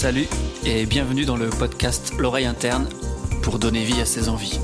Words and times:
Salut 0.00 0.28
et 0.64 0.86
bienvenue 0.86 1.26
dans 1.26 1.36
le 1.36 1.50
podcast 1.50 2.14
L'oreille 2.18 2.46
interne 2.46 2.88
pour 3.42 3.58
donner 3.58 3.84
vie 3.84 4.00
à 4.00 4.06
ses 4.06 4.30
envies. 4.30 4.58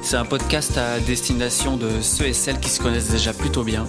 C'est 0.00 0.16
un 0.16 0.24
podcast 0.24 0.78
à 0.78 0.98
destination 0.98 1.76
de 1.76 2.00
ceux 2.00 2.24
et 2.24 2.32
celles 2.32 2.58
qui 2.58 2.70
se 2.70 2.80
connaissent 2.80 3.10
déjà 3.10 3.34
plutôt 3.34 3.64
bien, 3.64 3.86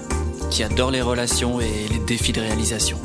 qui 0.52 0.62
adorent 0.62 0.92
les 0.92 1.02
relations 1.02 1.62
et 1.62 1.88
les 1.90 2.00
défis 2.00 2.34
de 2.34 2.42
réalisation. 2.42 3.00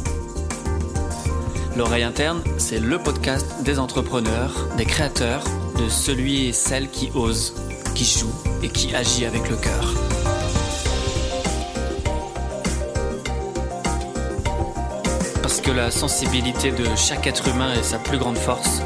L'oreille 1.77 2.03
interne, 2.03 2.43
c'est 2.59 2.81
le 2.81 2.99
podcast 2.99 3.63
des 3.63 3.79
entrepreneurs, 3.79 4.71
des 4.77 4.85
créateurs, 4.85 5.45
de 5.79 5.89
celui 5.89 6.49
et 6.49 6.53
celle 6.53 6.91
qui 6.91 7.13
ose, 7.15 7.55
qui 7.95 8.07
joue 8.07 8.35
et 8.65 8.71
qui 8.71 8.93
agit 8.93 9.25
avec 9.25 9.49
le 9.49 9.57
cœur. 9.57 10.04
Parce 15.55 15.67
que 15.67 15.71
la 15.71 15.93
sensibilité 15.93 16.73
de 16.73 16.85
chaque 16.97 17.29
être 17.29 17.47
humain 17.47 17.75
est 17.75 17.85
sa 17.85 18.01
plus 18.01 18.19
grande 18.19 18.37
force, 18.37 18.81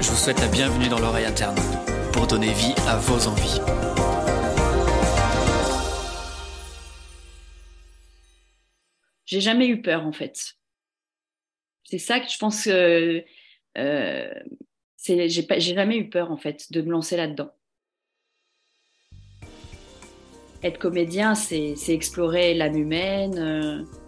je 0.00 0.08
vous 0.08 0.16
souhaite 0.16 0.38
la 0.38 0.46
bienvenue 0.46 0.88
dans 0.88 1.00
l'oreille 1.00 1.24
interne 1.24 1.56
pour 2.12 2.28
donner 2.28 2.52
vie 2.52 2.76
à 2.86 2.96
vos 2.96 3.26
envies. 3.26 3.58
J'ai 9.24 9.40
jamais 9.40 9.66
eu 9.66 9.82
peur 9.82 10.06
en 10.06 10.12
fait. 10.12 10.54
C'est 11.82 11.98
ça 11.98 12.20
que 12.20 12.30
je 12.30 12.38
pense 12.38 12.66
que 12.66 13.24
euh, 13.76 14.34
j'ai 15.04 15.58
jamais 15.58 15.96
eu 15.96 16.08
peur 16.08 16.30
en 16.30 16.36
fait 16.36 16.70
de 16.70 16.82
me 16.82 16.92
lancer 16.92 17.16
là-dedans. 17.16 17.50
Être 20.62 20.78
comédien, 20.78 21.34
c'est 21.34 21.74
explorer 21.88 22.54
l'âme 22.54 22.76
humaine. 22.76 23.38
Euh, 23.38 24.05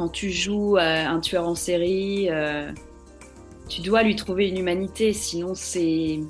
quand 0.00 0.08
tu 0.08 0.30
joues 0.30 0.78
un 0.78 1.20
tueur 1.20 1.46
en 1.46 1.54
série, 1.54 2.30
euh, 2.30 2.72
tu 3.68 3.82
dois 3.82 4.02
lui 4.02 4.16
trouver 4.16 4.48
une 4.48 4.56
humanité, 4.56 5.12
sinon 5.12 5.52
c'est 5.54 6.20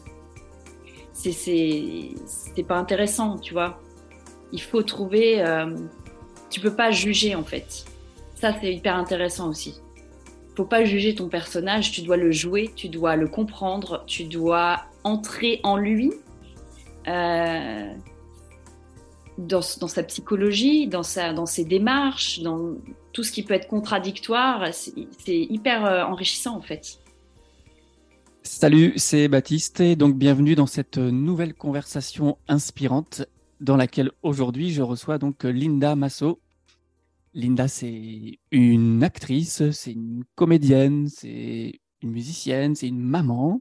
c'est 1.12 2.66
pas 2.66 2.74
intéressant, 2.74 3.38
tu 3.38 3.52
vois. 3.52 3.80
Il 4.50 4.60
faut 4.60 4.82
trouver. 4.82 5.40
Euh, 5.40 5.76
tu 6.50 6.58
peux 6.58 6.74
pas 6.74 6.90
juger 6.90 7.36
en 7.36 7.44
fait. 7.44 7.84
Ça 8.34 8.52
c'est 8.60 8.74
hyper 8.74 8.96
intéressant 8.96 9.50
aussi. 9.50 9.80
Faut 10.56 10.64
pas 10.64 10.84
juger 10.84 11.14
ton 11.14 11.28
personnage, 11.28 11.92
tu 11.92 12.02
dois 12.02 12.16
le 12.16 12.32
jouer, 12.32 12.72
tu 12.74 12.88
dois 12.88 13.14
le 13.14 13.28
comprendre, 13.28 14.02
tu 14.04 14.24
dois 14.24 14.80
entrer 15.04 15.60
en 15.62 15.76
lui. 15.76 16.12
Euh, 17.06 17.94
dans, 19.46 19.62
sa 19.62 20.02
psychologie, 20.02 20.86
dans 20.86 21.02
ses 21.02 21.64
démarches, 21.64 22.40
dans 22.40 22.74
tout 23.12 23.22
ce 23.22 23.32
qui 23.32 23.42
peut 23.42 23.54
être 23.54 23.68
contradictoire, 23.68 24.68
c'est 24.72 24.92
hyper 25.26 25.84
euh, 25.84 26.02
enrichissant 26.04 26.56
en 26.56 26.62
fait. 26.62 26.98
Salut, 28.42 28.94
c'est 28.96 29.28
Baptiste 29.28 29.80
et 29.80 29.96
donc 29.96 30.16
bienvenue 30.16 30.54
dans 30.54 30.66
cette 30.66 30.98
nouvelle 30.98 31.54
conversation 31.54 32.38
inspirante 32.48 33.22
dans 33.60 33.76
laquelle 33.76 34.10
aujourd'hui 34.22 34.72
je 34.72 34.82
reçois 34.82 35.18
donc 35.18 35.44
Linda 35.44 35.94
Masso. 35.94 36.40
Linda, 37.34 37.68
c'est 37.68 38.38
une 38.50 39.04
actrice, 39.04 39.70
c'est 39.70 39.92
une 39.92 40.24
comédienne, 40.34 41.06
c'est 41.08 41.80
une 42.02 42.10
musicienne, 42.10 42.74
c'est 42.74 42.88
une 42.88 43.02
maman. 43.02 43.60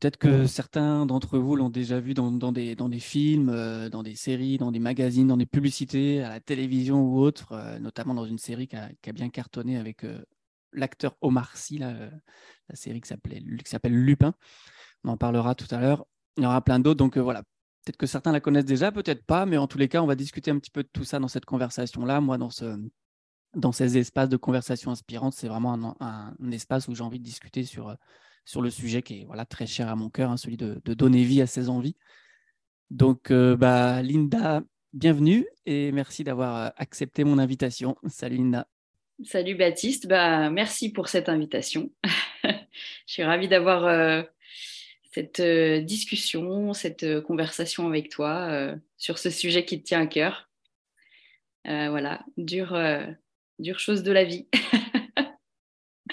Peut-être 0.00 0.16
que 0.16 0.46
certains 0.46 1.06
d'entre 1.06 1.38
vous 1.38 1.54
l'ont 1.54 1.70
déjà 1.70 2.00
vu 2.00 2.14
dans, 2.14 2.30
des, 2.30 2.74
dans 2.74 2.88
des 2.88 2.98
films, 2.98 3.48
euh, 3.48 3.88
dans 3.88 4.02
des 4.02 4.16
séries, 4.16 4.58
dans 4.58 4.72
des 4.72 4.80
magazines, 4.80 5.28
dans 5.28 5.36
des 5.36 5.46
publicités, 5.46 6.22
à 6.22 6.28
la 6.28 6.40
télévision 6.40 7.00
ou 7.02 7.20
autre, 7.20 7.52
euh, 7.52 7.78
notamment 7.78 8.12
dans 8.12 8.24
une 8.24 8.38
série 8.38 8.66
qui 8.66 8.76
a, 8.76 9.12
bien 9.12 9.30
cartonné 9.30 9.78
avec 9.78 10.04
euh, 10.04 10.24
l'acteur 10.72 11.16
Omar 11.20 11.56
Sy, 11.56 11.78
la, 11.78 12.10
série 12.72 13.00
qui 13.00 13.08
s'appelle 13.08 13.94
Lupin. 13.94 14.34
On 15.04 15.10
en 15.10 15.16
parlera 15.16 15.54
tout 15.54 15.72
à 15.72 15.80
l'heure. 15.80 16.06
Il 16.36 16.42
y 16.42 16.46
aura 16.46 16.60
plein 16.60 16.80
d'autres. 16.80 16.98
Donc 16.98 17.16
voilà, 17.16 17.42
peut-être 17.84 17.96
que 17.96 18.06
certains 18.06 18.32
la 18.32 18.40
connaissent 18.40 18.64
déjà, 18.64 18.90
peut-être 18.90 19.24
pas, 19.24 19.46
mais 19.46 19.58
en 19.58 19.68
tous 19.68 19.78
les 19.78 19.88
cas, 19.88 20.02
on 20.02 20.06
va 20.06 20.16
discuter 20.16 20.50
un 20.50 20.58
petit 20.58 20.72
peu 20.72 20.82
de 20.82 20.88
tout 20.92 21.04
ça 21.04 21.20
dans 21.20 21.28
cette 21.28 21.44
conversation-là. 21.44 22.20
Moi, 22.20 22.36
dans, 22.36 22.50
ce, 22.50 22.76
dans 23.54 23.70
ces 23.70 23.96
espaces 23.96 24.28
de 24.28 24.36
conversation 24.36 24.90
inspirante, 24.90 25.34
c'est 25.34 25.48
vraiment 25.48 25.94
un, 26.00 26.34
espace 26.50 26.88
où 26.88 26.94
j'ai 26.96 27.04
envie 27.04 27.20
de 27.20 27.24
discuter 27.24 27.62
sur 27.62 27.96
sur 28.44 28.60
le 28.60 28.70
sujet 28.70 29.02
qui 29.02 29.20
est 29.20 29.24
voilà, 29.24 29.44
très 29.44 29.66
cher 29.66 29.88
à 29.88 29.96
mon 29.96 30.10
cœur, 30.10 30.30
hein, 30.30 30.36
celui 30.36 30.56
de, 30.56 30.80
donner 30.94 31.24
vie 31.24 31.40
à 31.40 31.46
ses 31.46 31.68
envies. 31.68 31.96
Donc, 32.90 33.30
euh, 33.30 33.56
bah, 33.56 34.02
Linda, 34.02 34.62
bienvenue 34.92 35.46
et 35.66 35.92
merci 35.92 36.24
d'avoir 36.24 36.56
euh, 36.56 36.68
accepté 36.76 37.24
mon 37.24 37.38
invitation. 37.38 37.96
Salut 38.06 38.36
Linda. 38.36 38.68
Salut 39.24 39.54
Baptiste, 39.54 40.06
bah, 40.06 40.50
merci 40.50 40.92
pour 40.92 41.08
cette 41.08 41.28
invitation. 41.28 41.90
Je 42.44 43.12
suis 43.12 43.22
ravie 43.22 43.48
d'avoir 43.48 43.86
euh, 43.86 44.22
cette 45.12 45.40
discussion, 45.40 46.72
cette 46.72 47.20
conversation 47.22 47.86
avec 47.86 48.08
toi 48.10 48.74
sur 48.96 49.18
ce 49.18 49.30
sujet 49.30 49.64
qui 49.64 49.80
te 49.80 49.86
tient 49.86 50.00
à 50.00 50.06
cœur. 50.06 50.50
voilà, 51.64 52.24
dure, 52.36 52.76
dure 53.60 53.78
chose 53.78 54.02
de 54.02 54.10
la 54.10 54.24
vie. 54.24 54.48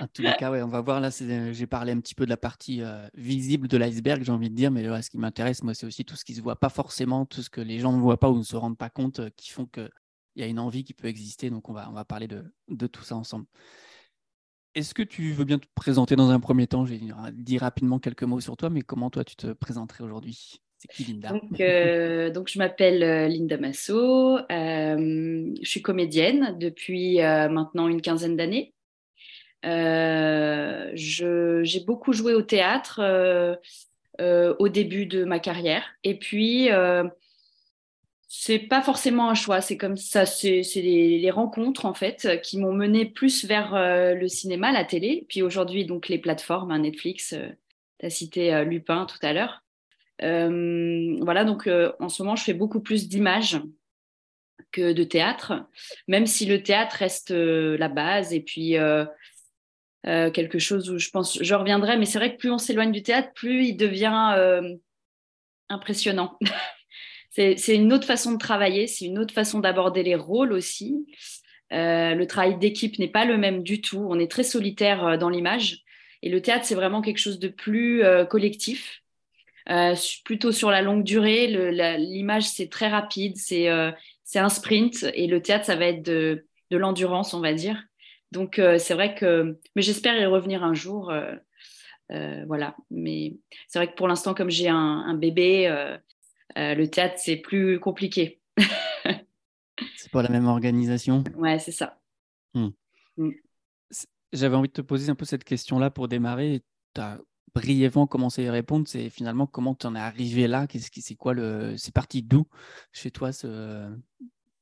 En 0.02 0.08
tous 0.08 0.24
les 0.24 0.34
cas, 0.34 0.50
ouais, 0.50 0.64
on 0.64 0.68
va 0.68 0.82
voir 0.82 1.00
là. 1.00 1.10
Euh, 1.22 1.54
j'ai 1.54 1.68
parlé 1.68 1.92
un 1.92 2.00
petit 2.00 2.16
peu 2.16 2.26
de 2.26 2.30
la 2.32 2.38
partie 2.38 2.82
euh, 2.82 3.08
visible 3.14 3.68
de 3.68 3.78
l'iceberg, 3.78 4.24
j'ai 4.24 4.32
envie 4.32 4.50
de 4.50 4.56
dire, 4.56 4.72
mais 4.72 4.84
ce 5.02 5.10
qui 5.12 5.18
m'intéresse, 5.18 5.64
moi, 5.64 5.76
c'est 5.76 5.86
aussi 5.86 6.06
tout 6.06 6.16
ce 6.16 6.26
qui 6.26 6.34
se 6.34 6.42
voit 6.42 6.56
pas 6.56 6.70
forcément, 6.70 7.26
tout 7.26 7.44
ce 7.44 7.50
que 7.50 7.62
les 7.62 7.80
gens 7.80 7.94
ne 7.94 8.02
voient 8.02 8.20
pas 8.20 8.30
ou 8.30 8.38
ne 8.38 8.44
se 8.44 8.56
rendent 8.56 8.78
pas 8.78 8.90
compte, 8.90 9.20
euh, 9.20 9.30
qui 9.38 9.52
font 9.52 9.68
qu'il 9.68 9.90
y 10.38 10.42
a 10.44 10.48
une 10.48 10.58
envie 10.58 10.84
qui 10.84 10.96
peut 10.96 11.08
exister. 11.08 11.52
Donc, 11.52 11.70
on 11.70 11.74
va, 11.74 11.88
on 11.90 11.94
va 11.94 12.04
parler 12.04 12.28
de, 12.28 12.44
de 12.68 12.88
tout 12.88 13.04
ça 13.04 13.16
ensemble. 13.16 13.46
Est-ce 14.74 14.94
que 14.96 15.04
tu 15.04 15.34
veux 15.34 15.46
bien 15.46 15.60
te 15.60 15.68
présenter 15.76 16.16
dans 16.16 16.32
un 16.32 16.40
premier 16.40 16.66
temps? 16.66 16.86
J'ai 16.86 17.00
dit 17.34 17.58
rapidement 17.58 18.00
quelques 18.00 18.24
mots 18.24 18.40
sur 18.40 18.58
toi, 18.58 18.70
mais 18.70 18.82
comment 18.82 19.10
toi 19.10 19.24
tu 19.24 19.36
te 19.36 19.54
présenterais 19.54 20.04
aujourd'hui? 20.04 20.62
C'est 20.78 20.88
qui 20.88 21.04
Linda? 21.04 21.30
Donc, 21.30 22.34
donc, 22.34 22.50
je 22.50 22.58
m'appelle 22.58 23.30
Linda 23.30 23.58
Masso. 23.58 24.40
je 24.50 25.60
suis 25.62 25.82
comédienne 25.82 26.58
depuis 26.58 27.18
maintenant 27.18 27.90
une 27.90 28.02
quinzaine 28.02 28.38
d'années. 28.38 28.74
Euh, 29.66 30.90
j'ai 30.94 31.80
beaucoup 31.82 32.14
joué 32.14 32.34
au 32.34 32.42
théâtre 32.42 33.00
euh, 33.02 33.56
euh, 34.20 34.56
au 34.60 34.70
début 34.70 35.06
de 35.06 35.24
ma 35.24 35.40
carrière. 35.40 35.84
Et 36.04 36.18
puis, 36.18 36.70
c'est 38.28 38.60
pas 38.60 38.82
forcément 38.82 39.30
un 39.30 39.36
choix, 39.36 39.62
c'est 39.62 39.78
comme 39.78 39.98
ça, 39.98 40.26
c'est 40.26 40.64
les, 40.76 41.32
rencontres 41.32 41.86
en 41.86 41.94
fait 41.94 42.42
qui 42.42 42.58
m'ont 42.58 42.74
mené 42.74 43.06
plus 43.06 43.46
vers 43.46 43.74
le 44.16 44.28
cinéma, 44.28 44.72
la 44.72 44.86
télé, 44.86 45.26
puis 45.28 45.42
aujourd'hui 45.42 45.86
donc 45.86 46.08
les 46.08 46.18
plateformes, 46.18 46.72
hein, 46.72 46.80
Netflix, 46.80 47.36
tu 48.00 48.06
as 48.06 48.10
cité 48.10 48.64
Lupin 48.64 49.06
tout 49.06 49.20
à 49.22 49.34
l'heure. 49.34 49.64
voilà, 50.22 51.44
donc 51.44 51.70
en 52.00 52.10
ce 52.10 52.24
moment 52.24 52.38
je 52.38 52.44
fais 52.44 52.54
beaucoup 52.54 52.80
plus 52.80 53.10
d'images 53.10 53.62
que 54.72 54.94
de 54.94 55.04
théâtre, 55.04 55.66
même 56.08 56.26
si 56.26 56.46
le 56.46 56.64
théâtre 56.64 56.96
reste 56.96 57.32
la 57.32 57.90
base 57.90 58.34
et 58.34 58.40
puis 58.40 58.78
euh, 60.08 60.32
quelque 60.32 60.58
chose 60.58 60.90
où 60.90 60.98
je 60.98 61.10
pense, 61.10 61.42
je 61.42 61.54
reviendrai, 61.56 61.98
mais 61.98 62.06
c'est 62.06 62.18
vrai 62.18 62.34
que 62.34 62.40
plus 62.40 62.50
on 62.50 62.58
s'éloigne 62.58 62.92
du 62.92 63.04
théâtre, 63.04 63.30
plus 63.36 63.66
il 63.68 63.78
devient 63.78 64.34
euh, 64.36 64.76
impressionnant. 65.70 66.40
c'est 67.30 67.76
une 67.76 67.94
autre 67.94 68.08
façon 68.08 68.32
de 68.32 68.38
travailler, 68.38 68.88
c'est 68.88 69.06
une 69.06 69.20
autre 69.20 69.34
façon 69.34 69.60
d'aborder 69.60 70.02
les 70.02 70.16
rôles 70.16 70.54
aussi. 70.54 71.06
Euh, 71.72 72.16
le 72.16 72.26
travail 72.26 72.58
d'équipe 72.58 72.98
n'est 72.98 73.08
pas 73.08 73.26
le 73.26 73.38
même 73.38 73.62
du 73.62 73.80
tout. 73.80 74.06
On 74.10 74.20
est 74.20 74.30
très 74.30 74.44
solitaire 74.44 75.18
dans 75.20 75.30
l'image. 75.30 75.84
Et 76.24 76.30
le 76.30 76.42
théâtre, 76.42 76.66
c'est 76.66 76.76
vraiment 76.76 77.02
quelque 77.02 77.20
chose 77.20 77.40
de 77.40 77.48
plus 77.48 78.04
collectif, 78.30 79.02
plutôt 80.24 80.52
sur 80.52 80.70
la 80.70 80.84
longue 80.84 81.04
durée. 81.04 81.48
L'image, 81.98 82.44
c'est 82.44 82.70
très 82.70 82.90
rapide, 82.90 83.38
c'est 83.38 83.68
un 83.68 84.50
sprint. 84.50 85.08
Et 85.16 85.26
le 85.26 85.42
théâtre, 85.42 85.66
ça 85.66 85.76
va 85.76 85.86
être 85.86 86.04
de, 86.04 86.46
de 86.70 86.78
l'endurance, 86.78 87.34
on 87.34 87.40
va 87.40 87.54
dire. 87.54 87.82
Donc, 88.32 88.60
euh, 88.60 88.78
c'est 88.78 88.94
vrai 88.94 89.16
que. 89.16 89.60
Mais 89.76 89.82
j'espère 89.82 90.20
y 90.20 90.26
revenir 90.26 90.64
un 90.64 90.74
jour. 90.74 91.10
Euh, 91.10 91.36
euh, 92.12 92.44
voilà. 92.48 92.76
Mais 92.90 93.38
c'est 93.68 93.80
vrai 93.80 93.90
que 93.90 93.96
pour 93.96 94.08
l'instant, 94.08 94.34
comme 94.34 94.50
j'ai 94.50 94.70
un, 94.70 95.14
bébé, 95.16 95.70
le 96.56 96.86
théâtre, 96.86 97.16
c'est 97.18 97.38
plus 97.38 97.80
compliqué. 97.80 98.42
c'est 99.98 100.12
pas 100.12 100.24
la 100.24 100.30
même 100.30 100.48
organisation. 100.48 101.24
Ouais, 101.36 101.60
c'est 101.60 101.72
ça. 101.72 102.00
Hmm. 102.54 102.70
Hmm. 103.18 103.32
J'avais 104.34 104.56
envie 104.56 104.70
de 104.70 104.74
te 104.74 104.82
poser 104.82 105.10
un 105.10 105.16
peu 105.16 105.26
cette 105.26 105.44
question-là 105.44 105.90
pour 105.90 106.08
démarrer. 106.08 106.62
Tu 106.96 107.02
as 107.02 107.20
brièvement 107.54 108.08
commencé 108.08 108.44
à 108.44 108.46
y 108.46 108.50
répondre. 108.50 108.88
C'est 108.88 109.10
finalement 109.10 109.46
comment 109.46 109.76
tu 109.76 109.88
en 109.88 109.96
es 109.96 110.00
arrivé 110.00 110.48
là? 110.48 110.68
C'est 110.72 111.16
quoi 111.16 111.34
le, 111.34 111.76
c'est 111.78 111.94
parti 111.94 112.24
d'où 112.24 112.48
chez 112.94 113.12
toi 113.12 113.34
ce, 113.34 113.90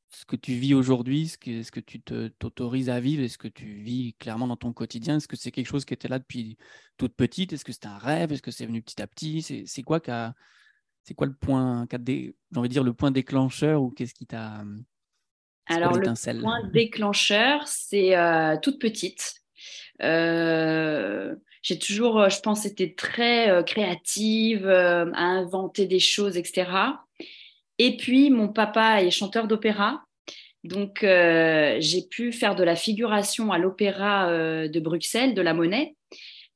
ce 0.10 0.26
que 0.26 0.36
tu 0.36 0.54
vis 0.54 0.74
aujourd'hui, 0.74 1.28
ce 1.28 1.38
que, 1.38 1.62
ce 1.62 1.72
que 1.72 1.80
tu 1.80 2.02
t'autorises 2.02 2.90
à 2.90 3.00
vivre, 3.00 3.24
est-ce 3.24 3.38
que 3.38 3.48
tu 3.48 3.82
vis 3.82 4.16
clairement 4.16 4.48
dans 4.48 4.56
ton 4.56 4.74
quotidien 4.74 5.18
Est-ce 5.18 5.28
que 5.28 5.36
c'est 5.36 5.52
quelque 5.52 5.68
chose 5.68 5.86
qui 5.86 5.94
était 5.94 6.08
là 6.08 6.20
depuis 6.20 6.58
toute 6.98 7.16
petite? 7.16 7.54
Est-ce 7.54 7.64
que 7.64 7.72
c'est 7.72 7.86
un 7.86 7.98
rêve? 7.98 8.32
Est-ce 8.32 8.42
que 8.42 8.52
c'est 8.52 8.66
venu 8.66 8.82
petit 8.82 9.02
à 9.02 9.08
petit? 9.08 9.42
C'est 9.42 9.84
quoi 9.84 10.00
c'est 11.04 11.14
quoi 11.14 11.28
le 11.28 11.34
point, 11.34 11.88
j'ai 11.92 12.34
envie 12.56 12.70
de 12.70 12.74
dire 12.74 12.84
le 12.84 12.94
point 12.94 13.12
déclencheur 13.12 13.82
ou 13.82 13.90
qu'est-ce 13.90 14.14
qui 14.14 14.26
t'a 14.26 14.64
Alors 15.68 15.94
le 15.94 16.42
point 16.42 16.68
déclencheur, 16.70 17.68
c'est 17.68 18.16
euh, 18.18 18.58
toute 18.62 18.80
petite. 18.80 19.36
j'ai 20.00 21.80
toujours, 21.80 22.30
je 22.30 22.40
pense, 22.42 22.66
été 22.66 22.96
très 22.96 23.64
créative, 23.66 24.68
à 24.68 25.22
inventer 25.22 25.86
des 25.86 26.00
choses, 26.00 26.36
etc. 26.36 26.98
Et 27.80 27.98
puis, 27.98 28.30
mon 28.30 28.50
papa 28.50 29.02
est 29.02 29.12
chanteur 29.12 29.48
d'opéra. 29.48 30.04
Donc, 30.64 31.00
j'ai 31.02 32.02
pu 32.12 32.32
faire 32.32 32.56
de 32.56 32.64
la 32.64 32.76
figuration 32.76 33.52
à 33.52 33.58
l'opéra 33.58 34.30
de 34.68 34.80
Bruxelles, 34.82 35.34
de 35.34 35.42
la 35.42 35.54
Monnaie, 35.54 35.96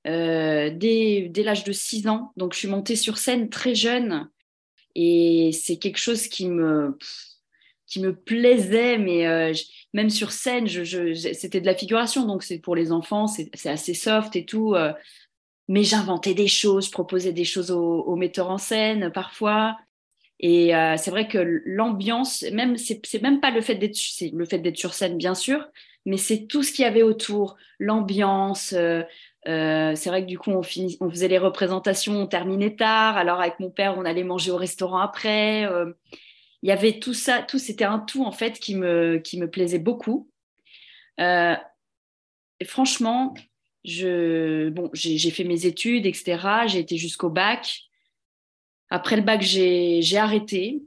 dès, 0.05 1.27
dès 1.29 1.43
l'âge 1.43 1.63
de 1.63 1.71
6 1.71 2.07
ans. 2.09 2.33
Donc, 2.35 2.53
je 2.53 2.59
suis 2.59 2.67
montée 2.67 2.97
sur 2.97 3.17
scène 3.17 3.49
très 3.49 3.75
jeune. 3.75 4.29
Et 4.95 5.51
c'est 5.53 5.77
quelque 5.77 5.97
chose 5.97 6.27
qui 6.27 6.47
me, 6.47 6.97
qui 7.93 7.99
me 7.99 8.15
plaisait, 8.15 8.97
mais 8.97 9.27
euh, 9.27 9.53
même 9.93 10.09
sur 10.09 10.31
scène, 10.31 10.67
c'était 10.67 11.61
de 11.61 11.65
la 11.65 11.75
figuration, 11.75 12.25
donc 12.25 12.41
c'est 12.41 12.57
pour 12.57 12.75
les 12.75 12.91
enfants, 12.91 13.27
c'est 13.27 13.51
assez 13.65 13.93
soft 13.93 14.35
et 14.35 14.45
tout. 14.45 14.73
Euh, 14.73 14.93
mais 15.67 15.83
j'inventais 15.83 16.33
des 16.33 16.47
choses, 16.47 16.87
je 16.87 16.91
proposais 16.91 17.33
des 17.33 17.45
choses 17.45 17.69
aux, 17.69 18.15
metteurs 18.15 18.49
en 18.49 18.57
scène 18.57 19.11
parfois. 19.11 19.77
Et 20.43 20.75
euh, 20.75 20.97
c'est 20.97 21.09
vrai 21.09 21.27
que 21.27 21.61
l'ambiance, 21.65 22.43
même 22.51 22.75
c'est 22.77 23.21
même 23.21 23.39
pas 23.39 23.49
le 23.49 23.61
fait 23.61 23.75
d'être 23.75 23.97
le 24.33 24.45
fait 24.45 24.59
d'être 24.59 24.77
sur 24.77 24.93
scène 24.93 25.17
bien 25.17 25.35
sûr, 25.35 25.67
mais 26.05 26.17
c'est 26.17 26.47
tout 26.47 26.63
ce 26.63 26.73
qu'il 26.73 26.83
y 26.83 26.87
avait 26.87 27.01
autour, 27.01 27.55
l'ambiance. 27.79 28.75
c'est 29.45 30.05
vrai 30.05 30.21
que 30.21 30.27
du 30.27 30.37
coup 30.37 30.51
on, 30.51 30.61
faisait 30.61 31.27
les 31.29 31.37
représentations, 31.37 32.21
on 32.21 32.27
terminait 32.27 32.75
tard. 32.75 33.15
Alors 33.15 33.39
avec 33.39 33.59
mon 33.59 33.69
père, 33.69 33.95
on 33.97 34.05
allait 34.05 34.25
manger 34.25 34.51
au 34.51 34.57
restaurant 34.57 34.99
après 34.99 35.65
il 36.63 36.69
y 36.69 36.71
avait 36.71 36.99
tout 36.99 37.13
ça, 37.13 37.43
tout 37.43 37.59
c'était 37.59 37.83
un 37.83 37.99
tout 37.99 38.23
en 38.23 38.31
fait 38.31 38.57
qui 38.57 38.75
me, 38.75 39.17
qui 39.17 39.37
me 39.37 39.49
plaisait 39.51 39.79
beaucoup. 39.79 40.31
Euh, 41.19 41.55
franchement, 42.65 43.33
je, 43.83 44.69
bon, 44.69 44.89
j'ai 44.93 45.29
fait 45.29 45.43
mes 45.43 45.65
études, 45.65 46.05
etc. 46.05 46.65
J'ai 46.67 46.79
été 46.79 46.95
jusqu'au 46.95 47.29
bac. 47.29 47.81
Après 48.93 49.15
le 49.15 49.23
bac, 49.23 49.41
j'ai 49.41 50.17
arrêté. 50.17 50.83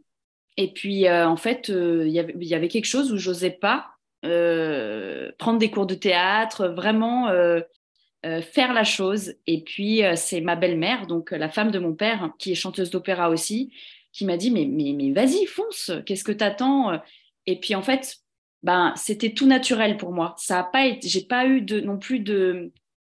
Et 0.57 0.73
puis, 0.73 1.09
euh, 1.09 1.29
en 1.29 1.37
fait, 1.37 1.71
euh, 1.71 2.05
il 2.07 2.13
y, 2.13 2.55
avait 2.55 2.69
quelque 2.69 2.85
chose 2.85 3.13
où 3.13 3.17
j'osais 3.17 3.51
pas 3.51 3.91
prendre 4.23 5.59
des 5.59 5.71
cours 5.71 5.87
de 5.87 5.95
théâtre, 5.95 6.69
vraiment 6.69 7.31
faire 8.23 8.73
la 8.73 8.85
chose. 8.85 9.35
Et 9.47 9.63
puis, 9.63 10.03
c'est 10.15 10.41
ma 10.41 10.57
belle-mère, 10.57 11.07
donc 11.07 11.33
la 11.33 11.49
femme 11.49 11.71
de 11.71 11.79
mon 11.79 11.95
père, 11.95 12.33
qui 12.39 12.53
est 12.53 12.57
chanteuse 12.57 12.91
d'opéra 12.91 13.29
aussi, 13.29 13.73
qui 14.13 14.25
m'a 14.25 14.37
dit 14.37 14.51
mais, 14.51 14.67
mais, 14.67 14.95
mais 14.97 15.13
vas-y, 15.13 15.47
fonce, 15.47 15.93
qu'est-ce 16.07 16.25
que 16.25 16.33
t'attends 16.33 17.01
Et 17.47 17.61
puis 17.61 17.77
en 17.77 17.83
fait, 17.83 18.19
ben, 18.63 18.95
c'était 18.97 19.33
tout 19.33 19.47
naturel 19.47 19.97
pour 19.97 20.13
moi. 20.13 20.35
Ça 20.39 20.61
a 20.61 20.65
pas 20.65 20.87
été, 20.87 21.09
j'ai 21.09 21.25
pas 21.25 21.47
eu 21.47 21.61
de, 21.61 21.81
non 21.81 21.99
plus 21.99 22.21
de. 22.21 22.73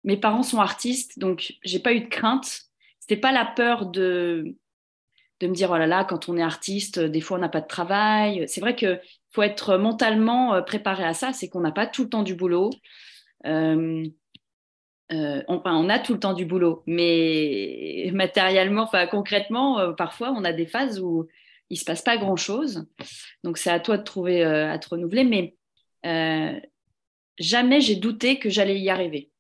Mes 0.04 0.18
parents 0.18 0.44
sont 0.44 0.60
artistes, 0.60 1.20
donc 1.20 1.56
j'ai 1.64 1.80
pas 1.80 1.94
eu 1.94 2.02
de 2.02 2.10
crainte. 2.10 2.64
C'était 3.00 3.18
pas 3.18 3.32
la 3.32 3.46
peur 3.46 3.86
de, 3.86 4.58
de 5.40 5.48
me 5.48 5.54
dire 5.54 5.70
oh 5.72 5.78
là 5.78 5.88
là, 5.88 6.04
quand 6.04 6.30
on 6.30 6.38
est 6.38 6.42
artiste, 6.42 7.00
des 7.00 7.22
fois 7.22 7.38
on 7.38 7.42
n'a 7.42 7.50
pas 7.50 7.62
de 7.62 7.68
travail. 7.68 8.46
C'est 8.48 8.62
vrai 8.62 8.76
qu'il 8.76 9.00
faut 9.32 9.44
être 9.44 9.78
mentalement 9.78 10.56
euh, 10.56 10.62
préparé 10.62 11.04
à 11.04 11.14
ça, 11.14 11.34
c'est 11.34 11.50
qu'on 11.50 11.62
n'a 11.62 11.72
pas 11.72 11.88
tout 11.88 12.04
le 12.04 12.10
temps 12.10 12.24
du 12.24 12.36
boulot. 12.36 12.72
Euh, 13.46 14.04
euh, 15.14 15.42
on, 15.48 15.90
a 15.90 16.00
tout 16.00 16.14
le 16.14 16.20
temps 16.20 16.34
du 16.34 16.46
boulot, 16.46 16.84
mais 16.86 18.10
matériellement, 18.14 18.84
enfin 18.84 19.08
concrètement, 19.08 19.80
euh, 19.80 19.94
parfois 19.94 20.32
on 20.32 20.44
a 20.44 20.52
des 20.52 20.66
phases 20.66 21.00
où 21.00 21.28
il 21.70 21.78
se 21.78 21.86
passe 21.86 22.02
pas 22.02 22.18
grand 22.18 22.36
chose. 22.36 22.86
Donc 23.44 23.58
c'est 23.58 23.70
à 23.70 23.80
toi 23.80 23.98
de 23.98 24.04
trouver 24.04 24.44
euh, 24.44 24.70
à 24.70 24.78
te 24.80 24.90
renouveler, 24.90 25.24
mais 25.24 25.56
jamais 27.40 27.82
j'ai 27.82 27.96
douté 27.96 28.40
que 28.40 28.50
j'allais 28.50 28.80
y 28.80 28.90
arriver. 28.90 29.32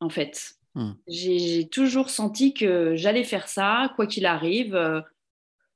En 0.00 0.08
fait, 0.08 0.54
hmm. 0.74 0.92
j'ai 1.06 1.68
toujours 1.68 2.10
senti 2.10 2.52
que 2.52 2.94
j'allais 2.96 3.24
faire 3.24 3.48
ça, 3.48 3.92
quoi 3.96 4.06
qu'il 4.06 4.26
arrive. 4.26 4.74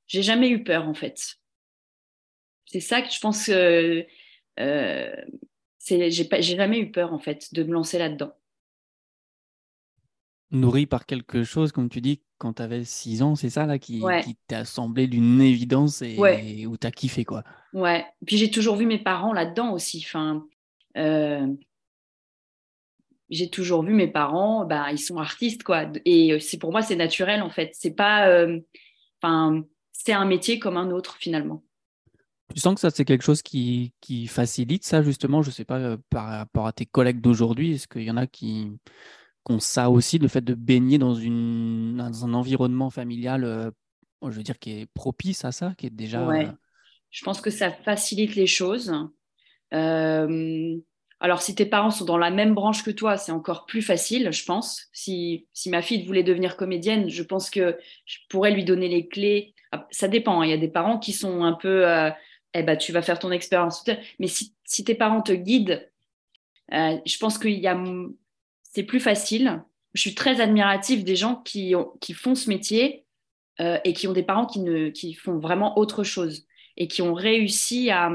J'ai 0.07 0.23
jamais 0.23 0.49
eu 0.49 0.63
peur 0.63 0.87
en 0.87 0.93
fait. 0.93 1.35
C'est 2.65 2.79
ça 2.79 3.01
que 3.01 3.11
je 3.11 3.19
pense 3.19 3.45
que 3.45 4.05
j'ai 4.57 6.41
jamais 6.41 6.79
eu 6.79 6.91
peur 6.91 7.13
en 7.13 7.19
fait 7.19 7.53
de 7.53 7.63
me 7.63 7.73
lancer 7.73 7.99
là-dedans 7.99 8.33
nourri 10.55 10.85
par 10.85 11.05
quelque 11.05 11.43
chose, 11.43 11.71
comme 11.71 11.89
tu 11.89 12.01
dis, 12.01 12.21
quand 12.37 12.53
tu 12.53 12.61
avais 12.61 12.83
6 12.83 13.21
ans, 13.21 13.35
c'est 13.35 13.49
ça 13.49 13.65
là 13.65 13.77
qui, 13.77 14.01
t'a 14.47 14.65
semblé 14.65 15.07
d'une 15.07 15.41
évidence 15.41 16.01
et, 16.01 16.65
où 16.65 16.77
tu 16.77 16.87
as 16.87 16.91
kiffé 16.91 17.23
quoi. 17.25 17.43
Ouais, 17.73 18.05
puis 18.25 18.37
j'ai 18.37 18.49
toujours 18.49 18.75
vu 18.75 18.85
mes 18.85 18.99
parents 18.99 19.33
là-dedans 19.33 19.73
aussi. 19.73 20.03
Enfin, 20.05 20.45
euh, 20.97 21.47
j'ai 23.29 23.49
toujours 23.49 23.83
vu 23.83 23.93
mes 23.93 24.07
parents, 24.07 24.65
bah, 24.65 24.91
ils 24.91 24.99
sont 24.99 25.17
artistes 25.17 25.63
quoi. 25.63 25.87
Et 26.05 26.33
euh, 26.33 26.39
c'est 26.39 26.57
pour 26.57 26.71
moi, 26.71 26.81
c'est 26.81 26.95
naturel 26.95 27.41
en 27.41 27.49
fait. 27.49 27.71
C'est 27.73 27.95
pas. 27.95 28.27
Euh, 28.29 28.59
c'est 29.97 30.13
un 30.13 30.25
métier 30.25 30.59
comme 30.59 30.77
un 30.77 30.91
autre 30.91 31.17
finalement. 31.17 31.63
Tu 32.53 32.61
sens 32.61 32.75
que 32.75 32.81
ça, 32.81 32.91
c'est 32.91 33.05
quelque 33.05 33.23
chose 33.23 33.41
qui, 33.41 33.93
qui, 34.01 34.27
facilite 34.27 34.85
ça, 34.85 35.01
justement 35.01 35.41
Je 35.41 35.49
sais 35.49 35.65
pas, 35.65 35.97
par 36.09 36.27
rapport 36.27 36.67
à 36.67 36.73
tes 36.73 36.85
collègues 36.85 37.19
d'aujourd'hui, 37.19 37.73
est-ce 37.73 37.87
qu'il 37.87 38.03
y 38.03 38.11
en 38.11 38.17
a 38.17 38.27
qui, 38.27 38.71
qu'on 39.43 39.59
ça 39.59 39.89
aussi, 39.89 40.19
le 40.19 40.27
fait 40.27 40.43
de 40.43 40.53
baigner 40.53 40.97
dans, 40.97 41.15
une, 41.15 41.99
un 41.99 42.33
environnement 42.33 42.91
familial, 42.91 43.43
euh, 43.45 43.71
je 44.23 44.29
veux 44.29 44.43
dire, 44.43 44.59
qui 44.59 44.81
est 44.81 44.85
propice 44.93 45.43
à 45.43 45.51
ça, 45.51 45.73
qui 45.77 45.87
est 45.87 45.91
déjà. 45.91 46.25
Ouais. 46.25 46.47
Je 47.09 47.23
pense 47.23 47.41
que 47.41 47.49
ça 47.49 47.71
facilite 47.71 48.35
les 48.35 48.47
choses. 48.47 48.93
Euh, 49.73 50.77
alors, 51.19 51.41
si 51.41 51.55
tes 51.55 51.65
parents 51.65 51.89
sont 51.89 52.05
dans 52.05 52.17
la 52.17 52.29
même 52.29 52.53
branche 52.53 52.83
que 52.83 52.91
toi, 52.91 53.17
c'est 53.17 53.31
encore 53.31 53.65
plus 53.65 53.81
facile, 53.81 54.31
je 54.31 54.45
pense. 54.45 54.83
Si, 54.93 55.47
si, 55.53 55.71
ma 55.71 55.81
fille 55.81 56.05
voulait 56.05 56.23
devenir 56.23 56.57
comédienne, 56.57 57.09
je 57.09 57.23
pense 57.23 57.49
que 57.49 57.75
je 58.05 58.17
pourrais 58.29 58.51
lui 58.51 58.65
donner 58.65 58.87
les 58.87 59.07
clés. 59.07 59.54
Ah, 59.75 59.87
ça 59.91 60.07
dépend. 60.07 60.41
Hein. 60.41 60.45
Il 60.45 60.49
y 60.49 60.53
a 60.53 60.57
des 60.57 60.67
parents 60.67 60.99
qui 60.99 61.13
sont 61.13 61.43
un 61.43 61.53
peu. 61.53 61.87
Euh, 61.87 62.09
eh 62.53 62.63
ben, 62.63 62.77
tu 62.77 62.91
vas 62.91 63.01
faire 63.01 63.19
ton 63.19 63.31
expérience. 63.31 63.83
Mais 64.19 64.27
si, 64.27 64.53
tes 64.83 64.95
parents 64.95 65.21
te 65.21 65.33
guident, 65.33 65.85
je 66.71 67.17
pense 67.17 67.37
a 67.37 67.75
c'est 68.75 68.83
plus 68.83 68.99
facile. 68.99 69.63
Je 69.93 70.01
suis 70.01 70.15
très 70.15 70.41
admirative 70.41 71.05
des 71.05 71.15
gens 71.15 71.35
qui, 71.35 71.73
font 72.13 72.35
ce 72.35 72.49
métier 72.49 73.05
euh, 73.61 73.77
et 73.85 73.93
qui 73.93 74.07
ont 74.07 74.13
des 74.13 74.23
parents 74.23 74.45
qui, 74.45 75.13
font 75.13 75.39
vraiment 75.39 75.77
autre 75.77 76.03
chose 76.03 76.45
et 76.75 76.87
qui 76.87 77.01
ont 77.01 77.13
réussi 77.13 77.89
à... 77.89 78.11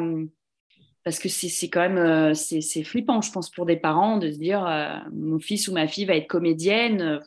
Parce 1.02 1.19
que 1.19 1.31
c'est 1.31 1.71
quand 1.71 1.81
même 1.81 1.97
euh, 1.97 2.35
c'est 2.35 2.85
flippant, 2.85 3.23
je 3.23 3.33
pense, 3.33 3.49
pour 3.50 3.64
des 3.64 3.76
parents 3.76 4.19
de 4.19 4.31
se 4.31 4.37
dire 4.37 4.67
euh, 4.67 4.99
mon 5.12 5.38
fils 5.38 5.67
ou 5.67 5.73
ma 5.73 5.88
fille 5.88 6.05
va 6.05 6.14
être 6.14 6.29
comédienne. 6.29 7.21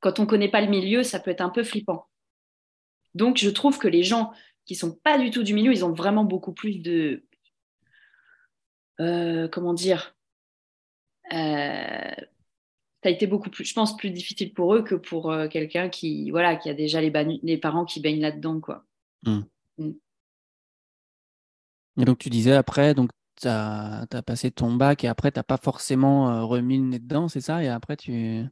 Quand 0.00 0.18
on 0.18 0.22
ne 0.22 0.28
connaît 0.28 0.50
pas 0.50 0.60
le 0.60 0.68
milieu, 0.68 1.02
ça 1.02 1.20
peut 1.20 1.30
être 1.30 1.40
un 1.40 1.48
peu 1.48 1.64
flippant. 1.64 2.06
Donc, 3.14 3.38
je 3.38 3.50
trouve 3.50 3.78
que 3.78 3.88
les 3.88 4.02
gens 4.02 4.32
qui 4.66 4.74
sont 4.74 4.92
pas 4.92 5.18
du 5.18 5.30
tout 5.30 5.42
du 5.42 5.54
milieu, 5.54 5.72
ils 5.72 5.84
ont 5.84 5.92
vraiment 5.92 6.24
beaucoup 6.24 6.52
plus 6.52 6.78
de... 6.78 7.24
comment 8.98 9.74
dire 9.74 10.14
ça 13.04 13.10
a 13.10 13.12
été 13.12 13.26
beaucoup 13.26 13.50
plus, 13.50 13.66
je 13.66 13.74
pense, 13.74 13.98
plus 13.98 14.08
difficile 14.08 14.54
pour 14.54 14.74
eux 14.74 14.82
que 14.82 14.94
pour 14.94 15.30
euh, 15.30 15.46
quelqu'un 15.46 15.90
qui, 15.90 16.30
voilà, 16.30 16.56
qui 16.56 16.70
a 16.70 16.74
déjà 16.74 17.02
les, 17.02 17.12
les 17.42 17.58
parents 17.58 17.84
qui 17.84 18.00
baignent 18.00 18.22
là-dedans, 18.22 18.60
quoi. 18.60 18.86
Hmm. 19.24 19.42
Hmm. 19.76 19.92
Et 22.00 22.06
donc, 22.06 22.16
tu 22.16 22.30
disais 22.30 22.54
après, 22.54 22.94
donc, 22.94 23.10
tu 23.38 23.46
as, 23.46 24.06
passé 24.24 24.50
ton 24.50 24.72
bac 24.72 25.04
et 25.04 25.08
après, 25.08 25.30
tu 25.30 25.38
n'as 25.38 25.42
pas 25.42 25.58
forcément 25.58 26.30
euh, 26.30 26.44
remis 26.44 26.78
le 26.78 26.84
nez 26.84 26.98
dedans, 26.98 27.28
c'est 27.28 27.42
ça? 27.42 27.62
Et 27.62 27.68
après, 27.68 27.98
tu. 27.98 28.44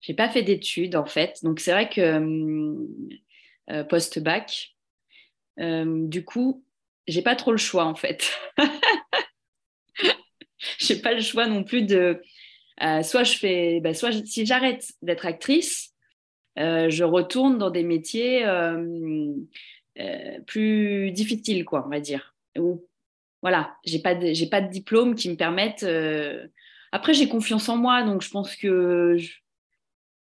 J'ai 0.00 0.14
pas 0.14 0.28
fait 0.28 0.44
d'études, 0.44 0.94
en 0.94 1.06
fait. 1.06 1.40
Donc, 1.42 1.58
c'est 1.58 1.72
vrai 1.72 1.88
que 1.88 2.20
euh, 3.70 3.84
post-bac, 3.84 4.74
du 5.58 6.24
coup, 6.24 6.64
j'ai 7.08 7.22
pas 7.22 7.34
trop 7.34 7.50
le 7.50 7.58
choix, 7.58 7.84
en 7.84 7.94
fait. 7.94 8.30
j'ai 10.78 10.96
pas 10.96 11.14
le 11.14 11.20
choix 11.20 11.46
non 11.46 11.64
plus 11.64 11.82
de 11.82 12.20
euh, 12.82 13.02
soit 13.02 13.24
je 13.24 13.36
fais, 13.36 13.80
bah, 13.80 13.94
soit 13.94 14.12
si 14.24 14.46
j'arrête 14.46 14.92
d'être 15.02 15.26
actrice, 15.26 15.94
euh, 16.58 16.90
je 16.90 17.04
retourne 17.04 17.58
dans 17.58 17.70
des 17.70 17.82
métiers 17.82 18.46
euh, 18.46 19.32
plus 20.46 21.10
difficiles, 21.10 21.64
quoi, 21.64 21.84
on 21.86 21.90
va 21.90 22.00
dire. 22.00 22.34
Ou 22.56 22.86
voilà, 23.42 23.76
j'ai 23.84 24.00
pas 24.00 24.18
j'ai 24.32 24.48
pas 24.48 24.60
de 24.60 24.70
diplôme 24.70 25.14
qui 25.14 25.30
me 25.30 25.36
permette. 25.36 25.86
Après, 26.92 27.14
j'ai 27.14 27.28
confiance 27.28 27.68
en 27.68 27.76
moi, 27.76 28.02
donc 28.02 28.22
je 28.22 28.30
pense 28.30 28.56
que 28.56 29.16
je, 29.18 29.32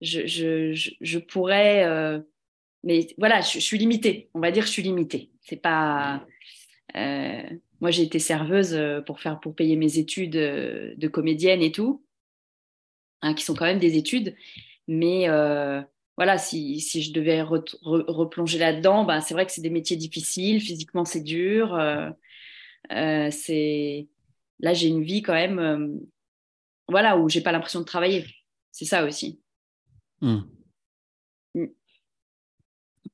je, 0.01 0.27
je, 0.27 0.95
je 1.01 1.19
pourrais. 1.19 2.21
Mais 2.85 3.09
voilà, 3.19 3.41
je, 3.41 3.59
suis 3.59 3.79
limitée. 3.79 4.31
On 4.35 4.41
va 4.41 4.51
dire, 4.51 4.65
je 4.65 4.71
suis 4.71 4.83
limitée. 4.83 5.31
C'est 5.43 5.57
pas. 5.61 6.25
moi, 6.95 7.91
j'ai 7.91 8.03
été 8.03 8.19
serveuse 8.19 8.79
pour 9.07 9.21
faire 9.21 9.41
pour 9.41 9.55
payer 9.55 9.77
mes 9.77 9.99
études 9.99 10.33
de 10.33 11.09
comédienne 11.09 11.63
et 11.63 11.73
tout. 11.73 12.03
Hein, 13.23 13.35
qui 13.35 13.45
sont 13.45 13.55
quand 13.55 13.65
même 13.65 13.81
des 13.81 13.97
études. 13.97 14.37
Mais 14.87 15.29
euh, 15.29 15.83
voilà, 16.17 16.39
si, 16.39 16.81
si, 16.81 17.03
je 17.03 17.13
devais 17.13 17.43
replonger 17.43 18.59
là-dedans, 18.59 19.05
ben, 19.05 19.21
c'est 19.21 19.35
vrai 19.35 19.45
que 19.45 19.53
c'est 19.53 19.61
des 19.61 19.71
métiers 19.71 19.97
difficiles, 19.97 20.61
physiquement 20.61 21.05
c'est 21.05 21.23
dur. 21.23 21.75
Euh, 21.75 22.11
euh, 22.93 23.29
c'est 23.33 24.09
là 24.61 24.73
j'ai 24.73 24.89
une 24.89 25.03
vie 25.03 25.23
quand 25.23 25.35
même 25.35 26.01
voilà, 26.89 27.19
où 27.19 27.29
j'ai 27.29 27.41
pas 27.41 27.53
l'impression 27.53 27.81
de 27.81 27.85
travailler. 27.85 28.25
C'est 28.71 28.85
ça 28.85 29.05
aussi. 29.05 29.41
Hmm. 30.21 30.41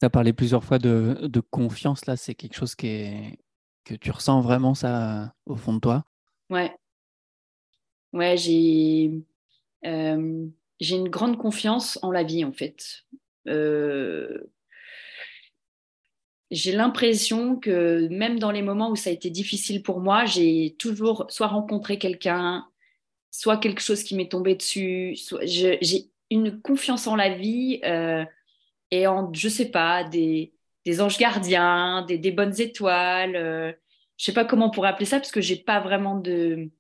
Tu 0.04 0.06
as 0.06 0.10
parlé 0.10 0.34
plusieurs 0.34 0.62
fois 0.62 0.78
de, 0.78 1.40
confiance, 1.50 2.04
là, 2.04 2.14
c'est 2.18 2.34
quelque 2.34 2.56
chose 2.56 2.74
qui 2.74 2.88
est, 2.88 3.38
que 3.84 3.94
tu 3.94 4.10
ressens 4.10 4.42
vraiment 4.42 4.74
ça 4.74 5.32
au 5.46 5.56
fond 5.56 5.72
de 5.72 5.78
toi? 5.78 6.04
Ouais. 6.50 6.76
Ouais, 8.12 8.36
j'ai 8.36 9.12
euh, 9.86 10.46
une 10.78 11.08
grande 11.08 11.38
confiance 11.38 11.98
en 12.02 12.10
la 12.10 12.22
vie, 12.22 12.44
en 12.44 12.52
fait. 12.52 13.06
Euh, 13.48 14.52
j'ai 16.50 16.72
l'impression 16.72 17.56
que 17.56 18.06
même 18.08 18.38
dans 18.38 18.50
les 18.50 18.60
moments 18.60 18.90
où 18.90 18.96
ça 18.96 19.08
a 19.08 19.14
été 19.14 19.30
difficile 19.30 19.82
pour 19.82 20.00
moi, 20.00 20.26
j'ai 20.26 20.76
toujours 20.78 21.24
soit 21.30 21.46
rencontré 21.46 21.98
quelqu'un, 21.98 22.68
soit 23.30 23.56
quelque 23.56 23.80
chose 23.80 24.02
qui 24.02 24.14
m'est 24.16 24.30
tombé 24.30 24.54
dessus. 24.54 25.16
J'ai 25.44 26.10
une 26.28 26.60
confiance 26.60 27.06
en 27.06 27.16
la 27.16 27.34
vie 27.34 27.80
euh, 27.86 28.26
et 28.94 29.06
en, 29.08 29.32
je 29.32 29.48
sais 29.48 29.70
pas, 29.70 30.04
des, 30.04 30.52
des 30.84 31.00
anges 31.00 31.18
gardiens, 31.18 32.04
des, 32.06 32.16
des 32.16 32.30
bonnes 32.30 32.60
étoiles. 32.60 33.34
Euh, 33.34 33.72
je 34.16 34.26
sais 34.26 34.32
pas 34.32 34.44
comment 34.44 34.66
on 34.66 34.70
pourrait 34.70 34.90
appeler 34.90 35.06
ça 35.06 35.18
parce 35.18 35.32
que 35.32 35.40
j'ai 35.40 35.56
pas 35.56 35.80
vraiment 35.80 36.16
de, 36.16 36.70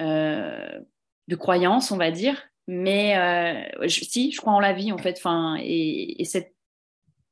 euh, 0.00 0.80
de 1.28 1.36
croyance, 1.36 1.92
on 1.92 1.96
va 1.96 2.10
dire. 2.10 2.42
Mais 2.66 3.16
euh, 3.16 3.88
si, 3.88 4.32
je 4.32 4.40
crois 4.40 4.52
en 4.52 4.60
la 4.60 4.72
vie 4.72 4.90
en 4.90 4.98
fait. 4.98 5.16
Enfin, 5.18 5.56
et, 5.60 6.20
et 6.20 6.24
cette 6.24 6.54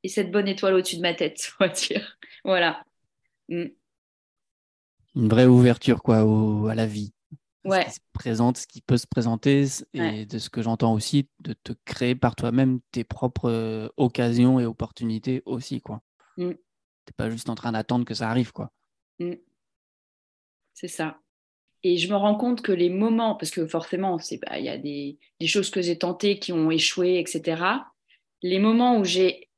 et 0.05 0.09
cette 0.09 0.31
bonne 0.33 0.49
étoile 0.49 0.75
au-dessus 0.75 0.97
de 0.97 1.03
ma 1.03 1.15
tête, 1.15 1.53
on 1.61 1.65
va 1.65 1.71
dire. 1.71 2.19
Voilà. 2.45 2.85
Mm. 3.49 3.67
Une 5.15 5.29
vraie 5.29 5.47
ouverture 5.47 6.03
quoi 6.03 6.19
à 6.71 6.75
la 6.75 6.87
vie. 6.87 7.13
Ouais. 7.65 7.85
Ce 7.85 7.89
qui 7.89 7.95
se 7.95 8.01
présente, 8.13 8.57
ce 8.57 8.67
qui 8.67 8.81
peut 8.81 8.97
se 8.97 9.07
présenter, 9.07 9.67
et 9.95 10.27
de 10.27 10.39
ce 10.39 10.51
que 10.51 10.63
j'entends 10.63 10.95
aussi, 10.95 11.29
de 11.41 11.53
te 11.53 11.73
créer 11.85 12.15
par 12.15 12.35
toi-même 12.35 12.81
tes 12.91 13.05
propres 13.05 13.51
euh, 13.51 13.89
occasions 13.97 14.59
et 14.59 14.67
opportunités 14.67 15.43
aussi, 15.47 15.81
quoi. 15.81 16.03
Mm. 16.37 16.53
T'es 17.05 17.13
pas 17.17 17.31
juste 17.31 17.49
en 17.49 17.55
train 17.55 17.73
d'attendre 17.73 18.05
que 18.05 18.15
ça 18.15 18.29
arrive, 18.29 18.53
quoi. 18.53 18.73
Mm. 19.21 19.35
C'est 20.75 20.89
ça. 20.89 21.19
Et 21.85 21.99
je 21.99 22.09
me 22.09 22.17
rends 22.17 22.37
compte 22.37 22.63
que 22.63 22.73
les 22.73 22.91
moments, 22.91 23.35
parce 23.35 23.51
que 23.51 23.67
forcément, 23.67 24.19
il 24.31 24.65
y 24.65 24.69
a 24.69 24.79
des, 24.79 25.19
des 25.41 25.47
choses 25.47 25.71
que 25.71 25.83
j'ai 25.83 25.99
tentées 25.99 26.39
qui 26.39 26.53
ont 26.53 26.71
échoué, 26.71 27.19
etc. 27.19 27.63
Les 28.43 28.59
moments 28.59 28.99
où 28.99 29.05
j'ai 29.05 29.49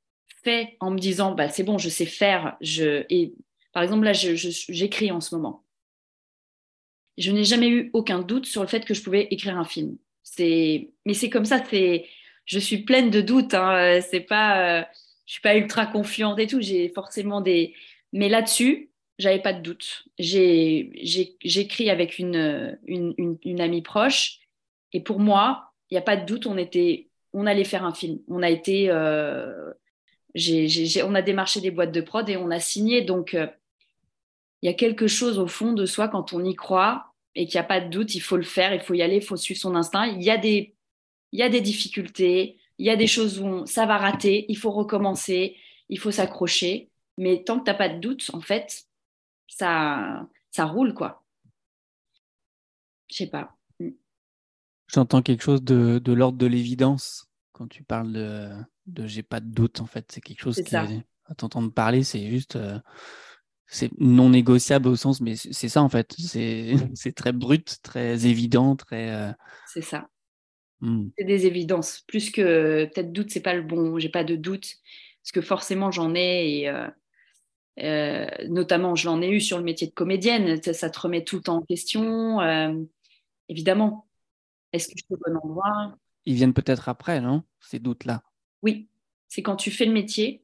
fait 0.42 0.76
en 0.80 0.90
me 0.90 0.98
disant 0.98 1.34
bah, 1.34 1.48
c'est 1.48 1.64
bon, 1.64 1.78
je 1.78 1.88
sais 1.88 2.06
faire. 2.06 2.56
Je... 2.60 3.04
Et 3.10 3.34
par 3.72 3.82
exemple, 3.82 4.04
là, 4.04 4.12
j'écris 4.12 5.10
en 5.10 5.20
ce 5.20 5.34
moment. 5.34 5.63
Je 7.18 7.30
n'ai 7.30 7.44
jamais 7.44 7.68
eu 7.68 7.90
aucun 7.92 8.20
doute 8.20 8.46
sur 8.46 8.62
le 8.62 8.68
fait 8.68 8.84
que 8.84 8.94
je 8.94 9.02
pouvais 9.02 9.28
écrire 9.30 9.58
un 9.58 9.64
film. 9.64 9.96
Mais 10.38 11.14
c'est 11.14 11.30
comme 11.30 11.44
ça, 11.44 11.62
je 12.44 12.58
suis 12.58 12.78
pleine 12.78 13.10
de 13.10 13.20
doutes. 13.20 13.54
Hein. 13.54 14.00
C'est. 14.00 14.26
Euh, 14.32 14.82
suis 15.26 15.40
pas 15.40 15.56
ultra 15.56 15.86
confiante 15.86 16.38
et 16.38 16.46
tout. 16.46 16.60
J'ai 16.60 16.88
forcément 16.88 17.40
des. 17.40 17.74
Mais 18.12 18.28
là-dessus, 18.28 18.90
j'avais 19.18 19.40
pas 19.40 19.52
de 19.52 19.60
doute. 19.60 20.04
J'écris 20.18 21.90
avec 21.90 22.18
une, 22.18 22.78
amie 23.60 23.82
proche. 23.82 24.38
Et 24.92 25.00
pour 25.00 25.18
moi, 25.20 25.72
il 25.90 25.94
n'y 25.94 25.98
a 25.98 26.02
pas 26.02 26.16
de 26.16 26.24
doute, 26.24 26.46
on, 26.46 26.56
allait 27.46 27.64
faire 27.64 27.84
un 27.84 27.94
film. 27.94 28.20
On 28.28 28.42
a 28.42 28.50
été 28.50 28.90
euh, 28.90 29.72
on 31.02 31.14
a 31.14 31.22
démarché 31.22 31.60
des 31.60 31.70
boîtes 31.70 31.92
de 31.92 32.00
prod 32.00 32.28
et 32.28 32.36
on 32.36 32.50
a 32.50 32.60
signé. 32.60 33.06
Euh, 33.08 33.46
il 34.64 34.66
y 34.66 34.70
a 34.70 34.74
quelque 34.74 35.06
chose 35.06 35.38
au 35.38 35.46
fond 35.46 35.74
de 35.74 35.84
soi 35.84 36.08
quand 36.08 36.32
on 36.32 36.42
y 36.42 36.54
croit 36.54 37.12
et 37.34 37.44
qu'il 37.44 37.58
n'y 37.58 37.64
a 37.64 37.68
pas 37.68 37.82
de 37.82 37.90
doute, 37.90 38.14
il 38.14 38.20
faut 38.20 38.38
le 38.38 38.42
faire, 38.42 38.72
il 38.72 38.80
faut 38.80 38.94
y 38.94 39.02
aller, 39.02 39.16
il 39.16 39.22
faut 39.22 39.36
suivre 39.36 39.60
son 39.60 39.74
instinct. 39.74 40.06
Il 40.06 40.22
y 40.22 40.30
a 40.30 40.38
des, 40.38 40.74
il 41.32 41.38
y 41.38 41.42
a 41.42 41.50
des 41.50 41.60
difficultés, 41.60 42.58
il 42.78 42.86
y 42.86 42.88
a 42.88 42.96
des 42.96 43.06
choses 43.06 43.38
où 43.40 43.66
ça 43.66 43.84
va 43.84 43.98
rater, 43.98 44.46
il 44.48 44.56
faut 44.56 44.70
recommencer, 44.70 45.58
il 45.90 45.98
faut 45.98 46.10
s'accrocher. 46.10 46.88
Mais 47.18 47.44
tant 47.44 47.58
que 47.58 47.64
tu 47.64 47.70
n'as 47.72 47.76
pas 47.76 47.90
de 47.90 47.98
doute, 47.98 48.30
en 48.32 48.40
fait, 48.40 48.86
ça, 49.48 50.26
ça 50.50 50.64
roule, 50.64 50.94
quoi. 50.94 51.22
Je 53.10 53.16
sais 53.16 53.26
pas. 53.26 53.54
J'entends 54.86 55.20
quelque 55.20 55.42
chose 55.42 55.62
de, 55.62 55.98
de 55.98 56.12
l'ordre 56.14 56.38
de 56.38 56.46
l'évidence 56.46 57.28
quand 57.52 57.68
tu 57.68 57.82
parles 57.82 58.12
de, 58.14 58.50
de 58.86 59.06
j'ai 59.06 59.22
pas 59.22 59.40
de 59.40 59.52
doute 59.52 59.82
en 59.82 59.86
fait. 59.86 60.10
C'est 60.10 60.22
quelque 60.22 60.40
chose 60.40 60.62
qui, 60.62 60.74
à 60.74 61.34
t'entendre 61.36 61.70
parler, 61.70 62.02
c'est 62.02 62.30
juste, 62.30 62.56
euh, 62.56 62.78
c'est 63.66 63.90
non 63.98 64.30
négociable 64.30 64.88
au 64.88 64.96
sens, 64.96 65.20
mais 65.20 65.36
c'est 65.36 65.68
ça 65.68 65.82
en 65.82 65.88
fait. 65.88 66.14
C'est 66.94 67.14
très 67.14 67.32
brut, 67.32 67.78
très 67.82 68.26
évident, 68.26 68.76
très. 68.76 69.10
Euh, 69.10 69.32
c'est 69.66 69.82
ça. 69.82 70.08
Hmm. 70.80 71.08
C'est 71.18 71.24
des 71.24 71.46
évidences. 71.46 72.02
Plus 72.06 72.30
que 72.30 72.84
peut-être 72.86 73.12
doute, 73.12 73.30
c'est 73.30 73.40
pas 73.40 73.54
le 73.54 73.62
bon. 73.62 73.98
J'ai 73.98 74.08
pas 74.08 74.24
de 74.24 74.36
doute 74.36 74.66
parce 75.22 75.32
que 75.32 75.40
forcément 75.40 75.90
j'en 75.90 76.14
ai 76.14 76.60
et 76.60 76.68
euh, 77.80 78.26
notamment 78.48 78.94
je 78.94 79.06
l'en 79.06 79.22
ai 79.22 79.30
eu 79.30 79.40
sur 79.40 79.58
le 79.58 79.64
métier 79.64 79.86
de 79.86 79.92
comédienne. 79.92 80.60
Ça, 80.62 80.90
te 80.90 81.00
remet 81.00 81.24
tout 81.24 81.36
le 81.36 81.42
temps 81.42 81.56
en 81.56 81.62
question. 81.62 82.40
évidemment. 83.48 84.06
Est-ce 84.72 84.88
que 84.88 84.94
je 84.96 85.04
suis 85.04 85.14
au 85.14 85.18
bon 85.24 85.36
endroit? 85.36 85.96
Ils 86.26 86.34
viennent 86.34 86.52
peut-être 86.52 86.88
après, 86.88 87.20
non 87.20 87.44
Ces 87.60 87.78
doutes-là? 87.78 88.24
Oui, 88.62 88.88
c'est 89.28 89.42
quand 89.42 89.56
tu 89.56 89.70
fais 89.70 89.84
le 89.84 89.92
métier 89.92 90.43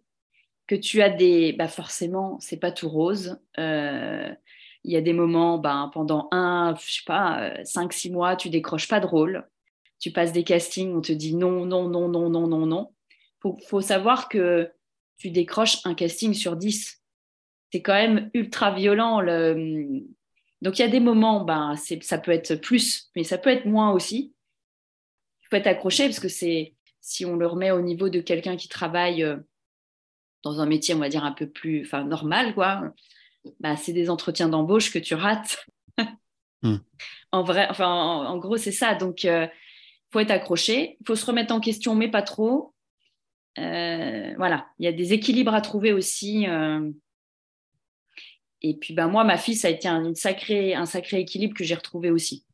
que 0.71 0.77
tu 0.77 1.03
as 1.03 1.11
des. 1.11 1.53
Bah 1.53 1.67
forcément, 1.67 2.39
c'est 2.39 2.61
pas 2.61 2.71
tout 2.71 2.89
rose. 2.89 3.41
Euh, 3.59 4.33
il 4.85 4.93
y 4.93 4.97
a 4.97 5.01
des 5.01 5.13
moments, 5.13 5.59
ben, 5.59 5.91
pendant 5.93 6.29
un, 6.31 6.77
je 6.81 6.93
sais 6.93 7.03
pas, 7.05 7.53
cinq, 7.65 7.93
six 7.93 8.09
mois, 8.09 8.37
tu 8.37 8.51
décroches 8.51 8.87
pas 8.87 9.01
de 9.01 9.07
rôle. 9.07 9.49
Tu 9.99 10.13
passes 10.13 10.33
des 10.33 10.45
castings, 10.45 10.95
on 10.95 11.01
te 11.01 11.11
dit 11.11 11.35
non, 11.35 11.67
non, 11.67 11.89
non, 11.89 12.09
non, 12.09 12.31
non, 12.31 12.47
non, 12.47 12.67
non. 12.67 12.95
Faut, 13.41 13.59
faut 13.67 13.81
savoir 13.81 14.29
que 14.29 14.71
tu 15.19 15.33
décroches 15.33 15.85
un 15.85 15.95
casting 15.95 16.35
sur 16.35 16.55
dix. 16.55 17.03
C'est 17.73 17.83
quand 17.83 17.95
même 17.95 18.31
ultra 18.33 18.73
violent. 18.73 19.21
Le... 19.21 20.05
Donc 20.63 20.79
il 20.79 20.83
y 20.83 20.85
a 20.85 20.89
des 20.89 21.01
moments, 21.01 21.45
ben, 21.45 21.75
ça 22.01 22.19
peut 22.19 22.31
être 22.31 22.55
plus, 22.55 23.11
mais 23.17 23.25
ça 23.25 23.39
peut 23.39 23.51
être 23.51 23.67
moins 23.67 23.91
aussi. 23.91 24.35
Il 25.43 25.49
faut 25.49 25.57
être 25.57 25.67
accroché 25.67 26.05
parce 26.05 26.21
que 26.21 26.29
c'est 26.29 26.77
si 27.01 27.27
on 27.27 27.35
le 27.35 27.49
remet 27.49 27.73
au 27.73 27.81
niveau 27.81 28.09
de 28.09 28.21
quelqu'un 28.21 28.57
qui 28.57 28.69
travaille 28.69 29.25
euh, 29.25 29.37
dans 30.43 30.61
un 30.61 30.67
métier, 30.67 30.95
on 30.95 30.99
va 30.99 31.09
dire, 31.09 31.25
un 31.25 31.33
peu 31.33 31.49
plus 31.49 31.83
enfin, 31.83 32.05
normal, 32.05 32.55
quoi, 32.55 32.93
bah, 33.61 33.77
c'est 33.77 33.93
des 33.93 34.11
entretiens 34.11 34.49
d'embauche 34.49 34.93
que 34.93 34.99
tu 34.99 35.15
rates. 35.15 35.67
Hmm. 36.63 36.77
En 37.33 37.43
vrai, 37.43 37.67
enfin, 37.71 37.89
en, 37.89 38.37
gros, 38.37 38.59
c'est 38.59 38.71
ça. 38.71 38.95
Donc, 38.95 39.25
il 39.25 39.31
euh, 39.31 39.47
faut 40.13 40.21
être 40.21 40.31
accroché. 40.31 40.99
Il 41.01 41.07
faut 41.07 41.17
se 41.17 41.25
remettre 41.25 41.55
en 41.55 41.61
question, 41.61 41.95
mais 41.95 42.11
pas 42.11 42.21
trop. 42.21 42.75
Euh, 43.59 44.35
voilà, 44.37 44.67
il 44.79 44.85
y 44.85 44.87
a 44.87 44.93
des 44.93 45.15
équilibres 45.15 45.55
à 45.55 45.63
trouver 45.63 45.95
aussi. 45.95 46.45
Et 48.61 48.77
puis, 48.77 48.93
ben, 48.93 49.09
moi, 49.09 49.25
ma 49.25 49.39
fille, 49.39 49.57
ça 49.57 49.69
a 49.69 49.71
été 49.71 49.89
un, 49.89 50.05
une 50.05 50.15
sacrée, 50.15 50.75
un 50.75 50.85
sacré 50.85 51.21
équilibre 51.21 51.55
que 51.55 51.65
j'ai 51.65 51.75
retrouvé 51.75 52.11
aussi. 52.11 52.45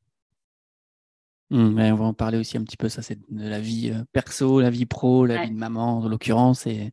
Mmh, 1.50 1.78
on 1.78 1.94
va 1.94 2.04
en 2.04 2.14
parler 2.14 2.38
aussi 2.38 2.56
un 2.56 2.64
petit 2.64 2.76
peu, 2.76 2.88
ça 2.88 3.02
c'est 3.02 3.18
de 3.30 3.48
la 3.48 3.60
vie 3.60 3.92
euh, 3.94 4.02
perso, 4.12 4.60
la 4.60 4.70
vie 4.70 4.86
pro, 4.86 5.26
la 5.26 5.44
vie 5.44 5.50
de 5.50 5.56
maman 5.56 5.98
en 5.98 6.08
l'occurrence, 6.08 6.66
et... 6.66 6.92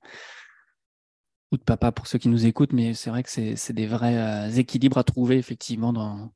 ou 1.54 1.58
de 1.58 1.64
papa 1.64 1.92
pour 1.92 2.08
ceux 2.08 2.18
qui 2.18 2.30
nous 2.30 2.48
écoutent, 2.48 2.74
mais 2.74 2.96
c'est 2.96 3.12
vrai 3.12 3.22
que 3.22 3.30
c'est 3.30 3.74
des 3.74 3.86
vrais 3.86 4.18
euh, 4.18 4.50
équilibres 4.50 4.98
à 4.98 5.04
trouver 5.04 5.38
effectivement 5.38 5.94
dans, 5.94 6.34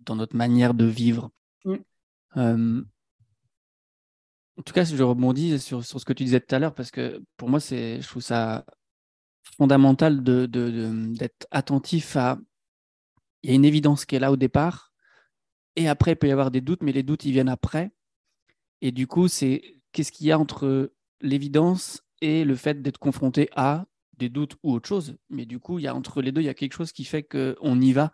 dans 0.00 0.16
notre 0.16 0.36
manière 0.36 0.74
de 0.74 0.84
vivre. 0.84 1.30
Mmh. 2.34 2.80
en 4.58 4.62
tout 4.64 4.72
cas, 4.72 4.84
je 4.84 5.02
rebondis 5.02 5.60
sur, 5.60 5.84
sur, 5.84 6.00
ce 6.00 6.04
que 6.04 6.12
tu 6.12 6.24
disais 6.24 6.40
tout 6.40 6.54
à 6.54 6.58
l'heure, 6.58 6.74
parce 6.74 6.90
que 6.90 7.22
pour 7.36 7.48
moi, 7.48 7.60
je 7.60 8.06
trouve 8.06 8.22
ça 8.22 8.64
fondamental 9.56 10.24
d'être 10.24 10.50
de, 10.50 10.70
de, 10.70 11.28
attentif 11.50 12.16
à... 12.16 12.38
Il 13.42 13.50
y 13.50 13.52
a 13.52 13.56
une 13.56 13.64
évidence 13.64 14.04
qui 14.04 14.16
est 14.16 14.20
là 14.20 14.32
au 14.32 14.36
départ, 14.36 14.92
et 15.76 15.88
après, 15.88 16.12
il 16.12 16.16
peut 16.16 16.28
y 16.28 16.32
avoir 16.32 16.50
des 16.50 16.60
doutes, 16.60 16.82
mais 16.82 16.92
les 16.92 17.02
doutes, 17.02 17.24
ils 17.24 17.32
viennent 17.32 17.48
après. 17.48 17.92
Et 18.80 18.90
du 18.92 19.06
coup, 19.06 19.28
c'est 19.28 19.76
qu'est-ce 19.92 20.10
qu'il 20.10 20.26
y 20.26 20.32
a 20.32 20.38
entre 20.38 20.92
l'évidence 21.20 22.02
et 22.20 22.44
le 22.44 22.56
fait 22.56 22.82
d'être 22.82 22.98
confronté 22.98 23.48
à 23.54 23.86
des 24.18 24.28
doutes 24.28 24.56
ou 24.62 24.72
autre 24.72 24.88
chose. 24.88 25.16
Mais 25.30 25.46
du 25.46 25.58
coup, 25.58 25.78
il 25.78 25.82
y 25.82 25.88
a 25.88 25.94
entre 25.94 26.22
les 26.22 26.32
deux, 26.32 26.40
il 26.40 26.46
y 26.46 26.50
a 26.50 26.54
quelque 26.54 26.74
chose 26.74 26.92
qui 26.92 27.04
fait 27.04 27.22
qu'on 27.22 27.80
y 27.80 27.92
va, 27.92 28.12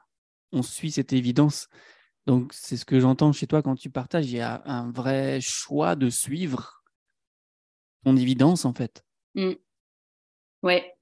on 0.52 0.62
suit 0.62 0.90
cette 0.90 1.12
évidence. 1.12 1.68
Donc, 2.26 2.52
c'est 2.52 2.76
ce 2.76 2.84
que 2.84 3.00
j'entends 3.00 3.32
chez 3.32 3.46
toi 3.46 3.62
quand 3.62 3.74
tu 3.74 3.90
partages. 3.90 4.26
Il 4.26 4.36
y 4.36 4.40
a 4.40 4.62
un 4.66 4.90
vrai 4.90 5.40
choix 5.40 5.96
de 5.96 6.10
suivre 6.10 6.82
ton 8.04 8.16
évidence, 8.16 8.64
en 8.64 8.74
fait. 8.74 9.04
Oui. 9.34 9.46
Mmh. 9.46 9.54
Ouais. 10.62 10.94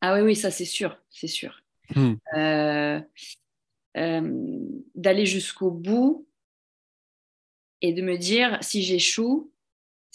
Ah 0.00 0.14
oui, 0.14 0.20
oui, 0.20 0.36
ça, 0.36 0.50
c'est 0.50 0.64
sûr. 0.64 0.96
C'est 1.10 1.28
sûr. 1.28 1.60
Mmh. 1.94 2.14
Euh, 2.36 3.00
euh, 3.96 4.58
d'aller 4.94 5.26
jusqu'au 5.26 5.70
bout 5.70 6.26
et 7.80 7.92
de 7.92 8.02
me 8.02 8.16
dire 8.16 8.58
si 8.60 8.82
j'échoue, 8.82 9.52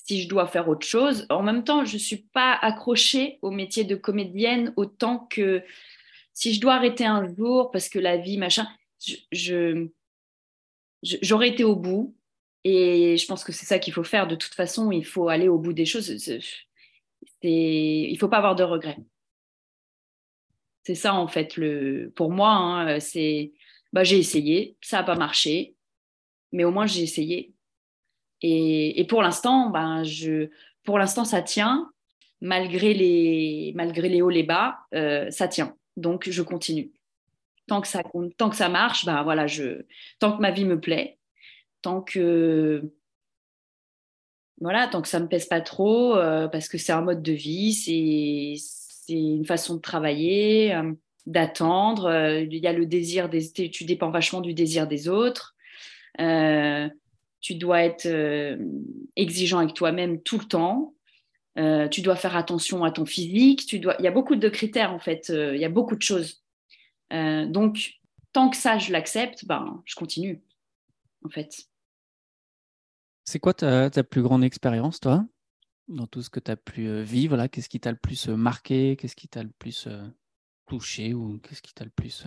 si 0.04 0.22
je 0.22 0.30
dois 0.30 0.48
faire 0.48 0.68
autre 0.70 0.86
chose. 0.86 1.26
En 1.30 1.44
même 1.44 1.64
temps, 1.64 1.86
je 1.86 1.94
ne 1.94 2.00
suis 2.00 2.18
pas 2.18 2.54
accrochée 2.62 3.40
au 3.42 3.52
métier 3.52 3.84
de 3.84 3.96
comédienne 3.96 4.74
autant 4.76 5.20
que 5.20 5.64
si 6.34 6.54
je 6.54 6.62
dois 6.62 6.76
arrêter 6.76 7.06
un 7.06 7.34
jour 7.36 7.72
parce 7.72 7.90
que 7.90 8.00
la 8.00 8.18
vie, 8.18 8.38
machin, 8.38 8.68
je, 9.32 9.88
j'aurais 11.02 11.50
été 11.50 11.64
au 11.64 11.76
bout. 11.76 12.16
Et 12.66 13.18
je 13.18 13.26
pense 13.26 13.44
que 13.44 13.52
c'est 13.52 13.66
ça 13.66 13.80
qu'il 13.80 13.94
faut 13.94 14.06
faire. 14.06 14.28
De 14.28 14.36
toute 14.36 14.54
façon, 14.54 14.92
il 14.92 15.06
faut 15.06 15.28
aller 15.28 15.50
au 15.50 15.58
bout 15.58 15.74
des 15.74 15.86
choses. 15.86 16.10
Il 17.42 18.14
ne 18.14 18.18
faut 18.18 18.30
pas 18.30 18.38
avoir 18.38 18.56
de 18.56 18.64
regrets. 18.64 19.00
C'est 20.84 20.96
ça, 20.96 21.14
en 21.14 21.28
fait, 21.28 21.58
le, 21.58 22.12
pour 22.16 22.32
moi. 22.32 22.52
Hein, 22.52 23.00
c'est, 23.00 23.54
bah, 23.94 24.04
j'ai 24.04 24.18
essayé, 24.18 24.76
ça 24.82 24.98
n'a 24.98 25.04
pas 25.04 25.16
marché, 25.16 25.76
mais 26.52 26.64
au 26.64 26.72
moins 26.72 26.88
j'ai 26.88 27.04
essayé. 27.04 27.53
Et, 28.44 29.06
pour 29.08 29.22
l'instant, 29.22 29.70
ben, 29.70 30.04
je, 30.04 30.50
pour 30.84 31.00
l'instant, 31.00 31.26
ça 31.26 31.42
tient. 31.42 31.90
Malgré 32.42 32.94
les, 32.94 33.72
malgré 33.74 34.10
les 34.10 34.22
hauts, 34.22 34.30
les 34.30 34.44
bas, 34.44 34.80
euh, 34.94 35.32
ça 35.32 35.48
tient. 35.48 35.78
Donc, 35.96 36.30
je 36.30 36.42
continue. 36.42 36.92
Tant 37.68 37.80
que 37.80 37.88
ça, 37.88 38.04
tant 38.38 38.50
que 38.50 38.58
ça 38.58 38.68
marche, 38.68 39.06
ben, 39.06 39.24
voilà, 39.24 39.48
je, 39.48 39.84
tant 40.20 40.36
que 40.36 40.42
ma 40.42 40.52
vie 40.52 40.66
me 40.66 40.78
plaît, 40.78 41.18
tant 41.82 42.02
que 42.02 42.92
voilà, 44.60 44.88
tant 44.88 45.02
que 45.02 45.08
ça 45.08 45.22
me 45.22 45.28
pèse 45.28 45.46
pas 45.46 45.62
trop, 45.62 46.16
euh, 46.18 46.50
parce 46.50 46.68
que 46.68 46.78
c'est 46.78 46.92
un 46.92 47.02
mode 47.02 47.22
de 47.22 47.32
vie, 47.32 47.74
c'est 47.74 48.56
c'est 48.58 49.14
une 49.14 49.46
façon 49.46 49.76
de 49.76 49.82
travailler, 49.82 50.76
euh, 50.76 50.94
d'attendre. 51.26 52.12
Il 52.42 52.56
y 52.58 52.68
a 52.68 52.74
le 52.74 52.86
désir 52.86 53.30
des, 53.30 53.52
tu 53.52 53.86
dépends 53.86 54.12
vachement 54.12 54.42
du 54.42 54.54
désir 54.54 54.88
des 54.88 55.08
autres. 55.08 55.56
Tu 57.44 57.56
dois 57.56 57.84
être 57.84 58.08
exigeant 59.16 59.60
avec 59.60 59.76
toi-même 59.76 60.22
tout 60.24 60.40
le 60.40 60.46
temps. 60.46 60.96
tu 61.92 62.02
dois 62.02 62.16
faire 62.16 62.36
attention 62.36 62.84
à 62.84 62.92
ton 62.92 63.06
physique. 63.06 63.68
Tu 63.68 63.80
dois. 63.80 63.96
Il 64.00 64.06
y 64.06 64.08
a 64.08 64.12
beaucoup 64.12 64.36
de 64.36 64.50
critères 64.50 64.94
en 64.94 65.00
fait. 65.00 65.30
il 65.30 65.60
y 65.60 65.66
a 65.66 65.70
beaucoup 65.70 65.96
de 65.96 66.02
choses. 66.02 66.42
donc, 67.12 68.00
tant 68.32 68.50
que 68.50 68.58
ça, 68.58 68.80
je 68.80 68.92
l'accepte, 68.92 69.46
ben, 69.46 69.84
je 69.86 69.94
continue 69.94 70.42
en 71.24 71.30
fait. 71.30 71.68
C'est 73.26 73.40
quoi 73.40 73.54
ta, 73.54 73.90
ta, 73.90 74.04
plus 74.04 74.24
grande 74.24 74.44
expérience, 74.44 75.00
toi 75.00 75.26
dans 75.90 76.08
tout 76.08 76.22
ce 76.22 76.30
que 76.30 76.40
tu 76.40 76.50
as 76.50 76.56
pu 76.56 77.02
vivre 77.02 77.46
Qu'est-ce 77.48 77.68
qui 77.68 77.82
t'a 77.82 77.92
le 77.92 77.98
plus 77.98 78.30
marqué? 78.30 78.96
Qu'est-ce 78.96 79.18
qui 79.18 79.28
t'a 79.28 79.44
le 79.44 79.52
plus 79.60 79.90
touché 80.68 81.14
ou 81.14 81.40
qu'est-ce 81.40 81.62
qui 81.62 81.74
t'a 81.74 81.84
le 81.84 81.92
plus 81.92 82.26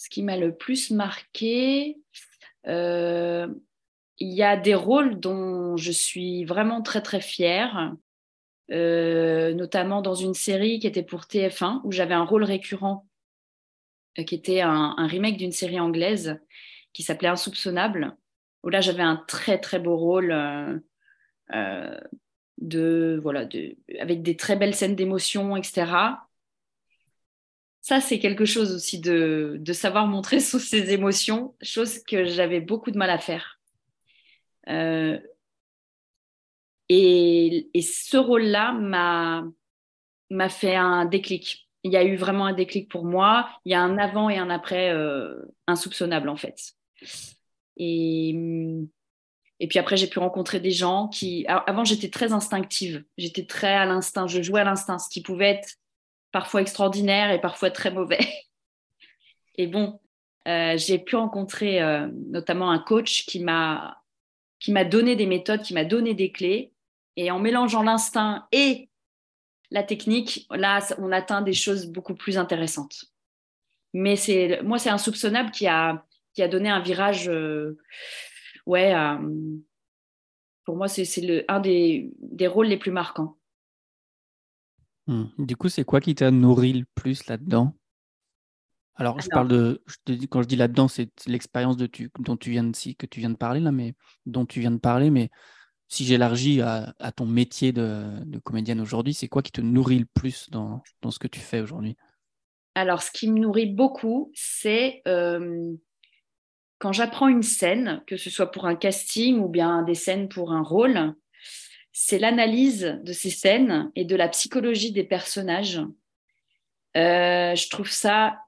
Ce 0.00 0.08
qui 0.08 0.22
m'a 0.22 0.38
le 0.38 0.54
plus 0.54 0.90
marqué, 0.90 1.98
il 2.64 3.52
y 4.20 4.42
a 4.42 4.56
des 4.56 4.74
rôles 4.74 5.20
dont 5.20 5.76
je 5.76 5.92
suis 5.92 6.44
vraiment 6.44 6.80
très 6.80 7.02
très 7.02 7.20
fière, 7.20 7.94
notamment 8.70 10.00
dans 10.00 10.14
une 10.14 10.32
série 10.32 10.78
qui 10.78 10.86
était 10.86 11.02
pour 11.02 11.22
TF1 11.24 11.82
où 11.84 11.92
j'avais 11.92 12.14
un 12.14 12.24
rôle 12.24 12.44
récurrent 12.44 13.06
qui 14.26 14.34
était 14.34 14.62
un 14.62 15.06
remake 15.06 15.36
d'une 15.36 15.52
série 15.52 15.80
anglaise 15.80 16.40
qui 16.92 17.02
s'appelait 17.02 17.28
Insoupçonnable 17.28 18.16
où 18.62 18.68
là 18.68 18.80
j'avais 18.80 19.02
un 19.02 19.16
très 19.16 19.58
très 19.58 19.78
beau 19.78 19.96
rôle 19.96 20.32
euh, 20.32 20.78
euh, 21.54 22.00
de 22.58 23.18
voilà 23.22 23.44
de, 23.44 23.76
avec 23.98 24.22
des 24.22 24.36
très 24.36 24.56
belles 24.56 24.74
scènes 24.74 24.96
d'émotion 24.96 25.56
etc 25.56 25.92
ça 27.80 28.00
c'est 28.00 28.18
quelque 28.18 28.44
chose 28.44 28.74
aussi 28.74 29.00
de, 29.00 29.60
savoir 29.72 30.06
montrer 30.06 30.40
sous 30.40 30.58
ses 30.58 30.92
émotions 30.92 31.54
chose 31.62 32.02
que 32.02 32.24
j'avais 32.24 32.60
beaucoup 32.60 32.90
de 32.90 32.98
mal 32.98 33.10
à 33.10 33.18
faire 33.18 33.60
euh, 34.68 35.18
et, 36.88 37.70
ce 37.82 38.16
rôle 38.16 38.44
là 38.44 38.72
m'a 40.30 40.48
fait 40.48 40.76
un 40.76 41.04
déclic 41.04 41.68
il 41.82 41.92
y 41.92 41.96
a 41.96 42.04
eu 42.04 42.16
vraiment 42.16 42.46
un 42.46 42.52
déclic 42.52 42.90
pour 42.90 43.04
moi 43.04 43.48
il 43.64 43.72
y 43.72 43.74
a 43.74 43.80
un 43.80 43.96
avant 43.98 44.28
et 44.28 44.38
un 44.38 44.50
après 44.50 44.94
insoupçonnable 45.66 46.28
en 46.28 46.36
fait 46.36 46.74
et 49.60 49.68
puis 49.68 49.78
après, 49.78 49.96
j'ai 49.96 50.06
pu 50.06 50.18
rencontrer 50.18 50.58
des 50.58 50.70
gens 50.70 51.08
qui. 51.08 51.44
avant, 51.46 51.84
j'étais 51.84 52.08
très 52.08 52.32
instinctive. 52.32 53.04
J'étais 53.18 53.44
très 53.44 53.74
à 53.74 53.84
l'instinct. 53.84 54.26
Je 54.26 54.42
jouais 54.42 54.62
à 54.62 54.64
l'instinct, 54.64 54.98
ce 54.98 55.08
qui 55.10 55.22
pouvait 55.22 55.50
être 55.50 55.74
parfois 56.32 56.62
extraordinaire 56.62 57.30
et 57.30 57.40
parfois 57.40 57.70
très 57.70 57.90
mauvais. 57.90 58.20
Et 59.56 59.66
bon, 59.66 60.00
euh, 60.48 60.76
j'ai 60.76 60.98
pu 60.98 61.16
rencontrer 61.16 61.82
euh, 61.82 62.08
notamment 62.28 62.70
un 62.70 62.78
coach 62.78 63.26
qui 63.26 63.40
m'a 63.40 63.98
qui 64.58 64.72
m'a 64.72 64.84
donné 64.84 65.16
des 65.16 65.26
méthodes, 65.26 65.62
qui 65.62 65.72
m'a 65.72 65.84
donné 65.84 66.14
des 66.14 66.32
clés. 66.32 66.72
Et 67.16 67.30
en 67.30 67.38
mélangeant 67.38 67.82
l'instinct 67.82 68.46
et 68.52 68.90
la 69.70 69.82
technique, 69.82 70.46
là, 70.50 70.80
on 70.98 71.12
atteint 71.12 71.40
des 71.40 71.52
choses 71.52 71.86
beaucoup 71.86 72.14
plus 72.14 72.38
intéressantes. 72.38 73.04
Mais 73.94 74.16
c'est 74.16 74.60
moi, 74.62 74.78
c'est 74.78 74.90
insoupçonnable 74.90 75.50
qui 75.50 75.66
a 75.66 76.04
qui 76.34 76.42
a 76.42 76.48
donné 76.48 76.68
un 76.68 76.80
virage. 76.80 77.28
Euh, 77.28 77.78
ouais, 78.66 78.94
pour 80.64 80.76
moi, 80.76 80.88
c'est 80.88 81.44
un 81.48 81.60
des, 81.60 82.10
des, 82.20 82.46
rôles 82.46 82.68
les 82.68 82.76
plus 82.76 82.92
marquants. 82.92 83.36
Hmm. 85.10 85.24
Du 85.38 85.56
coup, 85.56 85.68
c'est 85.68 85.82
quoi 85.82 86.00
qui 86.00 86.14
t'a 86.14 86.30
nourri 86.30 86.72
le 86.72 86.84
plus 86.94 87.26
là-dedans? 87.26 87.74
Alors, 88.94 89.20
je 89.20 89.26
parle 89.28 89.48
de, 89.48 89.82
je 89.88 89.96
te 90.04 90.12
dis, 90.12 90.28
quand 90.28 90.40
je 90.40 90.46
dis 90.46 90.54
là-dedans, 90.54 90.86
c'est 90.86 91.10
l'expérience 91.26 91.76
de 91.76 91.86
tu, 91.86 92.12
dont 92.20 92.36
tu 92.36 92.52
viens 92.52 92.62
de, 92.62 92.76
si, 92.76 92.94
que 92.94 93.06
tu 93.06 93.18
viens 93.18 93.30
de 93.30 93.36
parler 93.36 93.58
là, 93.58 93.72
mais 93.72 93.94
dont 94.24 94.46
tu 94.46 94.60
viens 94.60 94.70
de 94.70 94.78
parler. 94.78 95.10
Mais 95.10 95.30
si 95.88 96.04
j'élargis 96.04 96.60
à, 96.60 96.94
à, 97.00 97.10
ton 97.10 97.26
métier 97.26 97.72
de, 97.72 98.22
de 98.24 98.38
comédienne 98.38 98.80
aujourd'hui, 98.80 99.12
c'est 99.12 99.26
quoi 99.26 99.42
qui 99.42 99.50
te 99.50 99.60
nourrit 99.60 99.98
le 99.98 100.06
plus 100.14 100.48
dans, 100.50 100.80
dans, 101.02 101.10
ce 101.10 101.18
que 101.18 101.26
tu 101.26 101.40
fais 101.40 101.60
aujourd'hui? 101.60 101.96
Alors, 102.76 103.02
ce 103.02 103.10
qui 103.10 103.28
me 103.28 103.40
nourrit 103.40 103.74
beaucoup, 103.74 104.30
c'est 104.32 105.02
euh, 105.08 105.72
quand 106.78 106.92
j'apprends 106.92 107.26
une 107.26 107.42
scène, 107.42 108.04
que 108.06 108.16
ce 108.16 108.30
soit 108.30 108.52
pour 108.52 108.66
un 108.66 108.76
casting 108.76 109.40
ou 109.40 109.48
bien 109.48 109.82
des 109.82 109.96
scènes 109.96 110.28
pour 110.28 110.52
un 110.52 110.62
rôle, 110.62 111.16
c'est 112.02 112.18
l'analyse 112.18 112.98
de 113.04 113.12
ces 113.12 113.28
scènes 113.28 113.92
et 113.94 114.06
de 114.06 114.16
la 114.16 114.28
psychologie 114.28 114.90
des 114.90 115.04
personnages. 115.04 115.82
Euh, 116.96 117.54
je 117.54 117.68
trouve 117.68 117.90
ça 117.90 118.38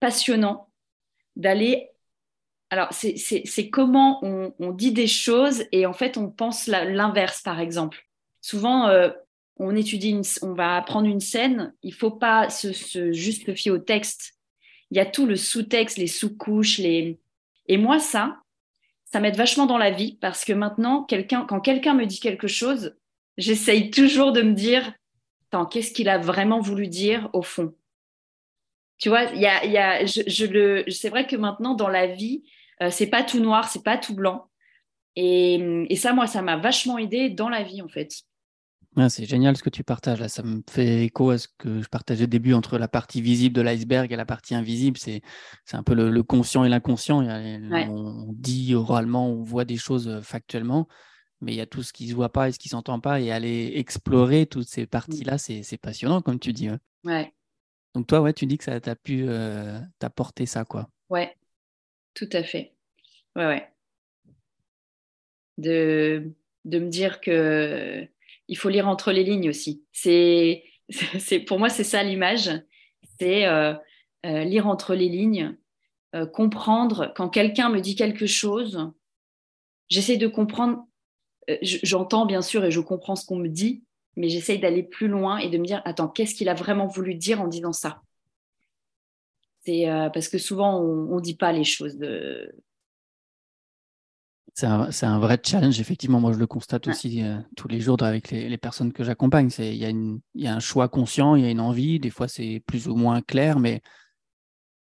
passionnant 0.00 0.72
d'aller. 1.36 1.90
Alors, 2.70 2.88
c'est 2.90 3.70
comment 3.70 4.18
on, 4.24 4.72
dit 4.72 4.90
des 4.90 5.06
choses 5.06 5.66
et 5.70 5.86
en 5.86 5.92
fait, 5.92 6.16
on 6.16 6.28
pense 6.28 6.66
l'inverse, 6.66 7.42
par 7.42 7.60
exemple. 7.60 8.08
Souvent, 8.40 8.88
euh, 8.88 9.10
on 9.56 9.76
étudie, 9.76 10.20
on 10.42 10.52
va 10.52 10.76
apprendre 10.76 11.06
une 11.06 11.20
scène, 11.20 11.72
il 11.84 11.90
ne 11.90 11.96
faut 11.96 12.10
pas 12.10 12.50
se, 12.50 12.72
se, 12.72 13.12
juste 13.12 13.54
fier 13.54 13.70
au 13.70 13.78
texte. 13.78 14.34
Il 14.90 14.96
y 14.96 15.00
a 15.00 15.06
tout 15.06 15.26
le 15.26 15.36
sous-texte, 15.36 15.96
les 15.96 16.08
sous-couches, 16.08 16.78
les, 16.78 17.20
et 17.68 17.78
moi, 17.78 18.00
ça, 18.00 18.42
ça 19.04 19.20
m'aide 19.20 19.36
vachement 19.36 19.66
dans 19.66 19.78
la 19.78 19.90
vie 19.90 20.18
parce 20.20 20.44
que 20.44 20.52
maintenant, 20.52 21.06
quand 21.48 21.60
quelqu'un 21.60 21.94
me 21.94 22.04
dit 22.04 22.20
quelque 22.20 22.48
chose, 22.48 22.96
j'essaye 23.36 23.90
toujours 23.90 24.32
de 24.32 24.42
me 24.42 24.52
dire, 24.52 24.92
qu'est-ce 25.70 25.92
qu'il 25.92 26.08
a 26.08 26.18
vraiment 26.18 26.60
voulu 26.60 26.88
dire 26.88 27.30
au 27.32 27.42
fond? 27.42 27.74
Tu 28.98 29.08
vois, 29.08 29.24
il 29.24 29.40
y 29.40 29.46
a, 29.46 29.64
y 29.64 29.78
a, 29.78 30.04
je, 30.04 30.46
le, 30.46 30.84
c'est 30.90 31.10
vrai 31.10 31.26
que 31.26 31.36
maintenant, 31.36 31.74
dans 31.74 31.88
la 31.88 32.06
vie, 32.06 32.44
euh, 32.82 32.90
c'est 32.90 33.08
pas 33.08 33.22
tout 33.22 33.40
noir, 33.40 33.68
c'est 33.68 33.84
pas 33.84 33.98
tout 33.98 34.14
blanc. 34.14 34.48
Et, 35.16 35.86
et 35.88 35.96
ça, 35.96 36.12
moi, 36.12 36.26
ça 36.26 36.42
m'a 36.42 36.56
vachement 36.56 36.98
aidé 36.98 37.30
dans 37.30 37.48
la 37.48 37.62
vie, 37.62 37.82
en 37.82 37.88
fait 37.88 38.24
c'est 39.08 39.24
génial 39.24 39.56
ce 39.56 39.62
que 39.62 39.70
tu 39.70 39.82
partages 39.82 40.20
là. 40.20 40.28
Ça 40.28 40.42
me 40.42 40.62
fait 40.70 41.04
écho 41.04 41.30
à 41.30 41.38
ce 41.38 41.48
que 41.58 41.82
je 41.82 41.88
partageais 41.88 42.24
au 42.24 42.28
début 42.28 42.54
entre 42.54 42.78
la 42.78 42.88
partie 42.88 43.20
visible 43.20 43.54
de 43.54 43.60
l'iceberg 43.60 44.12
et 44.12 44.16
la 44.16 44.24
partie 44.24 44.54
invisible. 44.54 44.98
C'est, 44.98 45.22
c'est 45.64 45.76
un 45.76 45.82
peu 45.82 45.94
le, 45.94 46.22
conscient 46.22 46.64
et 46.64 46.68
l'inconscient. 46.68 47.20
On 47.20 48.32
dit 48.32 48.74
oralement, 48.74 49.28
on 49.28 49.42
voit 49.42 49.64
des 49.64 49.76
choses 49.76 50.08
euh, 50.08 50.20
factuellement, 50.20 50.88
mais 51.40 51.52
il 51.52 51.56
y 51.56 51.60
a 51.60 51.66
tout 51.66 51.82
ce 51.82 51.92
qui 51.92 52.04
ne 52.04 52.10
se 52.10 52.14
voit 52.14 52.32
pas 52.32 52.48
et 52.48 52.52
ce 52.52 52.58
qui 52.58 52.68
ne 52.68 52.72
s'entend 52.72 53.00
pas. 53.00 53.20
Et 53.20 53.32
aller 53.32 53.72
explorer 53.74 54.46
toutes 54.46 54.68
ces 54.68 54.86
parties-là, 54.86 55.38
c'est, 55.38 55.62
c'est 55.62 55.78
passionnant, 55.78 56.22
comme 56.22 56.38
tu 56.38 56.52
dis. 56.52 56.68
Ouais. 57.04 57.32
Donc 57.94 58.06
toi, 58.06 58.20
ouais, 58.20 58.32
tu 58.32 58.46
dis 58.46 58.58
que 58.58 58.64
ça 58.64 58.80
t'a 58.80 58.96
pu 58.96 59.24
euh, 59.26 59.80
t'apporter 59.98 60.46
ça, 60.46 60.64
quoi. 60.64 60.88
Ouais, 61.10 61.36
tout 62.14 62.28
à 62.32 62.42
fait. 62.42 62.74
Ouais, 63.36 63.46
ouais. 63.46 63.68
De, 65.58 66.32
de 66.64 66.78
me 66.78 66.88
dire 66.88 67.20
que 67.20 68.08
il 68.48 68.56
faut 68.56 68.68
lire 68.68 68.88
entre 68.88 69.12
les 69.12 69.24
lignes 69.24 69.48
aussi. 69.48 69.84
C'est, 69.92 71.40
pour 71.40 71.58
moi, 71.58 71.70
c'est 71.70 71.84
ça 71.84 72.02
l'image. 72.02 72.50
C'est 73.18 73.46
euh, 73.46 73.72
euh, 74.26 74.44
lire 74.44 74.66
entre 74.66 74.94
les 74.94 75.08
lignes, 75.08 75.56
euh, 76.14 76.26
comprendre 76.26 77.10
quand 77.16 77.30
quelqu'un 77.30 77.70
me 77.70 77.80
dit 77.80 77.96
quelque 77.96 78.26
chose. 78.26 78.92
J'essaie 79.88 80.18
de 80.18 80.26
comprendre. 80.26 80.84
J'entends 81.62 82.26
bien 82.26 82.42
sûr 82.42 82.64
et 82.64 82.70
je 82.70 82.80
comprends 82.80 83.16
ce 83.16 83.24
qu'on 83.24 83.36
me 83.36 83.48
dit, 83.48 83.82
mais 84.16 84.28
j'essaie 84.28 84.58
d'aller 84.58 84.82
plus 84.82 85.08
loin 85.08 85.38
et 85.38 85.48
de 85.48 85.56
me 85.56 85.64
dire 85.64 85.80
attends, 85.86 86.08
qu'est-ce 86.08 86.34
qu'il 86.34 86.50
a 86.50 86.54
vraiment 86.54 86.86
voulu 86.86 87.14
dire 87.14 87.40
en 87.40 87.48
disant 87.48 87.72
ça? 87.72 88.02
C'est 89.64 89.86
parce 90.12 90.28
que 90.28 90.38
souvent 90.38 90.80
on 90.80 91.16
ne 91.16 91.20
dit 91.20 91.36
pas 91.36 91.52
les 91.52 91.64
choses 91.64 91.96
de, 91.96 92.54
c'est 94.54 94.66
un, 94.66 94.88
un, 95.02 95.18
vrai 95.18 95.38
challenge, 95.44 95.80
effectivement. 95.80 96.20
Moi, 96.20 96.32
je 96.32 96.38
le 96.38 96.46
constate 96.46 96.86
aussi 96.86 97.22
euh, 97.22 97.38
tous 97.56 97.68
les 97.68 97.80
jours 97.80 98.00
avec 98.02 98.30
les, 98.30 98.48
les 98.48 98.58
personnes 98.58 98.92
que 98.92 99.02
j'accompagne. 99.02 99.50
Il 99.58 99.74
y, 99.74 100.42
y, 100.42 100.46
a 100.46 100.54
un 100.54 100.60
choix 100.60 100.88
conscient, 100.88 101.34
il 101.34 101.42
y 101.42 101.46
a 101.46 101.50
une 101.50 101.60
envie. 101.60 101.98
Des 101.98 102.10
fois, 102.10 102.28
c'est 102.28 102.62
plus 102.66 102.88
ou 102.88 102.94
moins 102.94 103.20
clair, 103.20 103.58
mais 103.58 103.82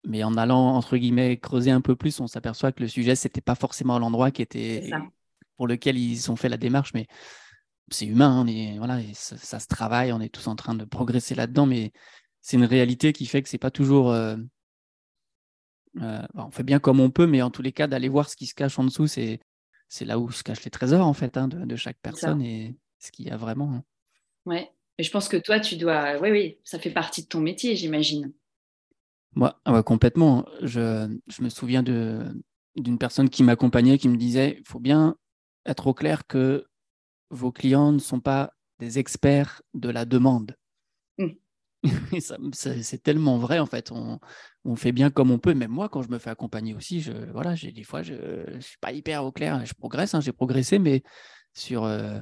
mais 0.04 0.24
en 0.24 0.36
allant, 0.36 0.74
entre 0.74 0.96
guillemets, 0.96 1.36
creuser 1.38 1.70
un 1.70 1.80
peu 1.80 1.94
plus, 1.94 2.20
on 2.20 2.26
s'aperçoit 2.26 2.72
que 2.72 2.82
le 2.82 2.88
sujet, 2.88 3.14
c'était 3.14 3.40
pas 3.40 3.54
forcément 3.54 3.98
l'endroit 3.98 4.30
qui 4.30 4.42
était 4.42 4.90
pour 5.56 5.66
lequel 5.66 5.96
ils 5.96 6.30
ont 6.30 6.36
fait 6.36 6.48
la 6.48 6.56
démarche, 6.56 6.92
mais 6.92 7.06
c'est 7.90 8.06
humain, 8.06 8.44
hein, 8.46 8.74
voilà, 8.78 9.00
ça, 9.12 9.60
se 9.60 9.66
travaille, 9.68 10.12
on 10.12 10.20
est 10.20 10.28
tous 10.28 10.48
en 10.48 10.56
train 10.56 10.74
de 10.74 10.84
progresser 10.84 11.34
là-dedans, 11.34 11.66
mais 11.66 11.92
c'est 12.40 12.56
une 12.56 12.64
réalité 12.64 13.12
qui 13.12 13.26
fait 13.26 13.42
que 13.42 13.48
c'est 13.48 13.58
pas 13.58 13.70
toujours. 13.70 14.10
Euh, 14.10 14.36
euh, 16.00 16.22
on 16.34 16.50
fait 16.50 16.62
bien 16.62 16.78
comme 16.78 17.00
on 17.00 17.10
peut, 17.10 17.26
mais 17.26 17.42
en 17.42 17.50
tous 17.50 17.62
les 17.62 17.72
cas, 17.72 17.86
d'aller 17.86 18.08
voir 18.08 18.28
ce 18.28 18.34
qui 18.34 18.46
se 18.46 18.54
cache 18.54 18.78
en 18.78 18.84
dessous, 18.84 19.06
c'est 19.06 19.40
c'est 19.92 20.06
là 20.06 20.18
où 20.18 20.30
se 20.30 20.42
cachent 20.42 20.64
les 20.64 20.70
trésors 20.70 21.06
en 21.06 21.12
fait 21.12 21.36
hein, 21.36 21.48
de, 21.48 21.76
chaque 21.76 21.98
personne 22.00 22.40
et 22.40 22.74
ce 22.98 23.12
qu'il 23.12 23.26
y 23.26 23.30
a 23.30 23.36
vraiment. 23.36 23.74
Hein. 23.74 23.84
Ouais, 24.46 24.72
et 24.96 25.02
je 25.02 25.10
pense 25.10 25.28
que 25.28 25.36
toi, 25.36 25.60
tu 25.60 25.76
dois, 25.76 26.18
oui, 26.18 26.30
oui, 26.30 26.58
ça 26.64 26.78
fait 26.78 26.90
partie 26.90 27.22
de 27.22 27.26
ton 27.26 27.40
métier, 27.40 27.76
j'imagine. 27.76 28.32
Moi, 29.34 29.60
complètement. 29.84 30.46
Je, 30.62 31.14
je, 31.26 31.42
me 31.42 31.50
souviens 31.50 31.82
d'une 31.82 32.98
personne 32.98 33.28
qui 33.28 33.42
m'accompagnait 33.42 33.98
qui 33.98 34.08
me 34.08 34.16
disait 34.16 34.56
il 34.60 34.66
faut 34.66 34.80
bien 34.80 35.16
être 35.66 35.86
au 35.86 35.94
clair 35.94 36.26
que 36.26 36.66
vos 37.28 37.52
clients 37.52 37.92
ne 37.92 37.98
sont 37.98 38.20
pas 38.20 38.54
des 38.78 38.98
experts 38.98 39.60
de 39.74 39.90
la 39.90 40.06
demande. 40.06 40.56
Mmh. 41.18 41.28
c'est 42.52 43.02
tellement 43.02 43.38
vrai 43.38 43.58
en 43.58 43.66
fait. 43.66 43.90
On, 43.92 44.20
on, 44.64 44.76
fait 44.76 44.92
bien 44.92 45.10
comme 45.10 45.30
on 45.30 45.38
peut. 45.38 45.54
Même 45.54 45.70
moi, 45.70 45.88
quand 45.88 46.02
je 46.02 46.08
me 46.08 46.18
fais 46.18 46.30
accompagner 46.30 46.74
aussi, 46.74 47.00
je, 47.00 47.12
voilà, 47.32 47.54
j'ai 47.54 47.72
des 47.72 47.82
fois, 47.82 48.02
je 48.02 48.14
ne 48.14 48.60
suis 48.60 48.78
pas 48.78 48.92
hyper 48.92 49.24
au 49.24 49.32
clair. 49.32 49.64
Je 49.66 49.74
progresse, 49.74 50.14
hein, 50.14 50.20
j'ai 50.20 50.32
progressé, 50.32 50.78
mais 50.78 51.02
sur 51.54 51.84
euh, 51.84 52.18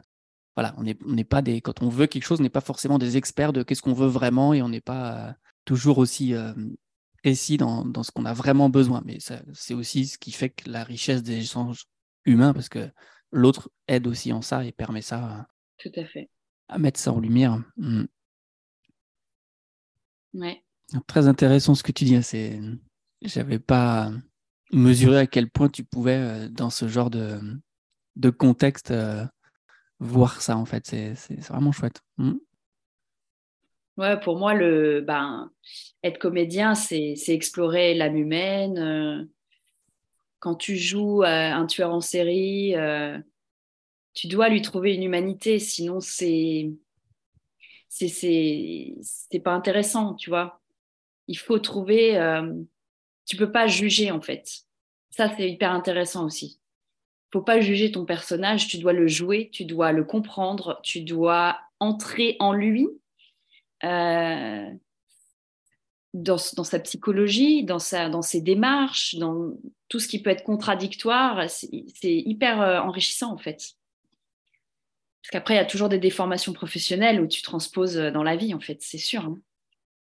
voilà, 0.56 0.74
on 0.78 0.82
n'est 0.82 0.98
on 1.04 1.16
pas 1.24 1.42
des. 1.42 1.60
Quand 1.60 1.82
on 1.82 1.88
veut 1.88 2.06
quelque 2.06 2.24
chose, 2.24 2.40
on 2.40 2.42
n'est 2.42 2.48
pas 2.48 2.60
forcément 2.60 2.98
des 2.98 3.16
experts 3.16 3.52
de 3.52 3.62
qu'est-ce 3.62 3.82
qu'on 3.82 3.92
veut 3.92 4.08
vraiment 4.08 4.54
et 4.54 4.62
on 4.62 4.68
n'est 4.68 4.80
pas 4.80 5.28
euh, 5.28 5.32
toujours 5.64 5.98
aussi 5.98 6.34
euh, 6.34 6.52
précis 7.22 7.56
dans, 7.56 7.84
dans, 7.84 8.02
ce 8.02 8.10
qu'on 8.10 8.24
a 8.24 8.32
vraiment 8.32 8.70
besoin. 8.70 9.02
Mais 9.04 9.18
c'est 9.52 9.74
aussi 9.74 10.06
ce 10.06 10.18
qui 10.18 10.32
fait 10.32 10.50
que 10.50 10.70
la 10.70 10.84
richesse 10.84 11.22
des 11.22 11.38
échanges 11.38 11.84
humains, 12.24 12.52
parce 12.52 12.68
que 12.68 12.90
l'autre 13.30 13.70
aide 13.88 14.06
aussi 14.06 14.32
en 14.32 14.42
ça 14.42 14.64
et 14.64 14.72
permet 14.72 15.02
ça 15.02 15.46
Tout 15.78 15.92
à, 15.96 16.04
fait. 16.04 16.30
à 16.68 16.78
mettre 16.78 16.98
ça 16.98 17.12
en 17.12 17.20
lumière. 17.20 17.62
Mmh. 17.76 18.04
Ouais. 20.34 20.62
Très 21.06 21.28
intéressant 21.28 21.74
ce 21.74 21.82
que 21.82 21.92
tu 21.92 22.04
dis. 22.04 22.16
Hein, 22.16 22.22
c'est, 22.22 22.60
j'avais 23.22 23.58
pas 23.58 24.10
mesuré 24.72 25.18
à 25.18 25.26
quel 25.26 25.48
point 25.50 25.68
tu 25.68 25.84
pouvais 25.84 26.18
euh, 26.18 26.48
dans 26.48 26.70
ce 26.70 26.88
genre 26.88 27.10
de, 27.10 27.38
de 28.16 28.30
contexte 28.30 28.90
euh, 28.90 29.24
voir 29.98 30.40
ça 30.42 30.56
en 30.56 30.64
fait. 30.64 30.86
C'est, 30.86 31.40
vraiment 31.48 31.72
chouette. 31.72 32.02
Mmh. 32.18 32.34
Ouais, 33.96 34.18
pour 34.18 34.38
moi, 34.38 34.54
le, 34.54 35.02
ben, 35.02 35.50
être 36.02 36.18
comédien, 36.18 36.74
c'est, 36.74 37.14
explorer 37.28 37.94
l'âme 37.94 38.16
humaine, 38.16 38.78
euh, 38.78 39.24
quand 40.38 40.54
tu 40.54 40.76
joues 40.76 41.22
un 41.22 41.66
tueur 41.66 41.92
en 41.92 42.00
série, 42.00 42.74
tu 44.14 44.26
dois 44.26 44.48
lui 44.48 44.62
trouver 44.62 44.94
une 44.94 45.02
humanité, 45.02 45.58
sinon 45.58 46.00
c'est 46.00 46.70
c'est 47.90 49.40
pas 49.44 49.52
intéressant, 49.52 50.14
tu 50.14 50.30
vois. 50.30 50.60
Il 51.26 51.36
faut 51.36 51.58
trouver, 51.58 52.16
euh, 52.16 52.54
tu 53.26 53.36
peux 53.36 53.52
pas 53.52 53.66
juger 53.66 54.10
en 54.10 54.20
fait. 54.20 54.48
Ça 55.10 55.30
c'est 55.36 55.50
hyper 55.50 55.72
intéressant 55.72 56.24
aussi. 56.24 56.60
Faut 57.32 57.42
pas 57.42 57.60
juger 57.60 57.92
ton 57.92 58.04
personnage, 58.04 58.68
tu 58.68 58.78
dois 58.78 58.92
le 58.92 59.06
jouer, 59.06 59.50
tu 59.52 59.64
dois 59.64 59.92
le 59.92 60.04
comprendre, 60.04 60.80
tu 60.82 61.02
dois 61.02 61.58
entrer 61.78 62.36
en 62.38 62.52
lui. 62.52 62.88
Euh, 63.84 64.70
dans, 66.12 66.38
sa 66.38 66.80
psychologie, 66.80 67.64
dans, 67.64 67.78
sa, 67.78 68.08
dans 68.08 68.22
ses 68.22 68.40
démarches, 68.40 69.14
dans 69.14 69.52
tout 69.88 70.00
ce 70.00 70.08
qui 70.08 70.20
peut 70.20 70.30
être 70.30 70.42
contradictoire, 70.42 71.48
c'est 71.48 71.68
hyper 72.02 72.60
euh, 72.60 72.80
enrichissant 72.80 73.32
en 73.32 73.38
fait. 73.38 73.74
Parce 75.22 75.30
qu'après, 75.32 75.54
il 75.54 75.56
y 75.58 75.60
a 75.60 75.66
toujours 75.66 75.88
des 75.88 75.98
déformations 75.98 76.52
professionnelles 76.52 77.20
où 77.20 77.26
tu 77.26 77.42
transposes 77.42 77.98
euh, 77.98 78.10
dans 78.10 78.22
la 78.22 78.36
vie, 78.36 78.54
en 78.54 78.60
fait, 78.60 78.78
c'est 78.80 78.98
sûr. 78.98 79.24
Hein. 79.24 79.38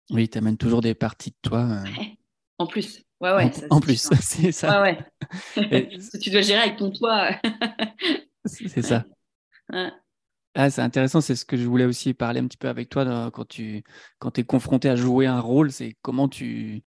Oui, 0.09 0.27
tu 0.27 0.37
amènes 0.37 0.57
toujours 0.57 0.81
des 0.81 0.95
parties 0.95 1.31
de 1.31 1.37
toi. 1.41 1.61
Euh. 1.61 1.83
En 2.59 2.67
plus. 2.67 3.01
Ouais, 3.19 3.33
ouais, 3.33 3.51
en, 3.71 3.79
plus, 3.79 4.07
c'est 4.21 4.51
ça. 4.51 4.83
Ouais, 4.83 4.97
ouais. 5.57 5.89
tu 6.21 6.29
dois 6.29 6.41
gérer 6.41 6.61
avec 6.61 6.77
ton 6.77 6.91
toit. 6.91 7.31
c'est 8.45 8.83
ça. 8.83 9.05
Ah, 10.55 10.69
c'est 10.69 10.81
intéressant, 10.81 11.19
c'est 11.19 11.35
ce 11.35 11.45
que 11.45 11.57
je 11.57 11.65
voulais 11.65 11.85
aussi 11.85 12.13
parler 12.13 12.39
un 12.39 12.47
petit 12.47 12.57
peu 12.57 12.67
avec 12.67 12.89
toi 12.89 13.31
quand 13.31 13.45
tu 13.45 13.83
quand 14.19 14.37
es 14.37 14.43
confronté 14.43 14.87
à 14.87 14.95
jouer 14.95 15.25
un 15.25 15.39
rôle, 15.39 15.71
c'est 15.71 15.97
comment 16.03 16.29
tu 16.29 16.83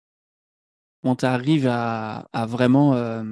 comment 1.00 1.14
arrives 1.22 1.68
à, 1.68 2.28
à 2.32 2.44
vraiment 2.44 2.94
euh, 2.94 3.22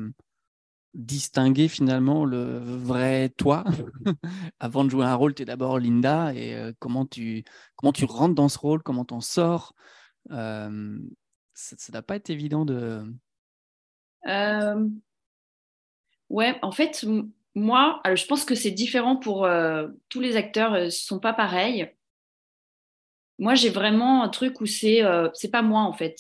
distinguer 0.94 1.68
finalement 1.68 2.24
le 2.24 2.58
vrai 2.58 3.30
toi. 3.36 3.64
Avant 4.60 4.84
de 4.84 4.90
jouer 4.90 5.04
un 5.04 5.14
rôle, 5.14 5.34
tu 5.34 5.42
es 5.42 5.44
d'abord 5.44 5.78
Linda 5.78 6.34
et 6.34 6.54
euh, 6.54 6.72
comment, 6.78 7.06
tu, 7.06 7.44
comment 7.76 7.92
tu 7.92 8.04
rentres 8.04 8.34
dans 8.34 8.48
ce 8.48 8.58
rôle, 8.58 8.82
comment 8.82 9.04
tu 9.04 9.14
en 9.14 9.20
sors? 9.20 9.74
Euh, 10.30 10.98
ça 11.54 11.92
doit 11.92 12.02
pas 12.02 12.16
être 12.16 12.30
évident 12.30 12.64
de... 12.64 13.04
Ouais, 16.30 16.56
en 16.62 16.70
fait, 16.70 17.04
moi, 17.54 18.00
je 18.14 18.24
pense 18.26 18.44
que 18.44 18.54
c'est 18.54 18.70
différent 18.70 19.16
pour 19.16 19.44
euh, 19.44 19.88
tous 20.08 20.20
les 20.20 20.36
acteurs, 20.36 20.72
ne 20.72 20.86
euh, 20.86 20.90
sont 20.90 21.18
pas 21.18 21.32
pareils. 21.32 21.92
Moi, 23.38 23.54
j'ai 23.54 23.70
vraiment 23.70 24.22
un 24.22 24.28
truc 24.28 24.60
où 24.60 24.66
c'est 24.66 25.02
euh, 25.02 25.28
c'est 25.34 25.50
pas 25.50 25.62
moi 25.62 25.80
en 25.80 25.92
fait. 25.92 26.16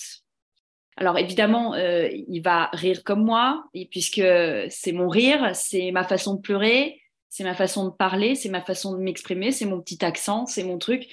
Alors 1.00 1.18
évidemment, 1.18 1.74
il 1.74 2.40
va 2.42 2.68
rire 2.72 3.02
comme 3.02 3.24
moi, 3.24 3.64
puisque 3.90 4.22
c'est 4.68 4.92
mon 4.92 5.08
rire, 5.08 5.50
c'est 5.54 5.90
ma 5.90 6.04
façon 6.04 6.34
de 6.34 6.40
pleurer, 6.40 7.00
c'est 7.30 7.42
ma 7.42 7.54
façon 7.54 7.86
de 7.86 7.90
parler, 7.90 8.34
c'est 8.34 8.50
ma 8.50 8.60
façon 8.60 8.92
de 8.92 8.98
m'exprimer, 8.98 9.50
c'est 9.50 9.64
mon 9.64 9.80
petit 9.80 10.04
accent, 10.04 10.46
c'est 10.46 10.62
mon 10.62 10.78
truc. 10.78 11.08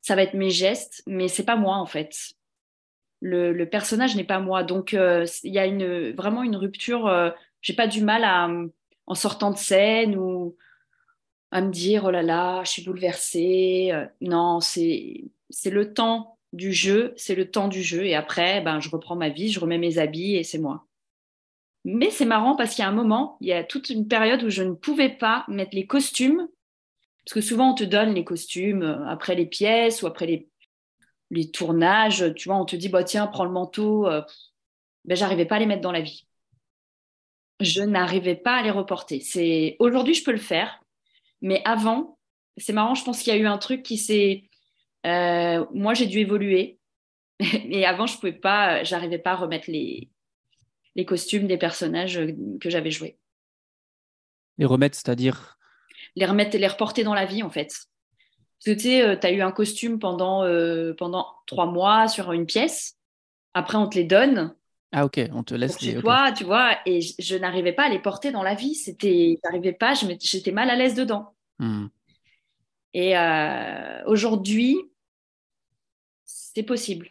Ça 0.00 0.16
va 0.16 0.22
être 0.22 0.34
mes 0.34 0.50
gestes, 0.50 1.04
mais 1.06 1.28
c'est 1.28 1.44
pas 1.44 1.56
moi 1.56 1.76
en 1.76 1.86
fait. 1.86 2.16
Le, 3.20 3.64
personnage 3.64 4.16
n'est 4.16 4.24
pas 4.24 4.40
moi, 4.40 4.64
donc 4.64 4.92
il 4.92 5.52
y 5.52 5.58
a 5.60 6.12
vraiment 6.14 6.42
une 6.42 6.56
rupture. 6.56 7.32
j'ai 7.60 7.74
pas 7.74 7.86
du 7.86 8.02
mal 8.02 8.24
à 8.24 8.50
en 9.06 9.14
sortant 9.14 9.50
de 9.50 9.56
scène 9.56 10.16
ou 10.16 10.56
à 11.50 11.60
me 11.60 11.70
dire 11.70 12.04
oh 12.06 12.10
là 12.10 12.22
là, 12.22 12.62
je 12.64 12.70
suis 12.70 12.84
bouleversée. 12.84 13.90
Euh, 13.92 14.06
non, 14.20 14.60
c'est 14.60 15.30
le 15.66 15.92
temps 15.92 16.38
du 16.52 16.72
jeu, 16.72 17.14
c'est 17.16 17.34
le 17.34 17.50
temps 17.50 17.68
du 17.68 17.82
jeu 17.82 18.04
et 18.04 18.14
après 18.14 18.60
ben 18.60 18.80
je 18.80 18.90
reprends 18.90 19.16
ma 19.16 19.28
vie, 19.30 19.50
je 19.50 19.60
remets 19.60 19.78
mes 19.78 19.98
habits 19.98 20.36
et 20.36 20.44
c'est 20.44 20.58
moi. 20.58 20.86
Mais 21.84 22.10
c'est 22.10 22.24
marrant 22.24 22.56
parce 22.56 22.74
qu'il 22.74 22.82
y 22.82 22.86
a 22.86 22.88
un 22.88 22.92
moment, 22.92 23.38
il 23.40 23.48
y 23.48 23.52
a 23.52 23.64
toute 23.64 23.90
une 23.90 24.06
période 24.06 24.42
où 24.44 24.50
je 24.50 24.62
ne 24.62 24.74
pouvais 24.74 25.08
pas 25.10 25.44
mettre 25.48 25.74
les 25.74 25.86
costumes 25.86 26.48
parce 27.24 27.34
que 27.34 27.40
souvent 27.40 27.72
on 27.72 27.74
te 27.74 27.84
donne 27.84 28.14
les 28.14 28.24
costumes 28.24 28.82
euh, 28.82 29.06
après 29.08 29.34
les 29.34 29.46
pièces 29.46 30.02
ou 30.02 30.06
après 30.06 30.26
les 30.26 30.48
les 31.30 31.50
tournages, 31.50 32.34
tu 32.34 32.50
vois, 32.50 32.58
on 32.58 32.66
te 32.66 32.76
dit 32.76 32.90
bah 32.90 33.04
tiens, 33.04 33.26
prends 33.26 33.46
le 33.46 33.50
manteau. 33.52 34.06
Euh, 34.06 34.22
ben 35.06 35.16
j'arrivais 35.16 35.46
pas 35.46 35.56
à 35.56 35.58
les 35.60 35.66
mettre 35.66 35.80
dans 35.80 35.92
la 35.92 36.02
vie 36.02 36.26
je 37.62 37.82
n'arrivais 37.82 38.34
pas 38.34 38.56
à 38.56 38.62
les 38.62 38.70
reporter. 38.70 39.20
C'est 39.20 39.76
aujourd'hui 39.78 40.14
je 40.14 40.24
peux 40.24 40.32
le 40.32 40.38
faire, 40.38 40.80
mais 41.40 41.62
avant, 41.64 42.18
c'est 42.56 42.72
marrant. 42.72 42.94
Je 42.94 43.04
pense 43.04 43.22
qu'il 43.22 43.32
y 43.32 43.36
a 43.36 43.38
eu 43.38 43.46
un 43.46 43.58
truc 43.58 43.82
qui 43.82 43.98
s'est. 43.98 44.44
Euh, 45.06 45.64
moi, 45.72 45.94
j'ai 45.94 46.06
dû 46.06 46.18
évoluer, 46.18 46.78
et 47.40 47.84
avant, 47.86 48.06
je 48.06 48.16
pouvais 48.16 48.32
pas, 48.32 48.84
j'arrivais 48.84 49.18
pas 49.18 49.32
à 49.32 49.36
remettre 49.36 49.70
les 49.70 50.10
les 50.94 51.04
costumes 51.04 51.46
des 51.46 51.56
personnages 51.56 52.20
que 52.60 52.70
j'avais 52.70 52.90
joués. 52.90 53.18
Les 54.58 54.66
remettre, 54.66 54.96
c'est-à-dire? 54.96 55.58
Les 56.16 56.26
remettre 56.26 56.54
et 56.54 56.58
les 56.58 56.66
reporter 56.66 57.04
dans 57.04 57.14
la 57.14 57.24
vie, 57.24 57.42
en 57.42 57.50
fait. 57.50 57.68
Parce 57.68 58.66
que 58.66 58.70
tu 58.72 58.88
sais, 58.88 59.02
euh, 59.02 59.16
tu 59.16 59.26
as 59.26 59.32
eu 59.32 59.40
un 59.40 59.50
costume 59.50 59.98
pendant, 59.98 60.44
euh, 60.44 60.92
pendant 60.94 61.26
trois 61.46 61.66
mois 61.66 62.08
sur 62.08 62.32
une 62.32 62.46
pièce. 62.46 62.96
Après, 63.54 63.78
on 63.78 63.88
te 63.88 63.96
les 63.96 64.04
donne. 64.04 64.54
Ah 64.92 65.06
ok, 65.06 65.20
on 65.32 65.42
te 65.42 65.54
laisse 65.54 65.80
les. 65.80 66.00
Toi, 66.00 66.32
tu 66.32 66.44
vois, 66.44 66.76
et 66.84 67.00
je, 67.00 67.36
n'arrivais 67.36 67.72
pas 67.72 67.84
à 67.84 67.88
les 67.88 67.98
porter 67.98 68.30
dans 68.30 68.42
la 68.42 68.54
vie. 68.54 68.74
C'était, 68.74 69.38
j'arrivais 69.42 69.72
pas, 69.72 69.94
j'étais 69.94 70.52
mal 70.52 70.68
à 70.68 70.76
l'aise 70.76 70.94
dedans. 70.94 71.34
Hmm. 71.58 71.86
Et 72.92 73.16
euh, 73.16 74.04
aujourd'hui, 74.04 74.76
c'est 76.54 76.62
possible. 76.62 77.10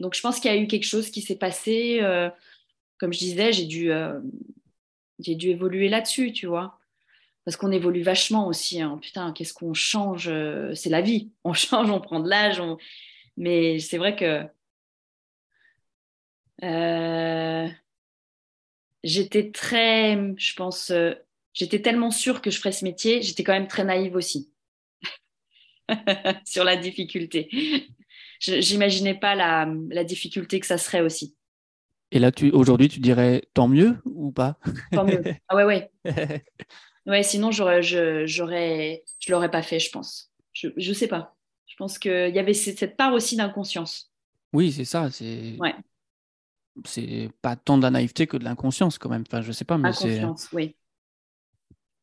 Donc 0.00 0.14
je 0.14 0.20
pense 0.20 0.40
qu'il 0.40 0.50
y 0.50 0.54
a 0.54 0.58
eu 0.58 0.66
quelque 0.66 0.86
chose 0.86 1.10
qui 1.10 1.22
s'est 1.22 1.36
passé. 1.36 1.98
Euh, 2.02 2.30
comme 2.98 3.12
je 3.12 3.18
disais, 3.18 3.52
j'ai 3.52 3.66
dû, 3.66 3.92
euh, 3.92 4.20
j'ai 5.18 5.34
dû 5.34 5.48
évoluer 5.48 5.88
là-dessus, 5.88 6.32
tu 6.32 6.46
vois. 6.46 6.78
Parce 7.44 7.56
qu'on 7.56 7.72
évolue 7.72 8.02
vachement 8.02 8.46
aussi. 8.46 8.80
Hein. 8.80 8.98
Putain, 9.02 9.32
qu'est-ce 9.32 9.54
qu'on 9.54 9.74
change 9.74 10.30
C'est 10.74 10.90
la 10.90 11.00
vie. 11.00 11.30
On 11.44 11.54
change, 11.54 11.90
on 11.90 12.00
prend 12.00 12.20
de 12.20 12.28
l'âge. 12.28 12.62
Mais 13.36 13.80
c'est 13.80 13.98
vrai 13.98 14.14
que 14.14 14.46
euh, 16.62 17.68
j'étais 19.02 19.50
très, 19.50 20.16
je 20.36 20.54
pense, 20.54 20.90
euh, 20.90 21.14
j'étais 21.54 21.82
tellement 21.82 22.10
sûre 22.10 22.40
que 22.40 22.50
je 22.50 22.58
ferais 22.58 22.72
ce 22.72 22.84
métier, 22.84 23.20
j'étais 23.22 23.42
quand 23.42 23.52
même 23.52 23.68
très 23.68 23.84
naïve 23.84 24.14
aussi 24.14 24.50
sur 26.44 26.64
la 26.64 26.76
difficulté. 26.76 27.48
J'imaginais 28.42 29.14
pas 29.14 29.36
la, 29.36 29.72
la, 29.90 30.02
difficulté 30.02 30.58
que 30.58 30.66
ça 30.66 30.76
serait 30.76 31.00
aussi. 31.00 31.36
Et 32.10 32.18
là, 32.18 32.32
tu, 32.32 32.50
aujourd'hui, 32.50 32.88
tu 32.88 32.98
dirais 32.98 33.44
tant 33.54 33.68
mieux 33.68 33.98
ou 34.04 34.32
pas? 34.32 34.58
Tant 34.90 35.04
mieux. 35.04 35.22
Ah 35.48 35.54
ouais, 35.54 35.64
ouais. 35.64 35.90
ouais, 37.06 37.22
sinon, 37.22 37.52
j'aurais, 37.52 37.82
je, 37.82 38.26
j'aurais, 38.26 39.04
je 39.20 39.30
l'aurais 39.30 39.50
pas 39.50 39.62
fait, 39.62 39.78
je 39.78 39.90
pense. 39.90 40.32
Je, 40.52 40.68
je 40.76 40.92
sais 40.92 41.06
pas. 41.06 41.36
Je 41.66 41.76
pense 41.76 41.98
qu'il 41.98 42.34
y 42.34 42.38
avait 42.38 42.52
cette 42.52 42.96
part 42.96 43.14
aussi 43.14 43.36
d'inconscience. 43.36 44.12
Oui, 44.52 44.72
c'est 44.72 44.84
ça. 44.84 45.08
C'est. 45.10 45.56
Ouais. 45.60 45.74
C'est 46.84 47.30
pas 47.42 47.54
tant 47.54 47.78
de 47.78 47.82
la 47.82 47.90
naïveté 47.90 48.26
que 48.26 48.36
de 48.36 48.44
l'inconscience 48.44 48.98
quand 48.98 49.08
même. 49.08 49.24
Enfin, 49.26 49.40
je 49.40 49.52
sais 49.52 49.64
pas, 49.64 49.78
mais 49.78 49.92
c'est. 49.92 50.18
Inconscience, 50.18 50.48
oui. 50.52 50.74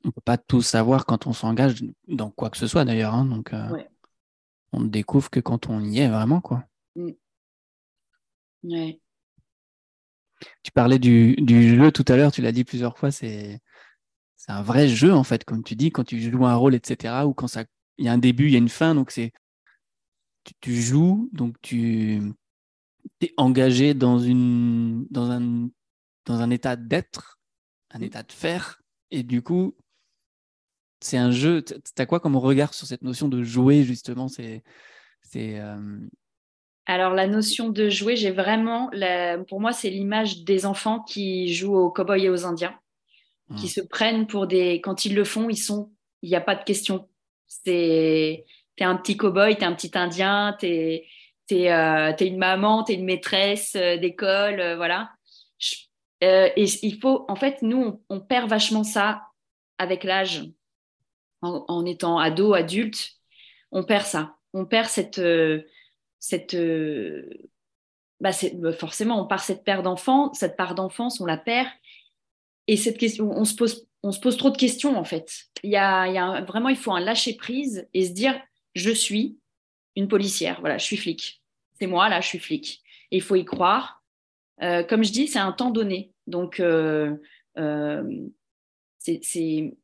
On 0.05 0.11
peut 0.11 0.21
pas 0.23 0.37
tout 0.37 0.61
savoir 0.61 1.05
quand 1.05 1.27
on 1.27 1.33
s'engage 1.33 1.83
dans 2.07 2.29
quoi 2.31 2.49
que 2.49 2.57
ce 2.57 2.67
soit 2.67 2.85
d'ailleurs. 2.85 3.13
hein, 3.13 3.25
donc, 3.25 3.53
euh, 3.53 3.69
Ouais. 3.71 3.89
On 4.71 4.81
ne 4.81 4.87
découvre 4.87 5.29
que 5.29 5.39
quand 5.39 5.69
on 5.69 5.83
y 5.83 5.99
est 5.99 6.09
vraiment, 6.09 6.41
quoi. 6.41 6.63
Ouais. 8.63 8.99
Tu 10.63 10.71
parlais 10.71 10.99
du, 10.99 11.35
du 11.35 11.77
jeu 11.77 11.91
tout 11.91 12.05
à 12.07 12.15
l'heure, 12.15 12.31
tu 12.31 12.41
l'as 12.41 12.51
dit 12.51 12.63
plusieurs 12.63 12.97
fois, 12.97 13.11
c'est 13.11 13.61
un 14.47 14.61
vrai 14.61 14.87
jeu 14.87 15.13
en 15.13 15.23
fait, 15.23 15.43
comme 15.43 15.63
tu 15.63 15.75
dis, 15.75 15.91
quand 15.91 16.03
tu 16.03 16.19
joues 16.19 16.45
un 16.45 16.55
rôle, 16.55 16.75
etc. 16.75 17.27
Ou 17.27 17.33
quand 17.33 17.47
ça, 17.47 17.65
il 17.97 18.05
y 18.05 18.09
a 18.09 18.13
un 18.13 18.17
début, 18.17 18.45
il 18.45 18.51
y 18.51 18.55
a 18.55 18.59
une 18.59 18.69
fin, 18.69 18.95
donc 18.95 19.11
c'est 19.11 19.31
tu, 20.43 20.53
tu 20.61 20.81
joues, 20.81 21.29
donc 21.33 21.55
tu 21.61 22.21
es 23.21 23.33
engagé 23.37 23.93
dans 23.93 24.19
une 24.19 25.05
dans 25.09 25.29
un 25.31 25.69
dans 26.25 26.41
un 26.41 26.49
état 26.49 26.75
d'être, 26.75 27.39
un 27.91 27.99
Mm. 27.99 28.03
état 28.03 28.23
de 28.23 28.31
faire, 28.31 28.81
et 29.11 29.23
du 29.23 29.41
coup 29.41 29.75
c'est 31.01 31.17
un 31.17 31.31
jeu. 31.31 31.63
Tu 31.63 31.73
as 31.97 32.05
quoi 32.05 32.19
comme 32.19 32.35
regard 32.35 32.73
sur 32.73 32.87
cette 32.87 33.01
notion 33.03 33.27
de 33.27 33.43
jouer 33.43 33.83
justement? 33.83 34.27
C'est 34.27 34.63
euh, 35.35 35.99
Alors, 36.85 37.13
la 37.13 37.27
notion 37.27 37.69
de 37.69 37.89
jouer, 37.89 38.15
j'ai 38.15 38.31
vraiment, 38.31 38.89
la- 38.93 39.37
pour 39.37 39.61
moi, 39.61 39.71
c'est 39.73 39.89
l'image 39.89 40.43
des 40.43 40.65
enfants 40.65 41.01
qui 41.03 41.53
jouent 41.53 41.75
aux 41.75 41.91
cow-boys 41.91 42.17
et 42.19 42.29
aux 42.29 42.45
indiens, 42.45 42.77
qui 43.57 43.65
Mm. 43.65 43.69
se 43.69 43.81
prennent 43.81 44.27
pour 44.27 44.47
des. 44.47 44.81
Quand 44.81 45.05
ils 45.05 45.15
le 45.15 45.23
font, 45.23 45.49
ils 45.49 45.57
sont. 45.57 45.91
Il 46.21 46.29
n'y 46.29 46.35
a 46.35 46.41
pas 46.41 46.55
de 46.55 46.63
question. 46.63 47.09
C'est. 47.47 48.45
T'es 48.75 48.83
un 48.85 48.95
petit 48.95 49.17
cow-boy, 49.17 49.57
t'es 49.57 49.65
un 49.65 49.73
petit 49.75 49.91
indien, 49.97 50.55
t'es 50.59 51.05
t'es 51.47 51.71
euh, 51.71 52.13
une 52.21 52.37
maman, 52.37 52.83
t'es 52.83 52.93
une 52.93 53.05
maîtresse 53.05 53.75
euh, 53.75 53.97
d'école, 53.97 54.59
euh, 54.59 54.75
voilà. 54.75 55.09
Je- 55.57 55.75
euh, 56.23 56.47
et 56.55 56.65
il 56.83 56.99
faut, 56.99 57.25
en 57.27 57.35
fait, 57.35 57.61
nous, 57.63 57.81
on, 58.09 58.17
on 58.17 58.19
perd 58.19 58.47
vachement 58.49 58.83
ça 58.83 59.23
avec 59.79 60.03
l'âge, 60.03 60.43
en, 61.41 61.85
étant 61.85 62.17
ado, 62.19 62.53
adulte, 62.53 63.11
on 63.71 63.83
perd 63.83 64.05
ça. 64.05 64.35
On 64.53 64.65
perd 64.65 64.87
cette, 64.87 65.19
euh, 65.19 65.61
cette, 66.19 66.53
euh, 66.53 67.29
bah, 68.19 68.31
bah, 68.55 68.73
forcément, 68.73 69.21
on 69.21 69.27
part 69.27 69.43
cette 69.43 69.63
part 69.63 69.83
d'enfant, 69.83 70.33
cette 70.33 70.57
part 70.57 70.75
d'enfance, 70.75 71.21
on 71.21 71.25
la 71.25 71.37
perd. 71.37 71.67
Et 72.67 72.77
cette 72.77 72.97
question, 72.97 73.31
on 73.31 73.45
se 73.45 73.55
pose, 73.55 73.87
on 74.03 74.11
se 74.11 74.19
pose 74.19 74.37
trop 74.37 74.49
de 74.49 74.57
questions 74.57 74.97
en 74.97 75.03
fait. 75.03 75.45
Il 75.63 75.71
y 75.71 75.77
a, 75.77 76.41
vraiment, 76.41 76.69
il 76.69 76.77
faut 76.77 76.91
un 76.91 76.99
lâcher 76.99 77.35
prise 77.35 77.87
et 77.93 78.05
se 78.05 78.11
dire, 78.11 78.39
je 78.75 78.91
suis 78.91 79.39
une 79.95 80.07
policière, 80.07 80.59
voilà, 80.59 80.77
je 80.77 80.85
suis 80.85 80.97
flic. 80.97 81.41
C'est 81.79 81.87
moi 81.87 82.09
là, 82.09 82.21
je 82.21 82.27
suis 82.27 82.39
flic. 82.39 82.81
Et 83.11 83.17
il 83.17 83.21
faut 83.23 83.35
y 83.35 83.45
croire. 83.45 84.03
Euh, 84.61 84.83
comme 84.83 85.03
je 85.03 85.11
dis, 85.11 85.27
c'est 85.27 85.39
un 85.39 85.51
temps 85.51 85.71
donné. 85.71 86.13
Donc, 86.27 86.61
c'est- 88.99 89.77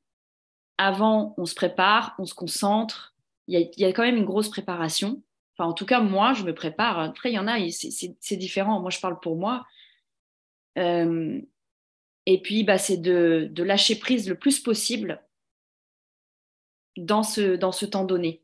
avant, 0.77 1.33
on 1.37 1.45
se 1.45 1.55
prépare, 1.55 2.15
on 2.19 2.25
se 2.25 2.33
concentre. 2.33 3.15
Il 3.47 3.69
y 3.77 3.85
a, 3.85 3.89
quand 3.89 4.03
même 4.03 4.17
une 4.17 4.25
grosse 4.25 4.49
préparation. 4.49 5.21
Enfin, 5.53 5.69
en 5.69 5.73
tout 5.73 5.85
cas, 5.85 6.01
moi, 6.01 6.33
je 6.33 6.43
me 6.43 6.53
prépare. 6.53 6.99
Après, 6.99 7.31
il 7.31 7.35
y 7.35 7.39
en 7.39 7.47
a, 7.47 7.57
c'est- 7.69 8.35
différent. 8.37 8.79
Moi, 8.81 8.89
je 8.89 8.99
parle 8.99 9.19
pour 9.19 9.37
moi. 9.37 9.65
Euh, 10.77 11.39
et 12.25 12.41
puis, 12.41 12.63
bah, 12.63 12.77
c'est 12.77 12.97
de, 12.97 13.47
de 13.51 13.63
lâcher 13.63 13.97
prise 13.97 14.27
le 14.27 14.37
plus 14.37 14.59
possible 14.59 15.23
dans 16.97 17.23
ce, 17.23 17.55
dans 17.55 17.71
ce 17.71 17.85
temps 17.85 18.03
donné. 18.05 18.41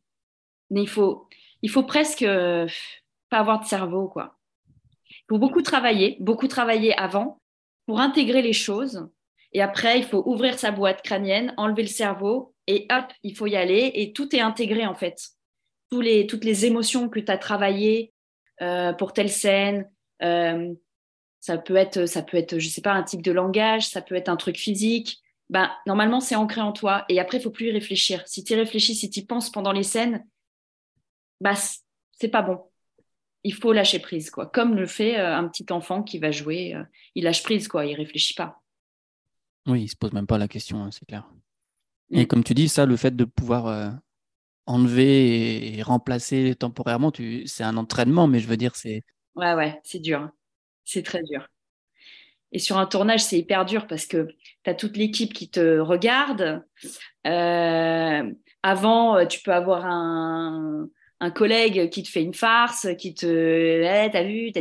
Mais 0.69 0.83
il 0.83 0.89
faut, 0.89 1.27
il 1.61 1.69
faut 1.69 1.83
presque 1.83 2.21
euh, 2.21 2.67
pas 3.29 3.39
avoir 3.39 3.59
de 3.59 3.65
cerveau, 3.65 4.07
quoi. 4.07 4.37
Il 5.09 5.25
faut 5.29 5.39
beaucoup 5.39 5.61
travailler, 5.61 6.17
beaucoup 6.19 6.47
travailler 6.47 6.95
avant 6.97 7.37
pour 7.85 7.99
intégrer 7.99 8.41
les 8.41 8.53
choses. 8.53 9.09
Et 9.53 9.61
après, 9.61 9.99
il 9.99 10.05
faut 10.05 10.23
ouvrir 10.25 10.57
sa 10.57 10.71
boîte 10.71 11.01
crânienne, 11.01 11.53
enlever 11.57 11.83
le 11.83 11.87
cerveau 11.89 12.53
et 12.67 12.87
hop, 12.89 13.11
il 13.23 13.35
faut 13.35 13.47
y 13.47 13.55
aller. 13.55 13.91
Et 13.95 14.13
tout 14.13 14.33
est 14.35 14.39
intégré, 14.39 14.85
en 14.85 14.95
fait. 14.95 15.29
Toutes 15.89 16.45
les 16.45 16.65
émotions 16.65 17.09
que 17.09 17.19
tu 17.19 17.31
as 17.31 17.37
travaillées 17.37 18.13
euh, 18.61 18.93
pour 18.93 19.11
telle 19.11 19.29
scène, 19.29 19.89
euh, 20.23 20.73
ça 21.41 21.57
peut 21.57 21.75
être, 21.75 22.05
ça 22.05 22.21
peut 22.21 22.37
être, 22.37 22.59
je 22.59 22.69
sais 22.69 22.81
pas, 22.81 22.93
un 22.93 23.03
type 23.03 23.21
de 23.21 23.31
langage, 23.31 23.87
ça 23.87 24.01
peut 24.01 24.15
être 24.15 24.29
un 24.29 24.37
truc 24.37 24.57
physique. 24.57 25.19
Ben, 25.49 25.69
normalement, 25.85 26.21
c'est 26.21 26.35
ancré 26.35 26.61
en 26.61 26.71
toi. 26.71 27.03
Et 27.09 27.19
après, 27.19 27.39
il 27.39 27.41
faut 27.43 27.51
plus 27.51 27.67
y 27.67 27.71
réfléchir. 27.71 28.23
Si 28.25 28.45
tu 28.45 28.55
réfléchis, 28.55 28.95
si 28.95 29.09
tu 29.09 29.25
penses 29.25 29.51
pendant 29.51 29.73
les 29.73 29.83
scènes, 29.83 30.25
bah, 31.41 31.55
c'est 32.17 32.29
pas 32.29 32.41
bon. 32.41 32.61
Il 33.43 33.53
faut 33.53 33.73
lâcher 33.73 33.99
prise, 33.99 34.29
quoi. 34.29 34.45
Comme 34.45 34.75
le 34.75 34.85
fait 34.85 35.19
euh, 35.19 35.35
un 35.35 35.47
petit 35.49 35.65
enfant 35.71 36.03
qui 36.03 36.19
va 36.19 36.31
jouer. 36.31 36.75
il 37.15 37.25
lâche 37.25 37.43
prise, 37.43 37.67
quoi. 37.67 37.85
Il 37.85 37.95
réfléchit 37.95 38.35
pas. 38.35 38.60
Oui, 39.67 39.83
il 39.83 39.87
se 39.89 39.95
pose 39.95 40.13
même 40.13 40.27
pas 40.27 40.37
la 40.37 40.47
question, 40.47 40.83
hein, 40.83 40.89
c'est 40.91 41.05
clair. 41.05 41.29
Mm. 42.11 42.19
Et 42.19 42.27
comme 42.27 42.43
tu 42.43 42.53
dis, 42.53 42.69
ça, 42.69 42.85
le 42.85 42.97
fait 42.97 43.15
de 43.15 43.25
pouvoir 43.25 43.67
euh, 43.67 43.91
enlever 44.67 45.67
et, 45.75 45.79
et 45.79 45.83
remplacer 45.83 46.55
temporairement, 46.55 47.11
tu, 47.11 47.47
c'est 47.47 47.63
un 47.63 47.77
entraînement, 47.77 48.27
mais 48.27 48.39
je 48.39 48.47
veux 48.47 48.57
dire, 48.57 48.75
c'est 48.75 49.03
Ouais, 49.35 49.53
ouais, 49.53 49.79
c'est 49.83 49.99
dur. 49.99 50.19
hein. 50.21 50.33
C'est 50.83 51.03
très 51.03 51.23
dur. 51.23 51.47
Et 52.51 52.59
sur 52.59 52.77
un 52.77 52.85
tournage, 52.85 53.23
c'est 53.23 53.37
hyper 53.39 53.65
dur 53.65 53.87
parce 53.87 54.05
que 54.05 54.27
tu 54.63 54.69
as 54.69 54.73
toute 54.73 54.97
l'équipe 54.97 55.33
qui 55.33 55.49
te 55.49 55.79
regarde. 55.79 56.63
Euh, 57.25 58.31
avant, 58.61 59.15
euh, 59.17 59.25
tu 59.25 59.41
peux 59.41 59.53
avoir 59.53 59.85
un, 59.85 60.89
un 61.21 61.31
collègue 61.31 61.89
qui 61.89 62.03
te 62.03 62.09
fait 62.09 62.23
une 62.23 62.33
farce, 62.33 62.87
qui 62.97 63.13
te. 63.13 63.25
Eh, 63.25 64.09
t'as 64.11 64.23
vu, 64.23 64.51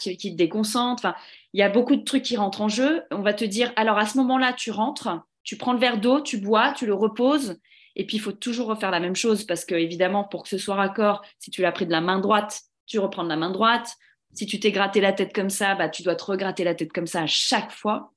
qui 0.00 0.16
qui 0.16 0.32
te 0.32 0.36
déconcentre. 0.36 1.04
Enfin, 1.04 1.14
il 1.58 1.60
y 1.60 1.64
a 1.64 1.68
beaucoup 1.68 1.96
de 1.96 2.04
trucs 2.04 2.22
qui 2.22 2.36
rentrent 2.36 2.60
en 2.60 2.68
jeu. 2.68 3.02
On 3.10 3.20
va 3.20 3.34
te 3.34 3.44
dire 3.44 3.72
alors 3.74 3.98
à 3.98 4.06
ce 4.06 4.16
moment-là, 4.18 4.52
tu 4.52 4.70
rentres, 4.70 5.08
tu 5.42 5.56
prends 5.56 5.72
le 5.72 5.80
verre 5.80 5.98
d'eau, 5.98 6.20
tu 6.20 6.38
bois, 6.38 6.72
tu 6.72 6.86
le 6.86 6.94
reposes. 6.94 7.58
Et 7.96 8.06
puis, 8.06 8.18
il 8.18 8.20
faut 8.20 8.30
toujours 8.30 8.68
refaire 8.68 8.92
la 8.92 9.00
même 9.00 9.16
chose 9.16 9.42
parce 9.42 9.64
que, 9.64 9.74
évidemment, 9.74 10.22
pour 10.22 10.44
que 10.44 10.48
ce 10.48 10.56
soit 10.56 10.76
raccord, 10.76 11.20
si 11.40 11.50
tu 11.50 11.60
l'as 11.60 11.72
pris 11.72 11.84
de 11.84 11.90
la 11.90 12.00
main 12.00 12.20
droite, 12.20 12.60
tu 12.86 13.00
reprends 13.00 13.24
de 13.24 13.28
la 13.28 13.36
main 13.36 13.50
droite. 13.50 13.96
Si 14.34 14.46
tu 14.46 14.60
t'es 14.60 14.70
gratté 14.70 15.00
la 15.00 15.12
tête 15.12 15.34
comme 15.34 15.50
ça, 15.50 15.74
bah, 15.74 15.88
tu 15.88 16.04
dois 16.04 16.14
te 16.14 16.22
regratter 16.26 16.62
la 16.62 16.76
tête 16.76 16.92
comme 16.92 17.08
ça 17.08 17.22
à 17.22 17.26
chaque 17.26 17.72
fois. 17.72 18.12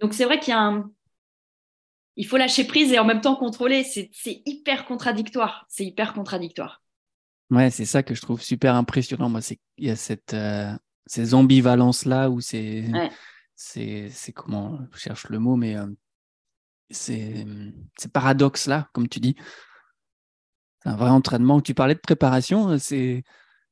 Donc, 0.00 0.14
c'est 0.14 0.24
vrai 0.24 0.38
qu'il 0.38 0.52
y 0.52 0.56
a 0.56 0.60
un. 0.60 0.90
Il 2.16 2.26
faut 2.26 2.38
lâcher 2.38 2.64
prise 2.64 2.94
et 2.94 2.98
en 2.98 3.04
même 3.04 3.20
temps 3.20 3.36
contrôler. 3.36 3.84
C'est 3.84 4.10
hyper 4.46 4.86
contradictoire. 4.86 5.66
C'est 5.68 5.84
hyper 5.84 6.14
contradictoire. 6.14 6.82
ouais, 7.50 7.68
c'est 7.68 7.84
ça 7.84 8.02
que 8.02 8.14
je 8.14 8.22
trouve 8.22 8.40
super 8.40 8.74
impressionnant. 8.74 9.28
Moi, 9.28 9.42
c'est 9.42 9.58
il 9.76 9.88
y 9.88 9.90
a 9.90 9.96
cette 9.96 10.32
euh, 10.32 10.72
ces 11.06 11.34
ambivalences 11.34 12.04
là 12.06 12.30
où 12.30 12.40
c'est 12.40 12.84
Ouais. 12.92 13.10
c'est 13.56 14.08
c'est 14.10 14.32
comment 14.32 14.78
je 14.92 14.98
cherche 14.98 15.28
le 15.28 15.38
mot, 15.38 15.56
mais 15.56 15.76
euh, 15.76 15.86
c'est 16.90 17.46
ces 17.98 18.08
paradoxes 18.08 18.66
là, 18.66 18.88
comme 18.92 19.08
tu 19.08 19.20
dis. 19.20 19.36
C'est 20.82 20.88
un 20.90 20.96
vrai 20.96 21.10
entraînement. 21.10 21.60
Tu 21.60 21.74
parlais 21.74 21.94
de 21.94 22.00
préparation. 22.00 22.70
euh, 22.70 22.78
C'est 22.78 23.22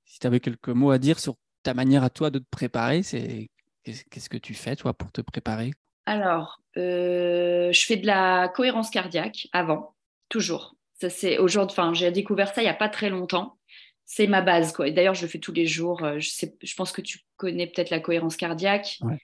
si 0.04 0.18
tu 0.18 0.26
avais 0.26 0.40
quelques 0.40 0.68
mots 0.68 0.90
à 0.90 0.98
dire 0.98 1.18
sur 1.18 1.36
ta 1.62 1.74
manière 1.74 2.04
à 2.04 2.10
toi 2.10 2.30
de 2.30 2.38
te 2.38 2.48
préparer, 2.50 3.02
c'est 3.02 3.50
qu'est-ce 3.84 4.04
qu'est-ce 4.10 4.28
que 4.30 4.38
tu 4.38 4.54
fais 4.54 4.76
toi 4.76 4.94
pour 4.94 5.12
te 5.12 5.20
préparer? 5.20 5.72
Alors, 6.06 6.60
euh, 6.76 7.72
je 7.72 7.84
fais 7.86 7.96
de 7.96 8.06
la 8.06 8.48
cohérence 8.48 8.90
cardiaque 8.90 9.48
avant, 9.52 9.94
toujours. 10.28 10.74
Ça, 11.00 11.10
c'est 11.10 11.38
aujourd'hui, 11.38 11.72
enfin, 11.78 11.94
j'ai 11.94 12.10
découvert 12.10 12.52
ça 12.54 12.60
il 12.62 12.64
n'y 12.64 12.70
a 12.70 12.74
pas 12.74 12.88
très 12.88 13.08
longtemps. 13.08 13.56
C'est 14.04 14.26
ma 14.26 14.42
base, 14.42 14.72
quoi. 14.72 14.88
Et 14.88 14.92
d'ailleurs, 14.92 15.14
je 15.14 15.22
le 15.22 15.28
fais 15.28 15.38
tous 15.38 15.52
les 15.52 15.66
jours. 15.66 16.02
Euh, 16.04 16.18
Je, 16.18 16.28
sais, 16.30 16.54
je 16.62 16.74
pense 16.74 16.92
que 16.92 17.00
tu 17.00 17.20
connais 17.36 17.66
peut-être 17.66 17.90
la 17.90 18.00
cohérence 18.00 18.36
cardiaque. 18.36 18.98
Ouais. 19.02 19.18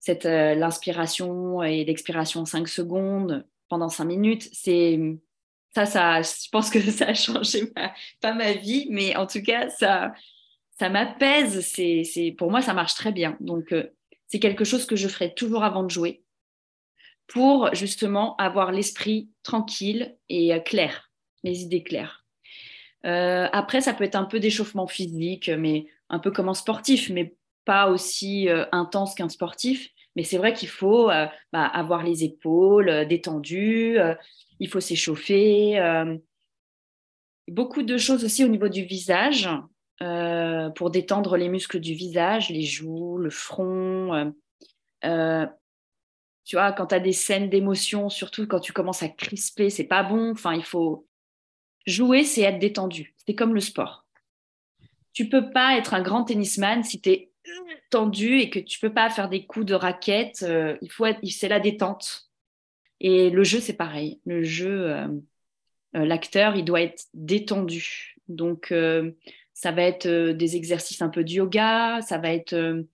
C'est 0.00 0.24
euh, 0.26 0.54
l'inspiration 0.54 1.62
et 1.62 1.84
l'expiration 1.84 2.40
en 2.40 2.44
5 2.44 2.68
secondes 2.68 3.46
pendant 3.68 3.88
5 3.88 4.04
minutes. 4.04 4.48
C'est 4.52 4.98
ça, 5.74 5.84
ça, 5.84 6.22
je 6.22 6.48
pense 6.50 6.70
que 6.70 6.80
ça 6.90 7.08
a 7.08 7.14
changé 7.14 7.70
ma- 7.76 7.92
pas 8.20 8.32
ma 8.32 8.52
vie, 8.52 8.86
mais 8.90 9.14
en 9.16 9.26
tout 9.26 9.42
cas, 9.42 9.68
ça, 9.70 10.14
ça 10.78 10.88
m'apaise. 10.88 11.60
C'est, 11.66 12.04
c'est, 12.04 12.32
pour 12.32 12.50
moi, 12.50 12.62
ça 12.62 12.72
marche 12.74 12.94
très 12.94 13.12
bien. 13.12 13.36
Donc, 13.40 13.72
euh, 13.72 13.90
c'est 14.28 14.38
quelque 14.40 14.64
chose 14.64 14.86
que 14.86 14.96
je 14.96 15.08
ferai 15.08 15.34
toujours 15.34 15.64
avant 15.64 15.82
de 15.82 15.90
jouer 15.90 16.22
pour 17.26 17.74
justement 17.74 18.36
avoir 18.36 18.72
l'esprit 18.72 19.30
tranquille 19.42 20.16
et 20.30 20.54
euh, 20.54 20.60
clair, 20.60 21.10
les 21.42 21.60
idées 21.62 21.82
claires. 21.82 22.17
Euh, 23.06 23.48
après, 23.52 23.80
ça 23.80 23.94
peut 23.94 24.04
être 24.04 24.16
un 24.16 24.24
peu 24.24 24.40
d'échauffement 24.40 24.86
physique, 24.86 25.50
mais 25.56 25.86
un 26.08 26.18
peu 26.18 26.30
comme 26.30 26.48
un 26.48 26.54
sportif, 26.54 27.10
mais 27.10 27.34
pas 27.64 27.88
aussi 27.90 28.48
euh, 28.48 28.64
intense 28.72 29.14
qu'un 29.14 29.28
sportif. 29.28 29.88
Mais 30.16 30.24
c'est 30.24 30.38
vrai 30.38 30.52
qu'il 30.52 30.68
faut 30.68 31.10
euh, 31.10 31.26
bah, 31.52 31.66
avoir 31.66 32.02
les 32.02 32.24
épaules 32.24 33.06
détendues, 33.06 33.98
il 34.58 34.68
faut 34.68 34.80
s'échauffer. 34.80 35.78
Beaucoup 37.46 37.82
de 37.82 37.96
choses 37.96 38.24
aussi 38.24 38.44
au 38.44 38.48
niveau 38.48 38.68
du 38.68 38.82
visage. 38.82 39.48
pour 40.74 40.90
détendre 40.90 41.36
les 41.36 41.48
muscles 41.48 41.80
du 41.80 41.94
visage, 41.94 42.50
les 42.50 42.62
joues, 42.62 43.18
le 43.18 43.30
front. 43.30 44.32
Tu 46.48 46.56
vois, 46.56 46.72
quand 46.72 46.86
tu 46.86 46.94
as 46.94 47.00
des 47.00 47.12
scènes 47.12 47.50
d'émotion, 47.50 48.08
surtout 48.08 48.46
quand 48.46 48.60
tu 48.60 48.72
commences 48.72 49.02
à 49.02 49.08
crisper, 49.08 49.68
c'est 49.68 49.84
pas 49.84 50.02
bon. 50.02 50.32
Enfin, 50.32 50.54
il 50.54 50.64
faut 50.64 51.07
jouer, 51.88 52.24
c'est 52.24 52.42
être 52.42 52.58
détendu. 52.58 53.14
C'est 53.26 53.34
comme 53.34 53.54
le 53.54 53.60
sport. 53.60 54.06
Tu 55.12 55.28
peux 55.28 55.50
pas 55.50 55.76
être 55.76 55.94
un 55.94 56.02
grand 56.02 56.24
tennisman 56.24 56.84
si 56.84 57.00
tu 57.00 57.10
es 57.10 57.30
tendu 57.90 58.38
et 58.38 58.50
que 58.50 58.58
tu 58.58 58.78
peux 58.78 58.92
pas 58.92 59.10
faire 59.10 59.28
des 59.28 59.46
coups 59.46 59.66
de 59.66 59.74
raquette. 59.74 60.44
il 60.80 60.90
faut 60.90 61.06
c'est 61.24 61.48
la 61.48 61.60
détente. 61.60 62.30
Et 63.00 63.30
le 63.30 63.42
jeu, 63.42 63.60
c'est 63.60 63.76
pareil. 63.76 64.20
Le 64.26 64.42
jeu, 64.42 64.94
l'acteur, 65.92 66.56
il 66.56 66.64
doit 66.64 66.82
être 66.82 67.06
détendu. 67.14 68.16
Donc, 68.28 68.72
ça 69.58 69.72
va 69.72 69.82
être 69.82 70.06
euh, 70.06 70.34
des 70.34 70.54
exercices 70.54 71.02
un 71.02 71.08
peu 71.08 71.24
de 71.24 71.30
yoga, 71.30 72.00
ça 72.02 72.16
va 72.18 72.32
être... 72.32 72.52
Euh, 72.52 72.84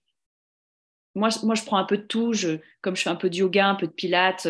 moi, 1.13 1.29
moi, 1.43 1.53
je 1.53 1.63
prends 1.63 1.77
un 1.77 1.83
peu 1.83 1.95
de 1.95 2.01
tout. 2.01 2.33
Je, 2.33 2.57
comme 2.81 2.95
je 2.95 3.03
fais 3.03 3.11
un 3.11 3.15
peu 3.15 3.29
de 3.29 3.35
yoga, 3.35 3.67
un 3.67 3.75
peu 3.75 3.85
de 3.85 3.91
pilates, 3.91 4.47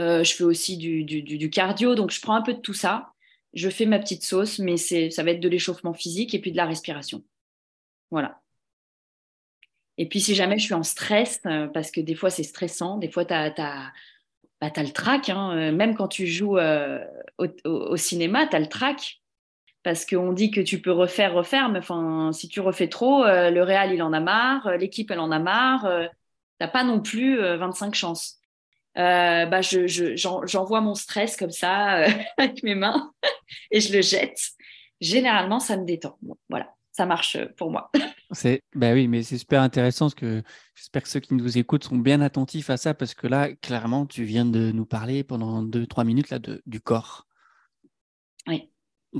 euh, 0.00 0.24
je 0.24 0.34
fais 0.34 0.44
aussi 0.44 0.76
du, 0.76 1.50
cardio, 1.50 1.94
donc 1.94 2.10
je 2.10 2.20
prends 2.20 2.34
un 2.34 2.42
peu 2.42 2.54
de 2.54 2.60
tout 2.60 2.74
ça. 2.74 3.12
Je 3.54 3.70
fais 3.70 3.86
ma 3.86 3.98
petite 3.98 4.22
sauce, 4.22 4.58
mais 4.58 4.76
ça 4.76 5.22
va 5.22 5.30
être 5.30 5.40
de 5.40 5.48
l'échauffement 5.48 5.94
physique 5.94 6.34
et 6.34 6.40
puis 6.40 6.52
de 6.52 6.56
la 6.56 6.66
respiration. 6.66 7.22
Voilà. 8.10 8.40
Et 9.98 10.08
puis 10.08 10.20
si 10.20 10.34
jamais 10.34 10.58
je 10.58 10.64
suis 10.64 10.74
en 10.74 10.82
stress, 10.82 11.40
parce 11.72 11.90
que 11.90 12.00
des 12.00 12.14
fois 12.14 12.28
c'est 12.28 12.42
stressant, 12.42 12.98
des 12.98 13.10
fois 13.10 13.24
tu 13.24 13.32
as, 13.32 13.92
bah, 14.60 14.70
le 14.76 14.92
trac, 14.92 15.30
hein, 15.30 15.72
même 15.72 15.94
quand 15.94 16.08
tu 16.08 16.26
joues 16.26 16.58
au, 17.38 17.96
cinéma, 17.96 18.46
tu 18.46 18.56
as 18.56 18.60
le 18.60 18.68
trac 18.68 19.22
parce 19.86 20.04
qu'on 20.04 20.32
dit 20.32 20.50
que 20.50 20.60
tu 20.60 20.82
peux 20.82 20.90
refaire, 20.90 21.32
refaire, 21.32 21.68
mais 21.68 21.78
si 22.32 22.48
tu 22.48 22.58
refais 22.58 22.88
trop, 22.88 23.24
euh, 23.24 23.52
le 23.52 23.62
Real, 23.62 23.94
il 23.94 24.02
en 24.02 24.12
a 24.12 24.18
marre, 24.18 24.66
euh, 24.66 24.76
l'équipe, 24.76 25.12
elle 25.12 25.20
en 25.20 25.30
a 25.30 25.38
marre, 25.38 25.82
Tu 25.82 25.86
euh, 25.86 26.08
t'as 26.58 26.66
pas 26.66 26.82
non 26.82 27.00
plus 27.00 27.38
25 27.38 27.94
chances. 27.94 28.40
Bah, 28.96 29.60
j'envoie 29.60 30.80
mon 30.80 30.94
stress 30.94 31.36
comme 31.36 31.50
ça 31.50 32.06
avec 32.38 32.62
mes 32.62 32.74
mains 32.74 33.12
et 33.70 33.80
je 33.80 33.92
le 33.92 34.02
jette. 34.02 34.40
Généralement, 35.00 35.60
ça 35.60 35.76
me 35.76 35.84
détend. 35.84 36.18
voilà, 36.48 36.74
ça 36.92 37.06
marche 37.06 37.36
pour 37.56 37.70
moi. 37.70 37.90
c'est, 38.32 38.62
bah 38.74 38.92
oui, 38.92 39.08
mais 39.08 39.22
c'est 39.22 39.38
super 39.38 39.60
intéressant 39.60 40.06
parce 40.06 40.14
que 40.14 40.42
j'espère 40.74 41.02
que 41.02 41.08
ceux 41.08 41.20
qui 41.20 41.34
nous 41.34 41.58
écoutent 41.58 41.84
sont 41.84 41.98
bien 41.98 42.20
attentifs 42.20 42.70
à 42.70 42.76
ça 42.76 42.94
parce 42.94 43.14
que 43.14 43.26
là, 43.26 43.52
clairement, 43.54 44.06
tu 44.06 44.24
viens 44.24 44.46
de 44.46 44.72
nous 44.72 44.86
parler 44.86 45.22
pendant 45.22 45.62
2-3 45.62 46.04
minutes 46.04 46.30
là, 46.30 46.38
de, 46.38 46.62
du 46.66 46.80
corps. 46.80 47.26
Oui 48.46 48.70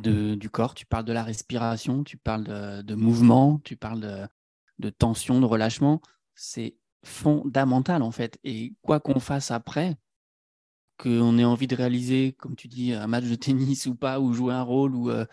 du 0.00 0.50
corps, 0.50 0.74
tu 0.74 0.86
parles 0.86 1.04
de 1.04 1.12
la 1.12 1.24
respiration, 1.24 2.04
tu 2.04 2.16
parles 2.16 2.84
de, 2.84 2.94
mouvement, 2.94 3.60
tu 3.64 3.76
parles 3.76 4.28
de, 4.78 4.90
tension, 4.90 5.40
de 5.40 5.46
relâchement. 5.46 6.00
C'est 6.34 6.76
fondamental 7.06 8.02
en 8.02 8.10
fait. 8.10 8.38
Et 8.44 8.74
quoi 8.82 9.00
qu'on 9.00 9.20
fasse 9.20 9.50
après, 9.50 9.96
qu'on 10.98 11.38
ait 11.38 11.44
envie 11.44 11.66
de 11.66 11.76
réaliser, 11.76 12.32
comme 12.38 12.56
tu 12.56 12.68
dis, 12.68 12.92
un 12.92 13.06
match 13.06 13.24
de 13.24 13.34
tennis 13.34 13.86
ou 13.86 13.94
pas, 13.94 14.20
ou 14.20 14.32
jouer 14.32 14.54
un 14.54 14.62
rôle, 14.62 14.94
ou, 14.94 15.10
euh, 15.10 15.26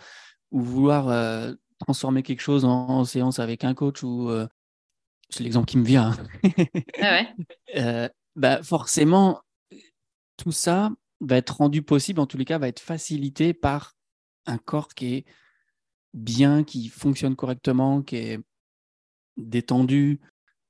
vouloir 0.51 1.09
euh, 1.09 1.53
transformer 1.79 2.23
quelque 2.23 2.41
chose 2.41 2.65
en, 2.65 3.05
séance 3.05 3.39
avec 3.39 3.63
un 3.63 3.73
coach, 3.73 4.03
ou 4.03 4.29
euh, 4.29 4.47
c'est 5.29 5.43
l'exemple 5.43 5.67
qui 5.67 5.77
me 5.77 5.85
vient. 5.85 6.15
Hein. 6.43 7.27
Ah 7.75 8.09
bah 8.35 8.63
forcément, 8.63 9.41
tout 10.37 10.51
ça 10.51 10.91
va 11.21 11.37
être 11.37 11.57
rendu 11.57 11.81
possible, 11.81 12.19
en 12.19 12.25
tous 12.25 12.37
les 12.37 12.45
cas, 12.45 12.57
va 12.57 12.67
être 12.67 12.79
facilité 12.79 13.53
par 13.53 13.95
un 14.45 14.57
corps 14.57 14.89
qui 14.89 15.13
est 15.13 15.25
bien, 16.13 16.63
qui 16.63 16.89
fonctionne 16.89 17.35
correctement, 17.35 18.01
qui 18.01 18.17
est 18.17 18.39
détendu, 19.37 20.19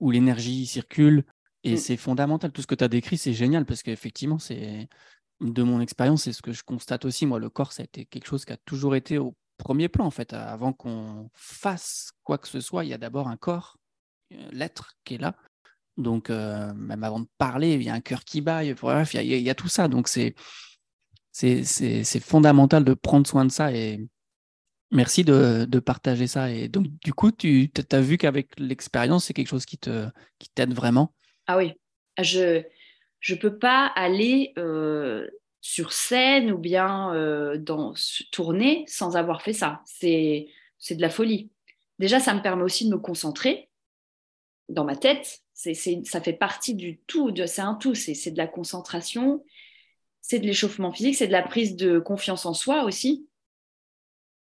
où 0.03 0.11
l'énergie 0.11 0.65
circule. 0.65 1.23
Et 1.63 1.75
mmh. 1.75 1.77
c'est 1.77 1.97
fondamental. 1.97 2.51
Tout 2.51 2.61
ce 2.61 2.67
que 2.67 2.75
tu 2.75 2.83
as 2.83 2.89
décrit, 2.89 3.17
c'est 3.17 3.33
génial 3.33 3.65
parce 3.65 3.83
qu'effectivement, 3.83 4.37
c'est 4.37 4.89
de 5.39 5.63
mon 5.63 5.79
expérience, 5.79 6.23
c'est 6.23 6.33
ce 6.33 6.41
que 6.41 6.51
je 6.51 6.61
constate 6.61 7.05
aussi. 7.05 7.25
Moi, 7.25 7.39
le 7.39 7.49
corps, 7.49 7.71
ça 7.71 7.83
a 7.83 7.85
été 7.85 8.05
quelque 8.05 8.27
chose 8.27 8.43
qui 8.43 8.51
a 8.51 8.57
toujours 8.65 8.97
été 8.97 9.17
au 9.17 9.33
premier 9.57 9.87
plan, 9.87 10.05
en 10.05 10.11
fait. 10.11 10.33
Avant 10.33 10.73
qu'on 10.73 11.29
fasse 11.33 12.11
quoi 12.23 12.37
que 12.37 12.49
ce 12.49 12.59
soit, 12.59 12.83
il 12.83 12.89
y 12.89 12.93
a 12.93 12.97
d'abord 12.97 13.29
un 13.29 13.37
corps, 13.37 13.77
l'être 14.51 14.91
qui 15.05 15.15
est 15.15 15.19
là. 15.19 15.37
Donc, 15.95 16.29
euh, 16.29 16.73
même 16.73 17.05
avant 17.05 17.21
de 17.21 17.27
parler, 17.37 17.75
il 17.75 17.83
y 17.83 17.89
a 17.89 17.93
un 17.93 18.01
cœur 18.01 18.25
qui 18.25 18.41
bat, 18.41 18.61
bref, 18.73 19.13
il 19.13 19.21
y, 19.21 19.37
il 19.37 19.41
y 19.41 19.49
a 19.49 19.55
tout 19.55 19.69
ça. 19.69 19.87
Donc, 19.87 20.09
c'est 20.09 20.35
c'est 21.31 22.19
fondamental 22.19 22.83
de 22.83 22.93
prendre 22.93 23.25
soin 23.25 23.45
de 23.45 23.51
ça 23.51 23.71
et 23.71 24.05
merci 24.93 25.23
de, 25.23 25.79
partager 25.79 26.27
ça. 26.27 26.51
Et 26.51 26.67
donc, 26.67 26.87
du 27.03 27.13
coup, 27.13 27.31
tu 27.31 27.69
as 27.91 28.01
vu 28.01 28.17
qu'avec 28.17 28.47
l'expérience, 28.57 29.25
c'est 29.25 29.33
quelque 29.33 29.47
chose 29.47 29.65
qui 29.65 29.77
t'aide 29.77 30.11
qui 30.39 30.73
vraiment? 30.73 31.13
Ah 31.47 31.57
oui, 31.57 31.73
je 32.19 32.63
ne 33.29 33.35
peux 33.35 33.57
pas 33.57 33.87
aller 33.95 34.53
euh, 34.57 35.27
sur 35.61 35.91
scène 35.91 36.51
ou 36.51 36.57
bien 36.57 37.13
euh, 37.13 37.57
dans, 37.57 37.93
tourner 38.31 38.85
sans 38.87 39.17
avoir 39.17 39.41
fait 39.41 39.53
ça. 39.53 39.81
C'est 39.85 40.47
de 40.89 41.01
la 41.01 41.09
folie. 41.09 41.49
Déjà, 41.99 42.19
ça 42.19 42.33
me 42.33 42.41
permet 42.41 42.63
aussi 42.63 42.85
de 42.85 42.93
me 42.93 42.99
concentrer 42.99 43.69
dans 44.69 44.85
ma 44.85 44.95
tête. 44.95 45.41
c'est 45.53 45.73
ça 45.73 46.21
fait 46.21 46.33
partie 46.33 46.75
du 46.75 46.99
tout, 46.99 47.33
c'est 47.45 47.61
un 47.61 47.75
tout, 47.75 47.95
c'est 47.95 48.31
de 48.31 48.37
la 48.37 48.47
concentration 48.47 49.43
c'est 50.23 50.39
de 50.39 50.45
l'échauffement 50.45 50.91
physique, 50.91 51.15
c'est 51.15 51.27
de 51.27 51.31
la 51.33 51.43
prise 51.43 51.75
de 51.75 51.99
confiance 51.99 52.45
en 52.47 52.53
soi 52.53 52.85
aussi, 52.85 53.27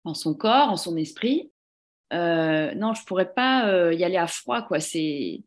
en 0.08 0.14
son 0.14 0.34
corps, 0.34 0.70
en 0.70 0.76
son 0.76 0.96
esprit. 0.96 1.52
Euh, 2.12 2.74
non, 2.74 2.94
je 2.94 3.04
pourrais 3.04 3.32
pas 3.32 3.68
euh, 3.68 3.94
y 3.94 4.04
aller 4.04 4.16
à 4.16 4.26
froid, 4.26 4.62
quoi. 4.62 4.80
C'est, 4.80 5.42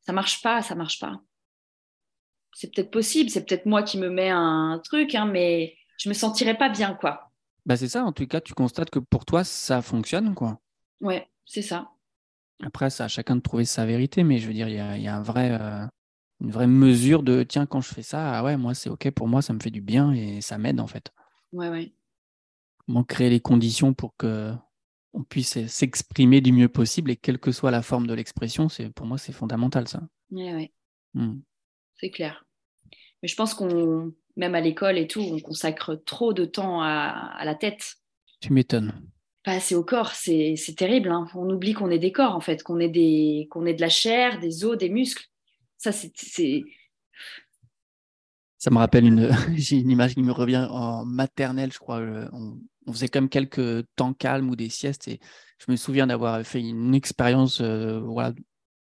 ça 0.00 0.12
marche 0.12 0.42
pas, 0.42 0.62
ça 0.62 0.74
marche 0.74 0.98
pas. 0.98 1.20
C'est 2.52 2.74
peut-être 2.74 2.90
possible, 2.90 3.30
c'est 3.30 3.46
peut-être 3.46 3.66
moi 3.66 3.82
qui 3.82 3.96
me 3.96 4.10
mets 4.10 4.30
un 4.30 4.80
truc, 4.84 5.14
hein, 5.14 5.26
mais 5.26 5.76
je 5.98 6.08
me 6.08 6.14
sentirais 6.14 6.56
pas 6.56 6.68
bien, 6.68 6.94
quoi. 6.94 7.30
Bah 7.64 7.76
c'est 7.76 7.88
ça. 7.88 8.04
En 8.04 8.12
tout 8.12 8.26
cas, 8.26 8.40
tu 8.40 8.54
constates 8.54 8.90
que 8.90 8.98
pour 8.98 9.24
toi, 9.24 9.44
ça 9.44 9.82
fonctionne, 9.82 10.34
quoi. 10.34 10.60
Ouais, 11.00 11.28
c'est 11.46 11.62
ça. 11.62 11.90
Après, 12.62 12.90
c'est 12.90 13.02
à 13.02 13.08
chacun 13.08 13.36
de 13.36 13.40
trouver 13.40 13.64
sa 13.64 13.86
vérité, 13.86 14.24
mais 14.24 14.38
je 14.38 14.48
veux 14.48 14.52
dire, 14.52 14.68
il 14.68 14.74
y 14.74 15.08
a, 15.08 15.16
un 15.16 15.22
vrai, 15.22 15.56
euh, 15.58 15.86
une 16.40 16.50
vraie 16.50 16.66
mesure 16.66 17.22
de 17.22 17.42
tiens, 17.42 17.66
quand 17.66 17.80
je 17.80 17.94
fais 17.94 18.02
ça, 18.02 18.38
ah 18.38 18.44
ouais, 18.44 18.56
moi 18.56 18.74
c'est 18.74 18.90
ok 18.90 19.10
pour 19.12 19.28
moi, 19.28 19.40
ça 19.40 19.52
me 19.52 19.60
fait 19.60 19.70
du 19.70 19.80
bien 19.80 20.12
et 20.12 20.40
ça 20.40 20.58
m'aide 20.58 20.80
en 20.80 20.86
fait. 20.86 21.10
Ouais, 21.52 21.68
ouais. 21.68 21.94
Comment 22.90 23.04
créer 23.04 23.30
les 23.30 23.38
conditions 23.38 23.94
pour 23.94 24.16
que 24.16 24.52
on 25.12 25.22
puisse 25.22 25.64
s'exprimer 25.68 26.40
du 26.40 26.50
mieux 26.50 26.68
possible 26.68 27.12
et 27.12 27.16
quelle 27.16 27.38
que 27.38 27.52
soit 27.52 27.70
la 27.70 27.82
forme 27.82 28.08
de 28.08 28.14
l'expression, 28.14 28.68
c'est 28.68 28.90
pour 28.90 29.06
moi 29.06 29.16
c'est 29.16 29.30
fondamental 29.30 29.86
ça. 29.86 30.02
Ouais, 30.32 30.52
ouais. 30.52 30.72
Mmh. 31.14 31.38
C'est 32.00 32.10
clair. 32.10 32.44
Mais 33.22 33.28
je 33.28 33.36
pense 33.36 33.54
qu'on, 33.54 34.12
même 34.34 34.56
à 34.56 34.60
l'école 34.60 34.98
et 34.98 35.06
tout, 35.06 35.20
on 35.20 35.38
consacre 35.38 35.94
trop 35.94 36.32
de 36.32 36.44
temps 36.44 36.82
à, 36.82 37.40
la 37.44 37.54
tête. 37.54 37.94
Tu 38.40 38.52
m'étonnes. 38.52 39.00
Pas 39.44 39.52
assez 39.52 39.76
au 39.76 39.84
corps, 39.84 40.10
c'est 40.10 40.56
terrible. 40.76 41.12
Hein. 41.12 41.28
On 41.36 41.48
oublie 41.48 41.74
qu'on 41.74 41.92
est 41.92 42.00
des 42.00 42.10
corps 42.10 42.34
en 42.34 42.40
fait, 42.40 42.64
qu'on 42.64 42.80
est, 42.80 42.88
des, 42.88 43.46
qu'on 43.52 43.66
est 43.66 43.74
de 43.74 43.80
la 43.82 43.88
chair, 43.88 44.40
des 44.40 44.64
os, 44.64 44.76
des 44.76 44.90
muscles. 44.90 45.26
Ça, 45.78 45.92
c'est. 45.92 46.64
Ça 48.58 48.70
me 48.70 48.78
rappelle 48.78 49.06
une, 49.06 49.30
j'ai 49.54 49.76
une 49.76 49.90
image 49.90 50.14
qui 50.14 50.22
me 50.24 50.32
revient 50.32 50.66
en 50.68 51.04
maternelle, 51.04 51.72
je 51.72 51.78
crois. 51.78 52.00
Euh, 52.00 52.28
on, 52.86 52.92
faisait 52.92 53.08
quand 53.08 53.20
même 53.20 53.28
quelques 53.28 53.84
temps 53.96 54.14
calmes 54.14 54.50
ou 54.50 54.56
des 54.56 54.68
siestes 54.68 55.08
et 55.08 55.20
je 55.58 55.70
me 55.70 55.76
souviens 55.76 56.06
d'avoir 56.06 56.42
fait 56.44 56.60
une 56.60 56.94
expérience 56.94 57.60
euh, 57.60 58.00
voilà, 58.00 58.32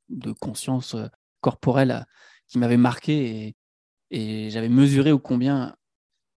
de 0.08 0.32
conscience 0.32 0.94
euh, 0.94 1.06
corporelle 1.40 2.06
qui 2.46 2.58
m'avait 2.58 2.76
marqué 2.76 3.46
et, 3.46 3.56
et 4.10 4.50
j'avais 4.50 4.68
mesuré 4.68 5.12
au 5.12 5.18
combien, 5.18 5.76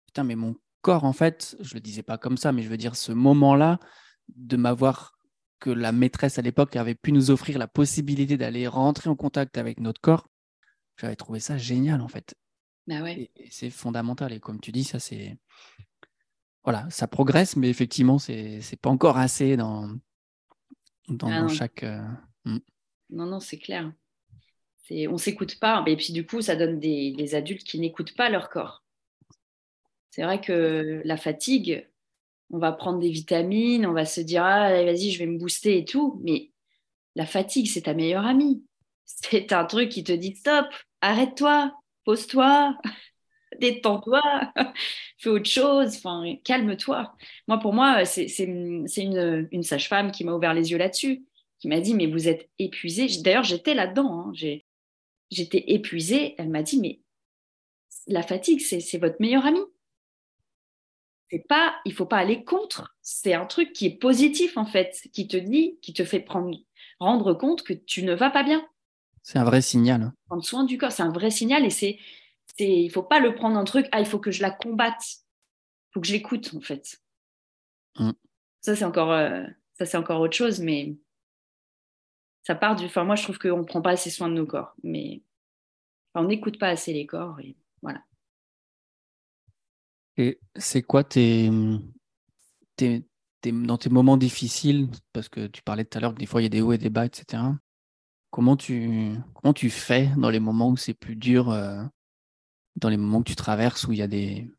putain, 0.08 0.24
mais 0.24 0.36
mon 0.36 0.56
corps, 0.82 1.04
en 1.04 1.14
fait, 1.14 1.56
je 1.60 1.74
le 1.74 1.80
disais 1.80 2.04
pas 2.04 2.18
comme 2.18 2.38
ça, 2.38 2.52
mais 2.52 2.64
je 2.64 2.70
veux 2.70 2.78
dire, 2.78 2.96
ce 2.96 3.12
moment-là, 3.12 3.80
de 4.36 4.58
m'avoir 4.58 5.14
que 5.60 5.70
la 5.70 5.92
maîtresse 5.92 6.40
à 6.40 6.42
l'époque 6.42 6.76
avait 6.76 6.96
pu 6.96 7.12
nous 7.12 7.32
offrir 7.32 7.58
la 7.60 7.68
possibilité 7.68 8.36
d'aller 8.36 8.68
rentrer 8.68 9.10
en 9.10 9.16
contact 9.16 9.58
avec 9.58 9.80
notre 9.80 10.02
corps, 10.02 10.28
j'avais 10.98 11.16
trouvé 11.16 11.40
ça 11.40 11.58
génial 11.58 12.02
en 12.02 12.08
fait. 12.08 12.36
Bah 12.88 13.02
ouais. 13.02 13.32
c'est 13.50 13.70
fondamental. 13.70 14.34
Et 14.34 14.40
comme 14.40 14.60
tu 14.60 14.72
dis, 14.72 14.84
ça 14.84 15.00
c'est. 15.00 15.38
Voilà, 16.64 16.88
ça 16.90 17.08
progresse, 17.08 17.56
mais 17.56 17.70
effectivement, 17.70 18.20
c'est 18.20 18.62
pas 18.82 18.90
encore 18.90 19.18
assez 19.18 19.58
dans, 19.58 19.90
dans, 21.08 21.30
ah 21.30 21.48
chaque. 21.48 21.84
Euh, 21.84 22.02
hmm. 22.46 22.60
Non, 23.10 23.26
non, 23.26 23.40
c'est 23.40 23.58
clair. 23.58 23.92
On 24.92 25.14
ne 25.14 25.18
s'écoute 25.18 25.58
pas. 25.60 25.84
Et 25.88 25.96
puis 25.96 26.12
du 26.12 26.26
coup, 26.26 26.42
ça 26.42 26.56
donne 26.56 26.80
des, 26.80 27.14
des 27.14 27.34
adultes 27.34 27.64
qui 27.64 27.80
n'écoutent 27.80 28.16
pas 28.16 28.30
leur 28.30 28.50
corps. 28.50 28.84
C'est 30.10 30.24
vrai 30.24 30.42
que 30.42 31.02
la 31.06 31.16
fatigue, 31.16 31.90
on 32.50 32.58
va 32.58 32.74
prendre 32.74 33.00
des 33.00 33.10
vitamines, 33.10 33.86
on 33.86 33.94
va 33.94 34.06
se 34.06 34.20
dire 34.20 34.44
ah, 34.44 34.70
vas-y, 34.84 35.12
je 35.12 35.20
vais 35.20 35.28
me 35.28 35.38
booster 35.38 35.78
et 35.78 35.86
tout. 35.86 36.20
Mais 36.24 36.52
la 37.16 37.26
fatigue, 37.26 37.68
c'est 37.68 37.84
ta 37.84 37.94
meilleure 37.94 38.26
amie. 38.26 38.64
C'est 39.06 39.52
un 39.52 39.66
truc 39.66 39.90
qui 39.90 40.04
te 40.04 40.12
dit 40.12 40.36
stop, 40.36 40.68
arrête-toi, 41.02 41.74
pose-toi. 42.06 42.78
Détends-toi, 43.60 44.22
fais 45.18 45.30
autre 45.30 45.50
chose, 45.50 45.96
enfin, 45.98 46.36
calme-toi. 46.44 47.16
Moi, 47.48 47.60
pour 47.60 47.74
moi, 47.74 48.06
c'est 48.06 48.28
une, 48.40 48.88
une 49.52 49.64
sage-femme 49.64 50.12
qui 50.12 50.24
m'a 50.24 50.34
ouvert 50.34 50.54
les 50.54 50.72
yeux 50.72 50.78
là-dessus, 50.78 51.24
qui 51.60 51.68
m'a 51.68 51.80
dit, 51.80 51.94
mais 51.94 52.08
vous 52.08 52.28
êtes 52.28 52.50
épuisée. 52.60 53.08
D'ailleurs, 53.22 53.44
j'étais 53.44 53.74
là-dedans, 53.74 54.28
hein. 54.28 54.34
j'étais 55.30 55.64
épuisée. 55.68 56.36
Elle 56.38 56.50
m'a 56.50 56.64
dit, 56.64 56.80
mais 56.80 57.00
la 58.08 58.24
fatigue, 58.24 58.62
c'est 58.62 58.98
votre 58.98 59.18
meilleur 59.20 59.46
ami. 59.46 59.60
C'est 61.30 61.46
pas, 61.48 61.76
il 61.86 61.94
faut 61.94 62.06
pas 62.06 62.18
aller 62.18 62.44
contre. 62.44 62.94
C'est 63.02 63.34
un 63.34 63.46
truc 63.46 63.72
qui 63.72 63.86
est 63.86 63.98
positif 63.98 64.58
en 64.58 64.66
fait, 64.66 65.08
qui 65.14 65.28
te 65.28 65.38
dit, 65.38 65.78
qui 65.82 65.94
te 65.94 66.04
fait 66.04 66.20
prendre, 66.20 66.58
rendre 67.00 67.34
compte 67.34 67.64
que 67.64 67.74
tu 67.74 68.04
ne 68.04 68.14
vas 68.14 68.32
pas 68.32 68.44
bien. 68.44 68.68
C'est 69.24 69.40
un 69.40 69.46
vrai 69.46 69.62
signal. 69.62 70.12
Prendre 70.26 70.44
soin 70.44 70.66
du 70.66 70.78
corps, 70.78 70.92
c'est 70.92 71.04
un 71.04 71.12
vrai 71.12 71.30
signal 71.30 71.64
et 71.64 71.70
c'est, 71.70 72.00
c'est, 72.58 72.84
il 72.84 72.90
faut 72.90 73.04
pas 73.04 73.20
le 73.20 73.34
prendre 73.34 73.58
un 73.58 73.64
truc. 73.64 73.88
Ah, 73.92 74.00
il 74.00 74.06
faut 74.06 74.20
que 74.20 74.32
je 74.32 74.42
la 74.42 74.52
combatte. 74.52 75.04
Il 75.04 75.94
faut 75.94 76.02
que 76.02 76.08
je 76.08 76.14
l'écoute 76.14 76.54
en 76.56 76.62
fait. 76.62 77.00
Mm. 77.98 78.12
Ça 78.62 78.76
c'est 78.76 78.86
encore, 78.86 79.12
euh, 79.12 79.44
ça 79.74 79.86
c'est 79.86 79.98
encore 79.98 80.22
autre 80.22 80.36
chose, 80.36 80.60
mais 80.60 80.96
ça 82.44 82.56
part 82.56 82.76
du. 82.76 82.86
Enfin, 82.86 83.04
moi 83.04 83.16
je 83.16 83.24
trouve 83.24 83.40
qu'on 83.40 83.60
ne 83.60 83.64
prend 83.64 83.82
pas 83.82 83.92
assez 83.92 84.10
soin 84.10 84.30
de 84.30 84.36
nos 84.36 84.46
corps, 84.46 84.74
mais 84.84 85.22
on 86.14 86.26
n'écoute 86.26 86.60
pas 86.60 86.70
assez 86.70 86.94
les 86.94 87.06
corps 87.06 87.40
et 87.40 87.56
voilà. 87.82 88.04
Et 90.18 90.40
c'est 90.56 90.82
quoi 90.82 91.04
tes, 91.04 91.50
tes, 92.76 93.04
dans 93.44 93.78
tes 93.78 93.90
moments 93.90 94.18
difficiles, 94.18 94.90
parce 95.14 95.30
que 95.30 95.48
tu 95.48 95.62
parlais 95.64 95.86
tout 95.86 95.98
à 95.98 96.02
l'heure 96.02 96.14
que 96.14 96.20
des 96.20 96.26
fois 96.26 96.42
il 96.42 96.46
y 96.46 96.48
a 96.48 96.50
des 96.50 96.62
hauts 96.62 96.74
et 96.74 96.78
des 96.78 96.90
bas, 96.90 97.06
etc. 97.06 97.44
Comment 98.30 98.56
tu, 98.56 99.14
comment 99.34 99.54
tu 99.54 99.70
fais 99.70 100.10
dans 100.18 100.30
les 100.30 100.40
moments 100.40 100.70
où 100.70 100.78
c'est 100.78 100.94
plus 100.94 101.16
dur, 101.16 101.50
euh, 101.50 101.84
dans 102.76 102.90
les 102.90 102.98
moments 102.98 103.22
que 103.22 103.30
tu 103.30 103.36
traverses 103.36 103.86
où 103.86 103.92
il 103.92 104.00
y 104.00 104.02
a 104.02 104.08
des, 104.08 104.50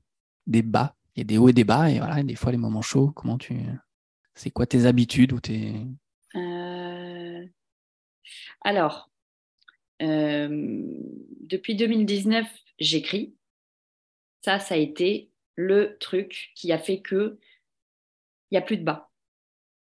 des 0.46 0.62
bas, 0.62 0.94
il 1.14 1.20
y 1.20 1.22
a 1.22 1.24
des 1.24 1.38
hauts 1.38 1.48
et 1.48 1.52
des 1.52 1.64
bas, 1.64 1.90
et 1.90 1.98
voilà, 1.98 2.22
des 2.22 2.34
fois 2.34 2.52
les 2.52 2.58
moments 2.58 2.82
chauds, 2.82 3.10
comment 3.10 3.38
tu. 3.38 3.54
C'est 4.34 4.50
quoi 4.50 4.66
tes 4.66 4.86
habitudes 4.86 5.32
ou 5.32 5.40
tes. 5.40 5.74
Euh, 6.34 7.46
alors, 8.62 9.10
euh, 10.00 10.48
depuis 11.40 11.74
2019, 11.74 12.46
j'écris. 12.78 13.34
Ça, 14.42 14.58
ça 14.58 14.74
a 14.74 14.78
été 14.78 15.30
le 15.54 15.96
truc 16.00 16.50
qui 16.54 16.72
a 16.72 16.78
fait 16.78 17.00
que 17.00 17.38
il 18.50 18.54
n'y 18.56 18.58
a 18.58 18.62
plus 18.62 18.76
de 18.76 18.84
bas, 18.84 19.10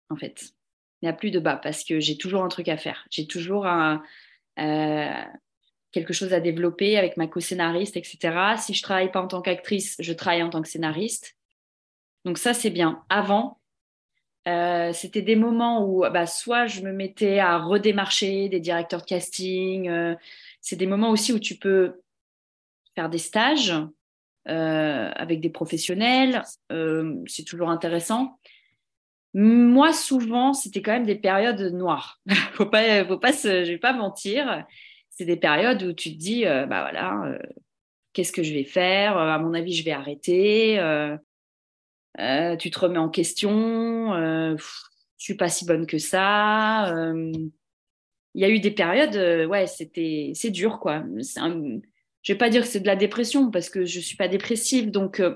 en 0.10 0.16
fait. 0.16 0.54
Il 1.02 1.06
n'y 1.06 1.10
a 1.10 1.14
plus 1.14 1.32
de 1.32 1.40
bas 1.40 1.58
parce 1.58 1.84
que 1.84 2.00
j'ai 2.00 2.18
toujours 2.18 2.44
un 2.44 2.48
truc 2.48 2.68
à 2.68 2.78
faire. 2.78 3.06
J'ai 3.12 3.28
toujours 3.28 3.68
un, 3.68 4.02
euh, 4.60 5.24
quelque 5.96 6.12
chose 6.12 6.34
à 6.34 6.42
développer 6.42 6.98
avec 6.98 7.16
ma 7.16 7.26
co-scénariste, 7.26 7.96
etc. 7.96 8.58
Si 8.58 8.74
je 8.74 8.84
travaille 8.84 9.14
pas 9.14 9.22
en 9.22 9.28
tant 9.28 9.42
qu'actrice, 9.42 9.96
je 10.00 10.12
travaille 10.12 10.44
en 10.44 10.50
tant 10.50 10.62
que 10.62 10.68
scénariste. 10.68 11.38
Donc 12.26 12.38
ça, 12.38 12.54
c'est 12.54 12.70
bien. 12.70 13.02
Avant, 13.08 13.62
euh, 14.46 14.92
c'était 14.92 15.22
des 15.22 15.38
moments 15.38 15.88
où 15.88 16.02
bah, 16.02 16.26
soit 16.26 16.68
je 16.68 16.82
me 16.82 16.92
mettais 16.92 17.40
à 17.40 17.60
redémarcher 17.60 18.50
des 18.50 18.60
directeurs 18.60 19.04
de 19.04 19.06
casting. 19.06 19.88
Euh, 19.88 20.16
c'est 20.60 20.76
des 20.76 20.86
moments 20.86 21.12
aussi 21.12 21.32
où 21.32 21.40
tu 21.40 21.56
peux 21.56 22.02
faire 22.96 23.10
des 23.10 23.18
stages 23.18 23.74
euh, 24.50 25.12
avec 25.16 25.40
des 25.40 25.50
professionnels. 25.50 26.44
C'est 27.26 27.46
toujours 27.46 27.70
intéressant. 27.70 28.38
Moi, 29.34 29.94
souvent, 29.94 30.52
c'était 30.52 30.82
quand 30.82 30.92
même 30.92 31.06
des 31.06 31.16
périodes 31.16 31.72
noires. 31.72 32.20
faut 32.52 32.66
pas, 32.66 33.06
faut 33.06 33.18
pas 33.18 33.32
je 33.32 33.72
vais 33.72 33.78
pas 33.78 33.94
mentir. 33.94 34.66
C'est 35.16 35.26
des 35.26 35.38
périodes 35.38 35.82
où 35.84 35.94
tu 35.94 36.14
te 36.14 36.18
dis, 36.18 36.46
euh, 36.46 36.66
bah 36.66 36.82
voilà, 36.82 37.38
qu'est-ce 38.14 38.32
que 38.32 38.44
je 38.44 38.54
vais 38.54 38.64
faire? 38.64 39.18
À 39.18 39.40
mon 39.40 39.54
avis, 39.54 39.74
je 39.74 39.84
vais 39.84 39.92
arrêter. 39.92 40.76
tu 42.60 42.72
te 42.72 42.80
remets 42.80 42.98
en 42.98 43.10
question. 43.10 44.14
je 44.14 44.58
suis 45.18 45.36
pas 45.36 45.50
si 45.50 45.66
bonne 45.66 45.88
que 45.88 45.98
ça. 45.98 46.94
Il 48.34 48.42
y 48.42 48.46
a 48.46 48.50
eu 48.50 48.60
des 48.60 48.72
périodes, 48.72 49.48
ouais, 49.50 49.66
c'était, 49.68 50.34
c'est 50.36 50.52
dur, 50.52 50.80
quoi. 50.80 51.04
Un, 51.38 51.80
je 52.26 52.34
vais 52.34 52.38
pas 52.38 52.50
dire 52.50 52.64
que 52.64 52.68
c'est 52.68 52.80
de 52.80 52.88
la 52.88 52.96
dépression 52.96 53.52
parce 53.52 53.70
que 53.70 53.86
je 53.86 54.00
suis 54.00 54.18
pas 54.18 54.28
dépressive, 54.28 54.90
donc, 54.90 55.20
euh, 55.20 55.36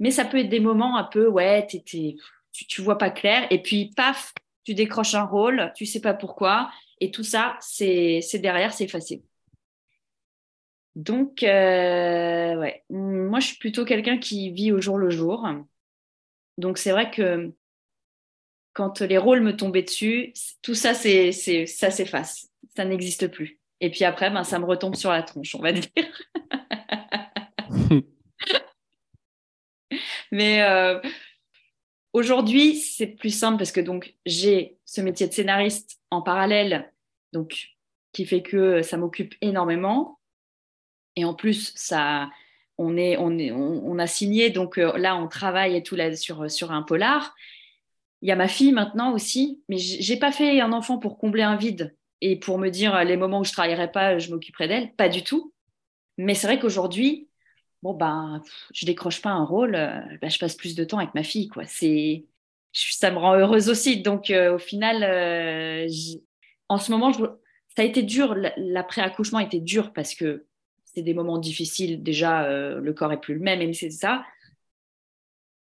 mais 0.00 0.10
ça 0.10 0.24
peut 0.24 0.38
être 0.38 0.48
des 0.48 0.58
moments 0.58 0.96
un 0.96 1.04
peu, 1.04 1.28
ouais, 1.28 1.68
tu, 1.68 2.16
tu 2.52 2.82
vois 2.82 2.98
pas 2.98 3.10
clair, 3.10 3.46
et 3.50 3.62
puis 3.62 3.92
paf, 3.94 4.34
tu 4.64 4.74
décroches 4.74 5.14
un 5.14 5.22
rôle, 5.22 5.72
tu 5.76 5.86
sais 5.86 6.00
pas 6.00 6.12
pourquoi, 6.12 6.68
et 7.00 7.10
tout 7.10 7.24
ça, 7.24 7.56
c'est 7.60 8.20
derrière, 8.40 8.72
c'est 8.72 8.84
effacé. 8.84 9.22
Donc, 10.96 11.42
euh, 11.42 12.56
ouais, 12.56 12.84
moi 12.90 13.40
je 13.40 13.46
suis 13.48 13.58
plutôt 13.58 13.84
quelqu'un 13.84 14.18
qui 14.18 14.50
vit 14.50 14.72
au 14.72 14.80
jour 14.80 14.98
le 14.98 15.10
jour. 15.10 15.48
Donc 16.58 16.78
c'est 16.78 16.90
vrai 16.90 17.10
que 17.10 17.52
quand 18.72 19.00
les 19.00 19.18
rôles 19.18 19.40
me 19.40 19.56
tombaient 19.56 19.82
dessus, 19.82 20.32
tout 20.62 20.74
ça, 20.74 20.94
c'est 20.94 21.32
ça 21.66 21.90
s'efface, 21.90 22.50
ça 22.76 22.84
n'existe 22.84 23.28
plus. 23.28 23.60
Et 23.80 23.90
puis 23.90 24.04
après, 24.04 24.30
ben, 24.30 24.44
ça 24.44 24.58
me 24.58 24.64
retombe 24.66 24.94
sur 24.94 25.10
la 25.10 25.22
tronche, 25.22 25.54
on 25.54 25.60
va 25.60 25.72
dire. 25.72 25.86
Mais 30.32 30.62
euh, 30.62 31.00
aujourd'hui, 32.12 32.76
c'est 32.76 33.06
plus 33.06 33.36
simple 33.36 33.58
parce 33.58 33.72
que 33.72 33.80
donc 33.80 34.14
j'ai 34.26 34.78
ce 34.84 35.00
métier 35.00 35.28
de 35.28 35.32
scénariste 35.32 36.00
en 36.10 36.22
parallèle, 36.22 36.92
donc 37.32 37.68
qui 38.12 38.26
fait 38.26 38.42
que 38.42 38.82
ça 38.82 38.96
m'occupe 38.96 39.34
énormément. 39.40 40.18
Et 41.16 41.24
en 41.24 41.34
plus, 41.34 41.72
ça, 41.76 42.30
on, 42.78 42.96
est, 42.96 43.16
on, 43.16 43.36
est, 43.38 43.50
on, 43.52 43.98
a 43.98 44.06
signé, 44.06 44.50
donc 44.50 44.78
euh, 44.78 44.96
là, 44.96 45.16
on 45.16 45.28
travaille 45.28 45.76
et 45.76 45.82
tout 45.82 45.96
là 45.96 46.14
sur, 46.16 46.50
sur 46.50 46.72
un 46.72 46.82
polar. 46.82 47.34
Il 48.22 48.28
y 48.28 48.32
a 48.32 48.36
ma 48.36 48.48
fille 48.48 48.72
maintenant 48.72 49.12
aussi, 49.12 49.62
mais 49.68 49.78
j'ai 49.78 50.16
pas 50.16 50.32
fait 50.32 50.60
un 50.60 50.72
enfant 50.72 50.98
pour 50.98 51.18
combler 51.18 51.42
un 51.42 51.56
vide 51.56 51.96
et 52.20 52.38
pour 52.38 52.58
me 52.58 52.68
dire 52.68 53.02
les 53.04 53.16
moments 53.16 53.40
où 53.40 53.44
je 53.44 53.52
travaillerai 53.52 53.90
pas, 53.92 54.18
je 54.18 54.30
m'occuperai 54.30 54.68
d'elle. 54.68 54.92
Pas 54.94 55.08
du 55.08 55.24
tout. 55.24 55.54
Mais 56.18 56.34
c'est 56.34 56.46
vrai 56.46 56.58
qu'aujourd'hui, 56.58 57.29
bon 57.82 57.94
ben, 57.94 58.42
je 58.74 58.86
décroche 58.86 59.22
pas 59.22 59.30
un 59.30 59.44
rôle, 59.44 59.74
euh, 59.74 60.00
ben, 60.20 60.30
je 60.30 60.38
passe 60.38 60.54
plus 60.54 60.74
de 60.74 60.84
temps 60.84 60.98
avec 60.98 61.14
ma 61.14 61.22
fille, 61.22 61.48
quoi. 61.48 61.64
C'est, 61.66 62.26
ça 62.72 63.10
me 63.10 63.18
rend 63.18 63.34
heureuse 63.34 63.68
aussi. 63.68 64.02
Donc 64.02 64.30
euh, 64.30 64.54
au 64.54 64.58
final, 64.58 65.02
euh, 65.02 65.88
en 66.68 66.78
ce 66.78 66.90
moment, 66.92 67.12
ça 67.12 67.28
a 67.78 67.82
été 67.84 68.02
dur. 68.02 68.34
L'après-accouchement 68.56 69.38
a 69.38 69.44
été 69.44 69.60
dur 69.60 69.92
parce 69.92 70.14
que 70.14 70.46
c'est 70.84 71.02
des 71.02 71.14
moments 71.14 71.38
difficiles. 71.38 72.02
Déjà, 72.02 72.48
le 72.48 72.92
corps 72.92 73.12
est 73.12 73.20
plus 73.20 73.34
le 73.34 73.40
même, 73.40 73.60
même 73.60 73.74
c'est 73.74 73.90
ça. 73.90 74.24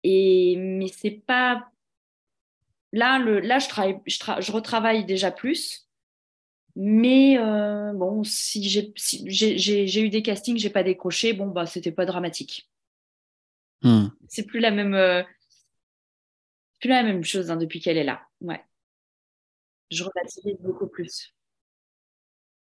Et 0.03 0.57
mais 0.57 0.89
c'est 0.89 1.11
pas 1.27 1.71
là, 2.93 3.19
là, 3.19 3.59
je 3.59 4.53
retravaille 4.53 5.05
déjà 5.05 5.31
plus. 5.31 5.90
Mais 6.77 7.39
euh, 7.39 7.93
bon, 7.93 8.23
si 8.25 8.63
j'ai 8.69 10.05
eu 10.05 10.09
des 10.11 10.23
castings, 10.23 10.57
j'ai 10.57 10.71
pas 10.71 10.83
décroché, 10.83 11.33
bon 11.33 11.49
bah 11.49 11.67
c'était 11.67 11.93
pas 11.93 12.07
dramatique. 12.07 12.71
Hmm. 13.83 14.09
C'est 14.29 14.45
plus 14.45 14.61
la 14.61 14.71
même, 14.71 14.95
euh, 14.95 15.23
plus 16.81 16.91
la 16.91 17.03
même 17.03 17.25
chose 17.25 17.51
hein, 17.51 17.57
depuis 17.57 17.81
qu'elle 17.81 17.97
est 17.97 18.05
là. 18.05 18.23
Ouais, 18.41 18.63
je 19.91 20.05
relativise 20.05 20.61
beaucoup 20.61 20.87
plus. 20.87 21.35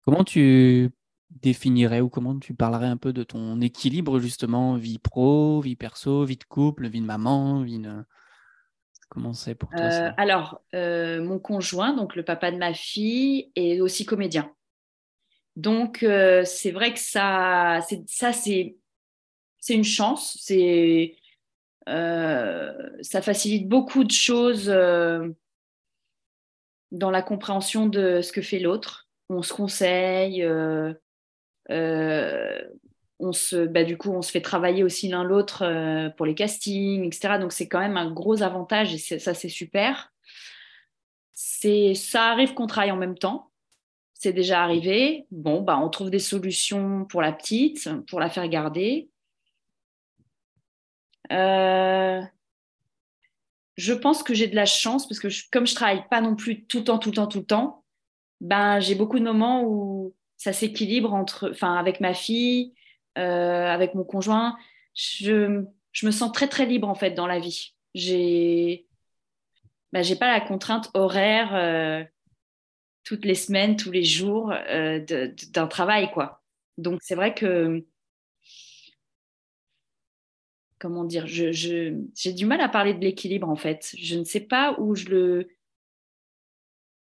Comment 0.04 0.24
tu 0.24 0.90
définirais 1.30 2.02
ou 2.02 2.10
comment 2.10 2.38
tu 2.40 2.54
parlerais 2.54 2.88
un 2.88 2.98
peu 2.98 3.14
de 3.14 3.24
ton 3.24 3.62
équilibre 3.62 4.20
justement 4.20 4.76
vie 4.76 5.00
pro, 5.00 5.62
vie 5.62 5.76
perso, 5.76 6.26
vie 6.26 6.38
de 6.38 6.44
couple, 6.44 6.88
vie 6.88 7.02
de 7.02 7.06
maman, 7.06 7.62
vie 7.62 7.80
de... 7.80 8.04
Comment 9.12 9.34
c'est 9.34 9.56
pour 9.56 9.70
toi 9.72 9.82
euh, 9.82 10.12
Alors, 10.16 10.62
euh, 10.74 11.22
mon 11.22 11.38
conjoint, 11.38 11.94
donc 11.94 12.16
le 12.16 12.24
papa 12.24 12.50
de 12.50 12.56
ma 12.56 12.74
fille, 12.74 13.52
est 13.58 13.82
aussi 13.82 14.06
comédien. 14.06 14.56
Donc, 15.58 16.02
euh, 16.02 16.46
c'est 16.46 16.72
vrai 16.72 16.94
que 16.94 17.00
ça, 17.00 17.82
c'est, 17.90 18.04
ça 18.08 18.32
c'est, 18.32 18.78
c'est 19.60 19.74
une 19.74 19.84
chance. 19.84 20.38
C'est, 20.40 21.18
ça 21.86 23.22
facilite 23.22 23.68
beaucoup 23.68 24.06
de 24.06 24.12
choses 24.12 24.68
dans 26.92 27.12
la 27.12 27.22
compréhension 27.22 27.88
de 27.88 28.22
ce 28.22 28.32
que 28.32 28.42
fait 28.42 28.60
l'autre. 28.60 29.10
On 29.28 29.42
se 29.42 29.54
conseille 29.54 30.42
on 33.22 33.34
se, 33.34 33.66
bah, 33.66 33.84
du 33.84 33.98
coup, 33.98 34.12
on 34.12 34.22
se 34.22 34.32
fait 34.32 34.42
travailler 34.42 34.84
aussi 34.84 35.08
l'un 35.08 35.24
l'autre 35.24 35.64
euh, 35.64 36.10
pour 36.10 36.26
les 36.26 36.36
castings, 36.36 37.06
etc. 37.06 37.40
Donc, 37.40 37.52
c'est 37.52 37.68
quand 37.68 37.80
même 37.80 37.98
un 37.98 38.12
gros 38.12 38.42
avantage 38.42 38.94
et 38.94 39.20
ça, 39.20 39.34
c'est 39.34 39.50
super. 39.50 40.12
C'est, 41.32 41.94
ça 41.94 42.26
arrive 42.32 42.54
qu'on 42.54 42.68
travaille 42.68 42.92
en 42.92 42.98
même 42.98 43.18
temps. 43.18 43.52
C'est 44.14 44.34
déjà 44.34 44.64
arrivé. 44.64 45.26
Bon, 45.32 45.62
bah, 45.62 45.80
on 45.80 45.90
trouve 45.90 46.10
des 46.10 46.20
solutions 46.20 47.06
pour 47.06 47.22
la 47.22 47.32
petite, 47.32 47.90
pour 48.08 48.20
la 48.20 48.30
faire 48.30 48.48
garder. 48.48 49.10
Euh, 51.32 52.22
je 53.78 53.94
pense 53.94 54.22
que 54.22 54.34
j'ai 54.34 54.48
de 54.48 54.56
la 54.56 54.66
chance 54.66 55.08
parce 55.08 55.20
que 55.20 55.28
comme 55.52 55.66
je 55.66 55.76
travaille 55.76 56.04
pas 56.10 56.22
non 56.22 56.36
plus 56.36 56.66
tout 56.66 56.80
le 56.80 56.84
temps, 56.84 57.00
tout 57.00 57.10
le 57.10 57.16
temps, 57.16 57.28
tout 57.28 57.40
le 57.40 57.46
temps, 57.46 57.84
ben, 58.42 58.80
j'ai 58.80 58.96
beaucoup 58.96 59.20
de 59.20 59.24
moments 59.24 59.64
où 59.64 60.14
ça 60.38 60.54
s'équilibre 60.54 61.14
entre, 61.14 61.52
enfin, 61.52 61.76
avec 61.76 62.00
ma 62.00 62.14
fille, 62.14 62.74
avec 63.16 63.96
mon 63.96 64.04
conjoint, 64.04 64.58
je, 64.96 65.64
je, 65.92 66.06
me 66.06 66.12
sens 66.12 66.32
très 66.32 66.48
très 66.48 66.66
libre 66.66 66.88
en 66.88 66.96
fait 66.96 67.12
dans 67.12 67.28
la 67.28 67.40
vie. 67.40 67.74
J'ai 67.94 68.88
bah, 69.92 70.02
j'ai 70.02 70.16
pas 70.16 70.32
la 70.32 70.42
contrainte 70.42 70.90
horaire 70.94 72.08
toutes 73.04 73.26
les 73.26 73.36
semaines, 73.36 73.76
tous 73.76 73.92
les 73.92 74.04
jours 74.04 74.54
d'un 74.54 75.68
travail 75.68 76.12
quoi. 76.12 76.42
Donc 76.78 77.00
c'est 77.02 77.16
vrai 77.16 77.34
que 77.34 77.86
comment 80.82 81.06
dire, 81.06 81.28
j'ai 81.28 82.34
du 82.34 82.46
mal 82.46 82.60
à 82.60 82.68
parler 82.68 82.96
de 82.96 83.02
l'équilibre 83.02 83.48
en 83.48 83.56
fait. 83.56 83.96
Je 83.98 84.18
ne 84.18 84.24
sais 84.24 84.42
pas 84.42 84.76
où 84.80 84.96
je 84.96 85.06
le. 85.10 85.50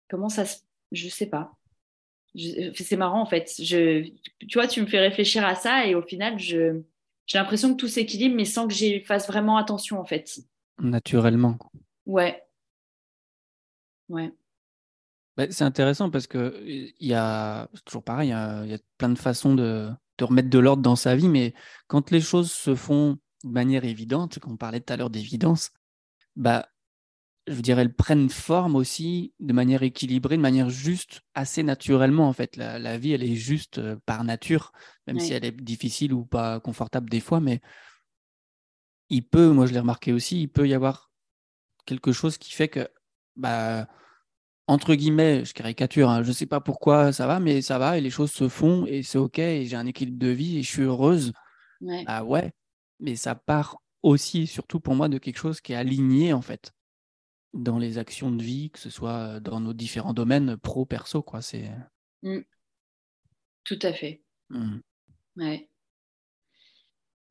Comment 0.10 0.28
ça 0.28 0.46
se. 0.46 0.58
Je 0.92 1.08
sais 1.08 1.28
pas. 1.28 1.59
C'est 2.36 2.98
marrant 2.98 3.22
en 3.22 3.26
fait. 3.26 3.52
Je, 3.60 4.10
tu 4.48 4.58
vois, 4.58 4.68
tu 4.68 4.82
me 4.82 4.88
fais 4.88 5.00
réfléchir 5.00 5.46
à 5.46 5.56
ça 5.56 5.86
et 5.86 5.96
au 5.96 6.02
final, 6.02 6.38
j'ai 6.38 6.84
l'impression 7.34 7.72
que 7.74 7.78
tout 7.78 7.88
s'équilibre, 7.88 8.36
mais 8.36 8.46
sans 8.46 8.68
que 8.68 8.74
j'y 8.74 9.02
fasse 9.02 9.28
vraiment 9.28 9.58
attention 9.58 10.00
en 10.00 10.06
fait. 10.06 10.40
Naturellement. 10.80 11.58
Ouais. 12.06 12.44
Ouais. 14.10 14.32
Bah, 15.38 15.46
c'est 15.50 15.64
intéressant 15.64 16.10
parce 16.10 16.28
que 16.28 16.62
il 16.66 16.94
y 17.00 17.14
a 17.14 17.70
toujours 17.86 18.04
pareil, 18.04 18.30
il 18.30 18.70
y, 18.70 18.74
a, 18.74 18.80
plein 18.98 19.10
de 19.10 19.18
façons 19.18 19.56
de, 19.56 19.90
de 20.18 20.24
remettre 20.26 20.50
de 20.50 20.60
l'ordre 20.60 20.84
dans 20.84 20.96
sa 20.96 21.16
vie, 21.16 21.30
mais 21.30 21.54
quand 21.88 22.12
les 22.12 22.22
choses 22.22 22.52
se 22.52 22.76
font 22.76 23.18
de 23.44 23.50
manière 23.50 23.86
évidente, 23.86 24.40
quand 24.40 24.52
on 24.52 24.58
parlait 24.58 24.82
tout 24.82 24.92
à 24.92 24.98
l'heure 24.98 25.10
d'évidence, 25.10 25.72
bah, 26.36 26.68
je 27.50 27.62
dirais, 27.62 27.82
elles 27.82 27.94
prennent 27.94 28.30
forme 28.30 28.76
aussi 28.76 29.34
de 29.40 29.54
manière 29.54 29.82
équilibrée, 29.82 30.38
de 30.38 30.42
manière 30.42 30.70
juste, 30.70 31.22
assez 31.34 31.64
naturellement 31.64 32.28
en 32.30 32.34
fait. 32.34 32.56
La, 32.56 32.98
vie, 32.98 33.14
elle 33.14 33.24
est 33.24 33.36
juste 33.36 33.80
euh, 33.80 33.98
par 34.06 34.24
nature, 34.24 34.72
même 35.08 35.20
si 35.20 35.34
elle 35.34 35.44
est 35.44 35.52
difficile 35.52 36.14
ou 36.14 36.26
pas 36.26 36.60
confortable 36.60 37.10
des 37.10 37.20
fois, 37.20 37.40
mais 37.40 37.60
il 39.10 39.24
peut, 39.24 39.50
moi 39.50 39.66
je 39.66 39.74
l'ai 39.74 39.80
remarqué 39.80 40.14
aussi, 40.14 40.42
il 40.42 40.48
peut 40.48 40.68
y 40.68 40.76
avoir 40.76 41.10
quelque 41.86 42.12
chose 42.12 42.38
qui 42.38 42.54
fait 42.54 42.68
que, 42.68 42.88
bah, 43.36 43.88
entre 44.68 44.94
guillemets, 44.94 45.44
je 45.44 45.54
caricature, 45.54 46.08
hein, 46.08 46.22
je 46.22 46.28
ne 46.28 46.34
sais 46.34 46.46
pas 46.46 46.62
pourquoi 46.62 47.12
ça 47.12 47.26
va, 47.26 47.40
mais 47.40 47.64
ça 47.64 47.80
va 47.80 47.98
et 47.98 48.02
les 48.02 48.12
choses 48.12 48.32
se 48.32 48.48
font 48.48 48.86
et 48.86 49.02
c'est 49.02 49.18
ok 49.18 49.40
et 49.40 49.66
j'ai 49.66 49.76
un 49.76 49.88
équilibre 49.88 50.20
de 50.20 50.28
vie 50.28 50.60
et 50.60 50.62
je 50.62 50.70
suis 50.70 50.84
heureuse. 50.84 51.34
Bah 52.06 52.24
ouais, 52.24 52.52
mais 53.00 53.16
ça 53.16 53.34
part 53.34 53.78
aussi, 54.04 54.46
surtout 54.46 54.80
pour 54.80 54.94
moi, 54.94 55.10
de 55.10 55.18
quelque 55.18 55.40
chose 55.40 55.62
qui 55.62 55.74
est 55.74 55.76
aligné 55.76 56.32
en 56.32 56.42
fait 56.42 56.74
dans 57.54 57.78
les 57.78 57.98
actions 57.98 58.32
de 58.32 58.42
vie, 58.44 58.70
que 58.70 58.80
ce 58.80 58.90
soit 58.90 59.40
dans 59.40 59.60
nos 59.60 59.74
différents 59.74 60.14
domaines 60.14 60.58
pro, 60.58 60.86
perso, 60.86 61.22
quoi. 61.22 61.42
C'est 61.42 61.70
mmh. 62.24 62.40
tout 63.64 63.80
à 63.82 63.94
fait. 63.94 64.22
Mmh. 64.50 64.80
Ouais. 65.38 65.70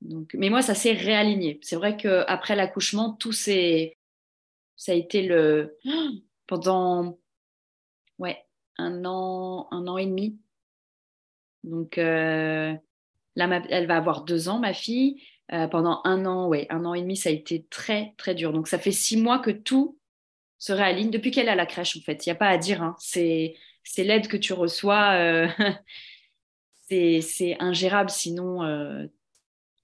Donc, 0.00 0.34
mais 0.34 0.50
moi, 0.50 0.62
ça 0.62 0.74
s'est 0.74 0.92
réaligné. 0.92 1.58
C'est 1.62 1.76
vrai 1.76 1.96
que 1.96 2.24
après 2.28 2.56
l'accouchement, 2.56 3.12
tout 3.12 3.32
s'est, 3.32 3.96
ça 4.76 4.92
a 4.92 4.94
été 4.94 5.22
le 5.22 5.76
pendant 6.46 7.18
ouais 8.18 8.44
un 8.76 9.04
an, 9.04 9.68
un 9.70 9.86
an 9.88 9.98
et 9.98 10.06
demi. 10.06 10.38
Donc 11.64 11.98
euh, 11.98 12.74
là, 13.34 13.62
elle 13.70 13.86
va 13.86 13.96
avoir 13.96 14.24
deux 14.24 14.48
ans, 14.48 14.58
ma 14.58 14.72
fille. 14.72 15.22
Euh, 15.52 15.66
pendant 15.66 16.02
un 16.04 16.26
an, 16.26 16.46
ouais, 16.46 16.66
un 16.68 16.84
an 16.84 16.92
et 16.92 17.00
demi, 17.00 17.16
ça 17.16 17.30
a 17.30 17.32
été 17.32 17.64
très, 17.70 18.14
très 18.18 18.34
dur. 18.34 18.52
Donc, 18.52 18.68
ça 18.68 18.78
fait 18.78 18.92
six 18.92 19.16
mois 19.16 19.38
que 19.38 19.50
tout 19.50 19.97
se 20.58 20.72
réaligne 20.72 21.10
depuis 21.10 21.30
qu'elle 21.30 21.46
est 21.46 21.52
à 21.52 21.56
la 21.56 21.66
crèche, 21.66 21.96
en 21.96 22.00
fait. 22.00 22.26
Il 22.26 22.28
n'y 22.28 22.32
a 22.32 22.36
pas 22.36 22.48
à 22.48 22.58
dire. 22.58 22.82
Hein. 22.82 22.96
C'est, 22.98 23.54
l'aide 23.96 24.28
que 24.28 24.36
tu 24.36 24.52
reçois. 24.52 25.12
Euh, 25.14 25.48
c'est, 26.90 27.56
ingérable. 27.60 28.10
Sinon, 28.10 28.62
euh, 28.64 29.06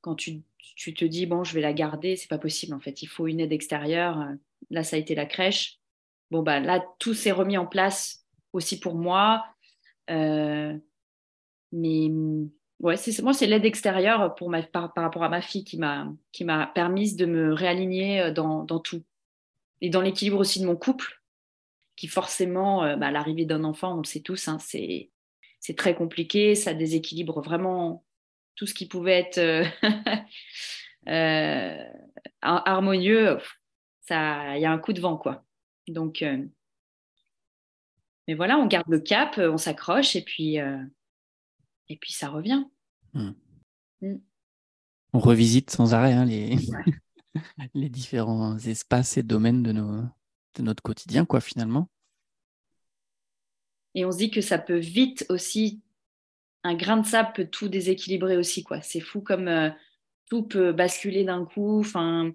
quand 0.01 0.15
tu, 0.15 0.43
te 0.77 1.05
dis, 1.05 1.27
bon, 1.27 1.45
je 1.45 1.55
vais 1.55 1.61
la 1.61 1.73
garder, 1.73 2.17
c'est 2.17 2.29
pas 2.29 2.39
possible, 2.39 2.75
en 2.75 2.81
fait. 2.81 3.03
Il 3.03 3.07
faut 3.07 3.27
une 3.27 3.41
aide 3.41 3.53
extérieure. 3.53 4.27
Là, 4.71 4.83
ça 4.83 4.97
a 4.97 4.99
été 4.99 5.15
la 5.15 5.27
crèche. 5.27 5.79
Bon, 6.31 6.43
bah, 6.43 6.61
là, 6.61 6.85
tout 6.99 7.15
s'est 7.15 7.33
remis 7.33 7.57
en 7.57 7.67
place 7.67 8.27
aussi 8.53 8.81
pour 8.81 8.95
moi. 8.95 9.45
mais 11.73 12.11
ouais, 12.81 12.97
c'est 12.97 13.23
moi, 13.23 13.33
c'est 13.33 13.47
l'aide 13.47 13.65
extérieure 13.65 14.35
pour 14.35 14.51
ma, 14.51 14.63
par, 14.63 14.93
rapport 14.95 15.25
à 15.25 15.29
ma 15.29 15.41
fille 15.41 15.65
qui 15.65 15.79
m'a 15.79 16.13
qui 16.33 16.45
m'a 16.45 16.67
permis 16.67 17.15
de 17.17 17.27
me 17.27 17.53
réaligner 17.53 18.21
euh, 18.21 18.33
dans, 18.33 18.65
dans, 18.65 18.79
tout 18.79 19.03
et 19.85 19.91
dans 19.91 20.01
l'équilibre 20.01 20.39
aussi 20.39 20.61
de 20.61 20.65
mon 20.67 20.77
couple, 20.77 21.21
qui 21.95 22.09
forcément, 22.09 22.85
euh, 22.85 22.97
bah, 22.97 23.11
l'arrivée 23.11 23.45
d'un 23.45 23.65
enfant, 23.65 23.97
on 23.97 23.99
le 23.99 24.05
sait 24.05 24.23
tous, 24.23 24.49
hein, 24.49 24.59
c'est 24.59 25.11
c'est 25.61 25.77
très 25.77 25.95
compliqué, 25.95 26.55
ça 26.55 26.73
déséquilibre 26.73 27.43
vraiment 27.43 28.03
tout 28.55 28.67
ce 28.67 28.73
qui 28.73 28.89
pouvait 28.89 29.21
être 29.21 29.39
euh, 31.09 31.85
harmonieux. 32.41 33.39
Ça, 34.01 34.57
il 34.57 34.63
y 34.63 34.65
a 34.65 34.73
un 34.73 34.79
coup 34.79 34.95
de 34.95 35.03
vent 35.03 35.19
quoi. 35.19 35.45
Donc, 35.89 36.25
mais 38.27 38.35
voilà, 38.35 38.57
on 38.57 38.67
garde 38.67 38.89
le 38.89 39.01
cap, 39.01 39.37
on 39.37 39.59
s'accroche 39.59 40.17
et 40.17 40.23
puis 40.23 40.57
et 40.57 41.97
puis 42.01 42.13
ça 42.15 42.31
revient. 42.31 42.65
Hmm. 43.13 43.33
Hmm. 44.01 44.19
On 45.13 45.19
revisite 45.19 45.71
sans 45.71 45.93
arrêt 45.93 46.13
hein, 46.13 46.25
les... 46.25 46.57
les 47.75 47.89
différents 47.89 48.59
espaces 48.59 49.17
et 49.17 49.23
domaines 49.23 49.63
de, 49.63 49.73
nos... 49.73 50.03
de 50.55 50.63
notre 50.63 50.83
quotidien, 50.83 51.25
quoi, 51.25 51.41
finalement. 51.41 51.89
Et 53.95 54.05
on 54.05 54.13
se 54.13 54.19
dit 54.19 54.31
que 54.31 54.41
ça 54.41 54.59
peut 54.59 54.79
vite 54.79 55.25
aussi, 55.29 55.81
un 56.65 56.75
grain 56.75 56.97
de 56.97 57.07
sable 57.07 57.33
peut 57.35 57.47
tout 57.47 57.69
déséquilibrer 57.69 58.37
aussi, 58.37 58.65
quoi. 58.65 58.81
C'est 58.83 59.01
fou 59.01 59.21
comme 59.21 59.49
euh, 59.49 59.71
tout 60.29 60.43
peut 60.43 60.73
basculer 60.73 61.25
d'un 61.25 61.45
coup. 61.45 61.81
Enfin, 61.81 62.33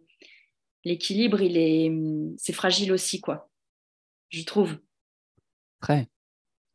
l'équilibre, 0.86 1.42
il 1.42 1.58
est, 1.58 1.92
c'est 2.38 2.54
fragile 2.54 2.94
aussi, 2.94 3.20
quoi. 3.20 3.50
Je 4.30 4.44
trouve. 4.44 4.78
Très. 5.82 6.08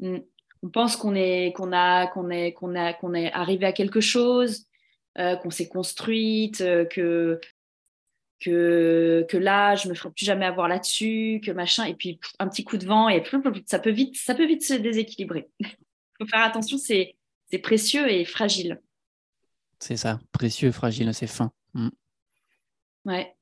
Hmm 0.01 0.18
on 0.64 0.70
pense 0.70 0.97
qu'on 0.97 1.14
est 1.14 1.53
qu'on 1.55 1.72
a 1.72 2.07
qu'on 2.07 2.31
est 2.31 2.53
qu'on 2.55 2.75
a 2.75 2.95
qu'on 2.95 3.12
est 3.12 3.31
arrivé 3.33 3.66
à 3.66 3.72
quelque 3.72 4.01
chose, 4.01 4.66
euh, 5.18 5.37
qu'on 5.37 5.51
s'est 5.51 5.68
construite, 5.68 6.62
euh, 6.62 6.87
que 6.87 7.39
que 8.45 9.26
que 9.28 9.36
là 9.36 9.74
je 9.76 9.88
me 9.88 9.95
ferai 9.95 10.11
plus 10.11 10.24
jamais 10.24 10.45
avoir 10.47 10.68
là-dessus, 10.68 11.40
que 11.45 11.51
machin 11.51 11.84
et 11.84 11.95
puis 11.95 12.18
un 12.38 12.49
petit 12.49 12.64
coup 12.64 12.76
de 12.76 12.86
vent 12.86 13.09
et 13.09 13.22
ça 13.66 13.78
peut 13.78 13.90
vite 13.90 14.16
ça 14.16 14.34
peut 14.34 14.47
vite 14.47 14.64
se 14.64 14.74
déséquilibrer. 14.74 15.49
Il 15.61 15.66
faut 16.18 16.26
faire 16.26 16.42
attention, 16.42 16.78
c'est 16.78 17.16
précieux 17.62 18.11
et 18.11 18.24
fragile. 18.24 18.80
C'est 19.78 19.97
ça, 19.97 20.20
précieux, 20.32 20.72
fragile, 20.72 21.12
c'est 21.14 21.26
fin. 21.26 21.53
Mm. 21.74 21.88
Ouais. 23.05 23.36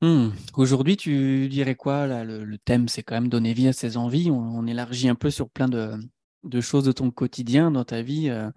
Hmm. 0.00 0.28
Aujourd'hui, 0.54 0.96
tu 0.96 1.48
dirais 1.48 1.74
quoi 1.74 2.06
là, 2.06 2.22
le, 2.22 2.58
thème, 2.58 2.86
c'est 2.86 3.02
quand 3.02 3.16
même 3.16 3.28
donner 3.28 3.52
vie 3.52 3.66
à 3.66 3.72
ses 3.72 3.96
envies. 3.96 4.30
On, 4.30 4.66
élargit 4.66 5.08
un 5.08 5.16
peu 5.16 5.30
sur 5.30 5.50
plein 5.50 5.68
de, 5.68 6.60
choses 6.60 6.84
de 6.84 6.92
ton 6.92 7.10
quotidien, 7.10 7.72
dans 7.72 7.84
ta 7.84 8.02
vie. 8.02 8.28
Euh, 8.28 8.48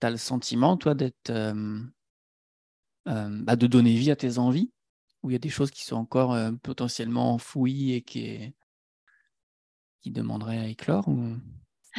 tu 0.00 0.06
as 0.06 0.10
le 0.10 0.16
sentiment, 0.16 0.78
toi, 0.78 0.94
d'être, 0.94 1.30
euh, 1.30 1.80
bah, 3.08 3.56
de 3.56 3.66
donner 3.66 3.94
vie 3.94 4.10
à 4.10 4.16
tes 4.16 4.38
envies, 4.38 4.70
ou 5.22 5.30
il 5.30 5.32
y 5.32 5.36
a 5.36 5.40
des 5.40 5.48
choses 5.48 5.70
qui 5.70 5.84
sont 5.84 5.96
encore 5.96 6.36
potentiellement 6.62 7.34
enfouies 7.34 7.94
et 7.94 8.02
qui, 8.02 8.52
qui 10.00 10.10
demanderaient 10.10 10.58
à 10.58 10.66
éclore, 10.66 11.08
ou 11.08 11.36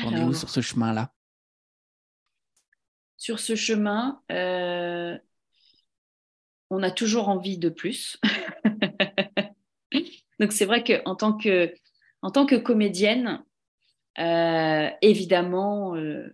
on 0.03 0.16
est 0.16 0.24
où 0.24 0.34
sur 0.34 0.49
ce 0.49 0.62
chemin-là? 0.62 1.14
Sur 3.18 3.39
ce 3.39 3.55
chemin, 3.55 4.22
on 6.70 6.84
a 6.84 6.91
toujours 6.91 7.30
envie 7.30 7.57
de 7.57 7.70
plus. 7.70 8.20
Donc 10.39 10.53
c'est 10.53 10.66
vrai 10.66 10.84
qu'en 10.84 11.16
tant 11.16 11.34
que, 11.34 11.74
en 12.22 12.32
tant 12.32 12.45
que 12.45 12.55
comédienne, 12.55 13.43
euh, 14.20 14.89
évidemment, 15.01 15.95
euh, 15.95 16.28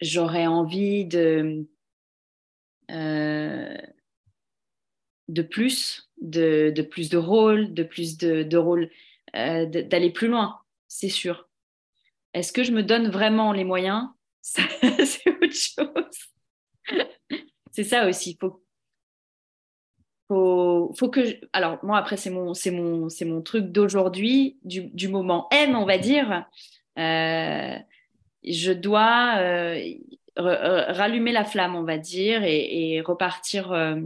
j'aurais 0.00 0.46
envie 0.46 1.04
de, 1.04 1.18
euh, 1.18 1.62
de 5.28 5.42
plus, 5.42 6.10
de, 6.20 6.72
de, 6.74 6.82
plus 6.82 7.08
de 7.08 7.16
rôles, 7.16 7.72
de 7.72 7.82
plus 7.82 8.18
de, 8.18 8.42
de 8.42 8.56
rôles, 8.56 8.90
d'aller 9.32 10.10
plus 10.10 10.28
loin, 10.28 10.58
c'est 10.88 11.08
sûr. 11.08 11.48
Est-ce 12.34 12.52
que 12.52 12.64
je 12.64 12.72
me 12.72 12.82
donne 12.82 13.10
vraiment 13.10 13.52
les 13.52 13.64
moyens? 13.64 14.08
C'est 14.42 15.28
autre 15.28 15.52
chose. 15.52 16.98
c'est 17.70 17.84
ça 17.84 18.08
aussi. 18.08 18.36
Faut 18.40 18.62
faut, 20.28 20.94
faut 20.96 21.10
que 21.10 21.40
alors 21.52 21.78
moi 21.82 21.98
après 21.98 22.16
c'est 22.16 22.30
mon 22.30 22.52
mon 22.72 23.08
mon 23.22 23.42
truc 23.42 23.72
d'aujourd'hui 23.72 24.58
du, 24.62 24.82
du, 24.82 25.08
moment 25.08 25.48
M 25.50 25.74
on 25.74 25.84
va 25.84 25.98
dire 25.98 26.46
euh, 26.98 27.76
je 28.44 28.72
dois 28.72 29.38
euh, 29.38 29.82
rallumer 30.36 31.32
la 31.32 31.44
flamme 31.44 31.76
on 31.76 31.82
va 31.82 31.98
dire 31.98 32.42
et, 32.44 33.00
repartir 33.00 33.72
euh, 33.72 34.00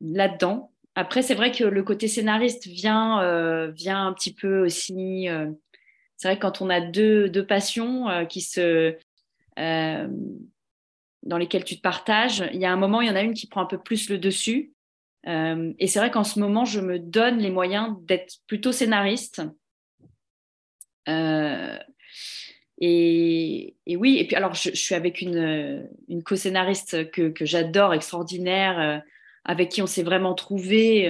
là-dedans 0.00 0.72
après 0.94 1.22
c'est 1.22 1.34
vrai 1.34 1.52
que 1.52 1.64
le 1.64 1.82
côté 1.82 2.08
scénariste 2.08 2.66
vient 2.66 3.70
vient 3.70 4.06
un 4.06 4.12
petit 4.12 4.34
peu 4.34 4.64
aussi 4.64 5.28
c'est 6.16 6.28
vrai 6.28 6.36
que 6.36 6.42
quand 6.42 6.60
on 6.62 6.70
a 6.70 6.80
deux, 6.80 7.28
deux 7.28 7.46
passions 7.46 8.08
euh, 8.08 8.24
qui 8.24 8.40
se, 8.40 8.96
euh, 9.58 10.08
dans 11.22 11.38
lesquelles 11.38 11.64
tu 11.64 11.76
te 11.76 11.82
partages, 11.82 12.44
il 12.52 12.60
y 12.60 12.64
a 12.64 12.72
un 12.72 12.76
moment, 12.76 13.00
il 13.00 13.08
y 13.08 13.10
en 13.10 13.16
a 13.16 13.22
une 13.22 13.34
qui 13.34 13.46
prend 13.46 13.62
un 13.62 13.66
peu 13.66 13.78
plus 13.78 14.08
le 14.08 14.18
dessus. 14.18 14.72
Euh, 15.26 15.72
et 15.78 15.86
c'est 15.86 15.98
vrai 15.98 16.10
qu'en 16.10 16.24
ce 16.24 16.38
moment, 16.38 16.64
je 16.64 16.80
me 16.80 16.98
donne 16.98 17.38
les 17.38 17.50
moyens 17.50 17.96
d'être 18.02 18.36
plutôt 18.46 18.72
scénariste. 18.72 19.42
Et, 22.80 23.76
oui, 23.86 24.18
et 24.18 24.26
puis 24.26 24.36
alors, 24.36 24.54
je, 24.54 24.70
suis 24.70 24.94
avec 24.94 25.20
une, 25.20 25.88
une 26.08 26.22
co-scénariste 26.22 27.10
que, 27.10 27.32
j'adore, 27.44 27.94
extraordinaire, 27.94 29.02
avec 29.44 29.70
qui 29.70 29.82
on 29.82 29.86
s'est 29.86 30.02
vraiment 30.02 30.34
trouvé 30.34 31.08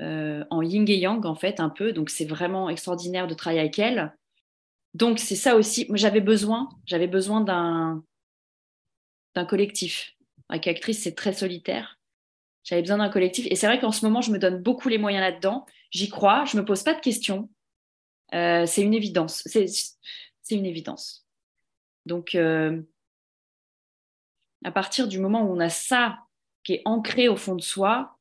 euh, 0.00 0.44
en 0.50 0.60
yin 0.62 0.88
et 0.88 0.96
yang, 0.96 1.24
en 1.24 1.34
fait, 1.34 1.60
un 1.60 1.68
peu. 1.68 1.92
Donc, 1.92 2.10
c'est 2.10 2.24
vraiment 2.24 2.68
extraordinaire 2.68 3.26
de 3.26 3.34
travailler 3.34 3.60
avec 3.60 3.78
elle. 3.78 4.14
Donc, 4.94 5.18
c'est 5.18 5.36
ça 5.36 5.56
aussi. 5.56 5.86
J'avais 5.94 6.20
besoin, 6.20 6.68
j'avais 6.86 7.06
besoin 7.06 7.40
d'un, 7.40 8.04
d'un 9.34 9.44
collectif. 9.44 10.16
Avec 10.48 10.66
actrice, 10.66 11.02
c'est 11.02 11.14
très 11.14 11.32
solitaire. 11.32 11.98
J'avais 12.64 12.82
besoin 12.82 12.98
d'un 12.98 13.08
collectif. 13.08 13.46
Et 13.50 13.56
c'est 13.56 13.66
vrai 13.66 13.78
qu'en 13.78 13.92
ce 13.92 14.04
moment, 14.04 14.20
je 14.20 14.32
me 14.32 14.38
donne 14.38 14.62
beaucoup 14.62 14.88
les 14.88 14.98
moyens 14.98 15.22
là-dedans. 15.22 15.64
J'y 15.90 16.08
crois, 16.08 16.44
je 16.44 16.56
me 16.56 16.64
pose 16.64 16.82
pas 16.82 16.94
de 16.94 17.00
questions. 17.00 17.48
Euh, 18.32 18.66
c'est 18.66 18.82
une 18.82 18.94
évidence. 18.94 19.42
C'est, 19.46 19.66
une 20.50 20.66
évidence. 20.66 21.26
Donc, 22.06 22.34
euh, 22.34 22.80
à 24.64 24.70
partir 24.70 25.08
du 25.08 25.18
moment 25.18 25.42
où 25.42 25.54
on 25.54 25.60
a 25.60 25.68
ça 25.68 26.18
qui 26.62 26.74
est 26.74 26.82
ancré 26.84 27.28
au 27.28 27.36
fond 27.36 27.54
de 27.54 27.62
soi, 27.62 28.18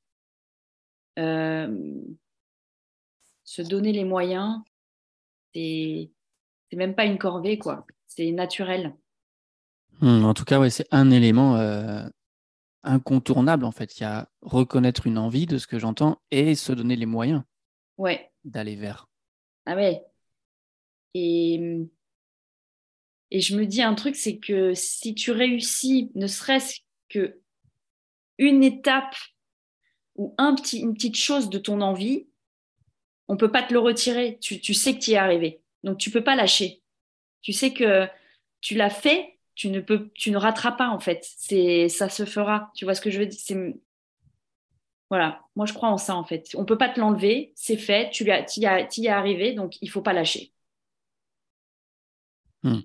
euh, 1.20 2.02
se 3.44 3.62
donner 3.62 3.92
les 3.92 4.04
moyens, 4.04 4.62
c'est 5.54 6.10
même 6.74 6.96
pas 6.96 7.06
une 7.06 7.18
corvée, 7.18 7.58
quoi. 7.58 7.86
C'est 8.08 8.32
naturel. 8.32 8.96
Hmm, 10.02 10.26
en 10.26 10.34
tout 10.34 10.44
cas, 10.44 10.60
ouais, 10.60 10.70
c'est 10.70 10.88
un 10.92 11.12
élément 11.12 11.58
incontournable, 12.84 13.66
en 13.66 13.72
fait. 13.72 13.98
Il 13.98 14.04
y 14.04 14.06
a 14.06 14.30
reconnaître 14.42 15.08
une 15.08 15.18
envie 15.18 15.46
de 15.46 15.58
ce 15.58 15.68
que 15.68 15.80
j'entends 15.80 16.22
et 16.32 16.56
se 16.56 16.74
donner 16.74 16.96
les 16.96 17.06
moyens 17.06 17.44
ouais. 17.98 18.32
d'aller 18.44 18.76
vers. 18.76 19.08
Ah 19.66 19.76
ouais. 19.76 20.04
Et, 21.14 21.90
je 23.32 23.56
me 23.56 23.66
dis 23.66 23.82
un 23.82 23.96
truc, 23.96 24.16
c'est 24.16 24.38
que 24.38 24.74
si 24.74 25.16
tu 25.16 25.32
réussis, 25.32 26.12
ne 26.16 26.28
serait-ce 26.28 26.80
que 27.10 27.40
une 28.38 28.64
étape 28.64 29.16
ou 30.16 30.36
une 30.74 30.94
petite 30.94 31.16
chose 31.18 31.50
de 31.50 31.58
ton 31.58 31.82
envie, 31.82 32.28
on 33.28 33.38
peut 33.38 33.52
pas 33.52 33.64
te 33.64 33.74
le 33.74 33.80
retirer. 33.80 34.38
Tu, 34.40 34.74
sais 34.74 34.96
que 34.96 35.00
tu 35.00 35.12
y 35.12 35.14
es 35.14 35.18
arrivé. 35.18 35.62
Donc, 35.84 35.98
tu 35.98 36.12
peux 36.12 36.24
pas 36.24 36.36
lâcher. 36.36 36.82
Tu 37.42 37.54
sais 37.54 37.74
que 37.74 38.08
tu 38.62 38.76
l'as 38.76 38.90
fait, 38.90 39.40
tu 39.56 39.70
ne, 39.70 39.80
peux, 39.80 40.12
tu 40.14 40.32
ne 40.32 40.38
rateras 40.38 40.74
pas, 40.74 40.90
en 40.90 41.00
fait. 41.00 41.26
C'est, 41.38 41.90
ça 41.90 42.10
se 42.10 42.26
fera. 42.26 42.72
Tu 42.76 42.86
vois 42.86 42.96
ce 42.96 43.02
que 43.02 43.10
je 43.10 43.20
veux 43.20 43.26
dire? 43.26 43.74
Voilà, 45.10 45.42
moi, 45.56 45.66
je 45.66 45.74
crois 45.74 45.90
en 45.90 45.98
ça, 45.98 46.16
en 46.16 46.24
fait. 46.24 46.50
On 46.56 46.66
peut 46.66 46.78
pas 46.78 46.90
te 46.90 47.00
l'enlever, 47.00 47.54
c'est 47.56 47.78
fait, 47.78 48.10
tu 48.10 48.24
y, 48.26 48.32
as, 48.32 48.98
y 48.98 49.06
es 49.06 49.10
arrivé, 49.10 49.54
donc 49.54 49.78
il 49.82 49.90
faut 49.90 50.02
pas 50.02 50.14
lâcher. 50.14 50.52
Hmm. 52.64 52.80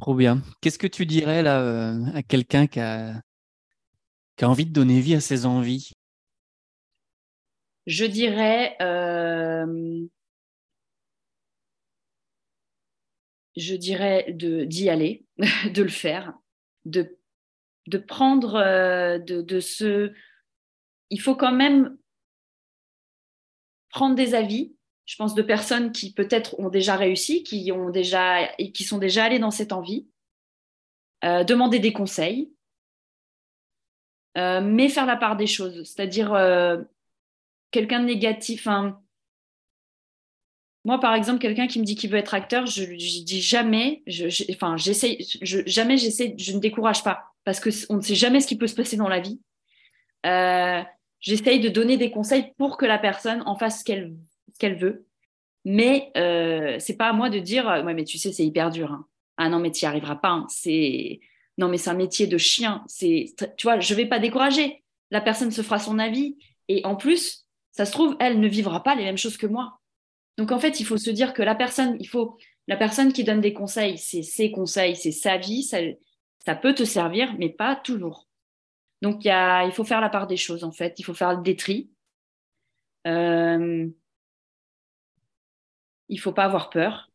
Trop 0.00 0.14
bien. 0.14 0.42
Qu'est-ce 0.60 0.78
que 0.78 0.86
tu 0.86 1.06
dirais 1.06 1.42
là 1.42 1.60
euh, 1.60 2.04
à 2.14 2.22
quelqu'un 2.22 2.66
qui 2.66 2.80
a, 2.80 3.20
qui 4.36 4.44
a 4.44 4.48
envie 4.48 4.66
de 4.66 4.72
donner 4.72 5.00
vie 5.00 5.14
à 5.14 5.20
ses 5.20 5.46
envies? 5.46 5.92
Je 7.86 8.04
dirais, 8.04 8.76
euh, 8.80 10.06
je 13.56 13.74
dirais 13.74 14.32
de, 14.32 14.64
d'y 14.64 14.88
aller, 14.88 15.24
de 15.72 15.82
le 15.82 15.88
faire, 15.88 16.34
de, 16.84 17.18
de 17.86 17.98
prendre, 17.98 18.56
euh, 18.56 19.18
de, 19.18 19.42
de 19.42 19.60
ce... 19.60 20.12
Il 21.10 21.20
faut 21.20 21.36
quand 21.36 21.52
même 21.52 21.96
prendre 23.90 24.14
des 24.14 24.34
avis, 24.34 24.74
je 25.06 25.16
pense, 25.16 25.34
de 25.34 25.42
personnes 25.42 25.92
qui 25.92 26.12
peut-être 26.12 26.58
ont 26.58 26.68
déjà 26.68 26.96
réussi, 26.96 27.42
qui, 27.42 27.70
sont 28.84 28.98
déjà 28.98 29.24
allées 29.24 29.38
dans 29.38 29.50
cette 29.50 29.72
envie, 29.72 30.08
euh, 31.24 31.44
demander 31.44 31.78
des 31.78 31.92
conseils, 31.92 32.52
euh, 34.36 34.60
mais 34.60 34.88
faire 34.88 35.06
la 35.06 35.16
part 35.16 35.36
des 35.36 35.46
choses. 35.46 35.84
C'est-à-dire, 35.84 36.34
euh, 36.34 36.82
quelqu'un 37.70 38.00
de 38.00 38.06
négatif. 38.06 38.66
moi, 40.84 41.00
par 41.00 41.14
exemple, 41.14 41.40
quelqu'un 41.40 41.66
qui 41.66 41.80
me 41.80 41.84
dit 41.84 41.96
qu'il 41.96 42.10
veut 42.10 42.18
être 42.18 42.34
acteur, 42.34 42.66
je 42.66 42.84
lui 42.84 42.98
dis 42.98 43.40
jamais, 43.40 44.02
j'essaie, 44.06 45.18
jamais 45.42 45.96
j'essaie, 45.96 46.34
je 46.38 46.52
ne 46.52 46.60
décourage 46.60 47.02
pas 47.02 47.34
parce 47.44 47.60
que 47.60 47.70
on 47.90 47.96
ne 47.96 48.00
sait 48.00 48.14
jamais 48.14 48.40
ce 48.40 48.46
qui 48.46 48.56
peut 48.56 48.66
se 48.66 48.74
passer 48.74 48.96
dans 48.96 49.08
la 49.08 49.20
vie. 49.20 49.40
Euh, 50.24 50.82
j'essaye 51.20 51.60
de 51.60 51.68
donner 51.68 51.96
des 51.96 52.10
conseils 52.10 52.52
pour 52.58 52.76
que 52.76 52.86
la 52.86 52.98
personne 52.98 53.42
en 53.46 53.56
fasse 53.56 53.80
ce 53.80 53.84
qu'elle, 53.84 54.76
veut. 54.76 55.06
Mais 55.64 56.10
euh, 56.16 56.76
c'est 56.78 56.96
pas 56.96 57.08
à 57.08 57.12
moi 57.12 57.30
de 57.30 57.38
dire, 57.38 57.66
ouais, 57.66 57.94
mais 57.94 58.04
tu 58.04 58.18
sais, 58.18 58.32
c'est 58.32 58.44
hyper 58.44 58.70
dur. 58.70 58.92
Hein. 58.92 59.06
Ah 59.36 59.48
non, 59.48 59.58
mais 59.58 59.70
tu 59.70 59.84
n'y 59.84 59.88
arriveras 59.88 60.16
pas. 60.16 60.30
Hein. 60.30 60.46
C'est 60.48 61.20
non, 61.58 61.68
mais 61.68 61.78
c'est 61.78 61.90
un 61.90 61.94
métier 61.94 62.26
de 62.26 62.38
chien. 62.38 62.84
Tu 62.98 63.32
vois, 63.62 63.78
je 63.78 63.94
vais 63.94 64.06
pas 64.06 64.18
décourager. 64.18 64.82
La 65.10 65.20
personne 65.20 65.50
se 65.50 65.62
fera 65.62 65.78
son 65.78 65.98
avis. 65.98 66.36
Et 66.68 66.84
en 66.84 66.96
plus, 66.96 67.46
ça 67.70 67.84
se 67.84 67.92
trouve, 67.92 68.16
elle 68.20 68.40
ne 68.40 68.48
vivra 68.48 68.82
pas 68.82 68.94
les 68.94 69.04
mêmes 69.04 69.18
choses 69.18 69.36
que 69.36 69.46
moi. 69.46 69.80
Donc, 70.36 70.50
en 70.50 70.58
fait, 70.58 70.80
il 70.80 70.84
faut 70.86 70.96
se 70.96 71.10
dire 71.10 71.32
que 71.32 71.42
la 71.42 71.54
personne, 71.54 71.96
il 72.00 72.08
faut, 72.08 72.36
la 72.66 72.76
personne 72.76 73.12
qui 73.12 73.22
donne 73.22 73.40
des 73.40 73.52
conseils, 73.52 73.98
c'est 73.98 74.22
ses 74.22 74.50
conseils, 74.50 74.96
c'est 74.96 75.12
sa 75.12 75.36
vie, 75.36 75.62
ça, 75.62 75.78
ça 76.44 76.56
peut 76.56 76.74
te 76.74 76.84
servir, 76.84 77.34
mais 77.38 77.50
pas 77.50 77.76
toujours. 77.76 78.26
Donc, 79.04 79.26
il 79.26 79.72
faut 79.74 79.84
faire 79.84 80.00
la 80.00 80.08
part 80.08 80.26
des 80.26 80.38
choses, 80.38 80.64
en 80.64 80.72
fait. 80.72 80.98
Il 80.98 81.02
faut 81.02 81.12
faire 81.12 81.36
des 81.36 81.56
tri. 81.56 81.90
Euh, 83.06 83.86
il 86.08 86.18
faut 86.18 86.32
pas 86.32 86.44
avoir 86.44 86.70
peur. 86.70 87.10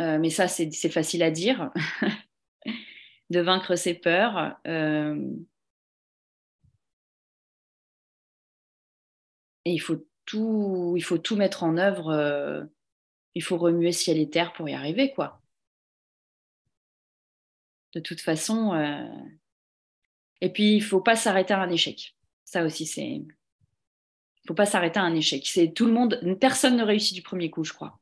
Euh, 0.00 0.18
mais 0.18 0.30
ça, 0.30 0.48
c'est 0.48 0.72
facile 0.90 1.22
à 1.22 1.30
dire. 1.30 1.70
de 3.30 3.38
vaincre 3.38 3.76
ses 3.76 3.94
peurs. 3.94 4.56
Euh, 4.66 5.30
et 9.64 9.72
il 9.72 9.78
faut 9.78 10.04
tout, 10.26 10.94
il 10.96 11.04
faut 11.04 11.18
tout 11.18 11.36
mettre 11.36 11.62
en 11.62 11.76
œuvre. 11.76 12.08
Euh, 12.08 12.64
il 13.36 13.44
faut 13.44 13.58
remuer 13.58 13.92
ciel 13.92 14.18
et 14.18 14.28
terre 14.28 14.52
pour 14.54 14.68
y 14.68 14.74
arriver, 14.74 15.12
quoi. 15.12 15.40
De 17.94 18.00
toute 18.00 18.20
façon. 18.20 18.72
Et 20.42 20.50
puis, 20.50 20.74
il 20.74 20.82
faut 20.82 21.00
pas 21.00 21.16
s'arrêter 21.16 21.54
à 21.54 21.60
un 21.62 21.70
échec. 21.70 22.14
Ça 22.44 22.64
aussi, 22.64 22.84
c'est. 22.84 23.02
Il 23.02 24.46
faut 24.46 24.54
pas 24.54 24.66
s'arrêter 24.66 25.00
à 25.00 25.04
un 25.04 25.14
échec. 25.14 25.46
C'est 25.46 25.72
tout 25.72 25.86
le 25.86 25.92
monde. 25.92 26.20
Personne 26.38 26.76
ne 26.76 26.82
réussit 26.82 27.14
du 27.14 27.22
premier 27.22 27.48
coup, 27.48 27.64
je 27.64 27.72
crois 27.72 27.98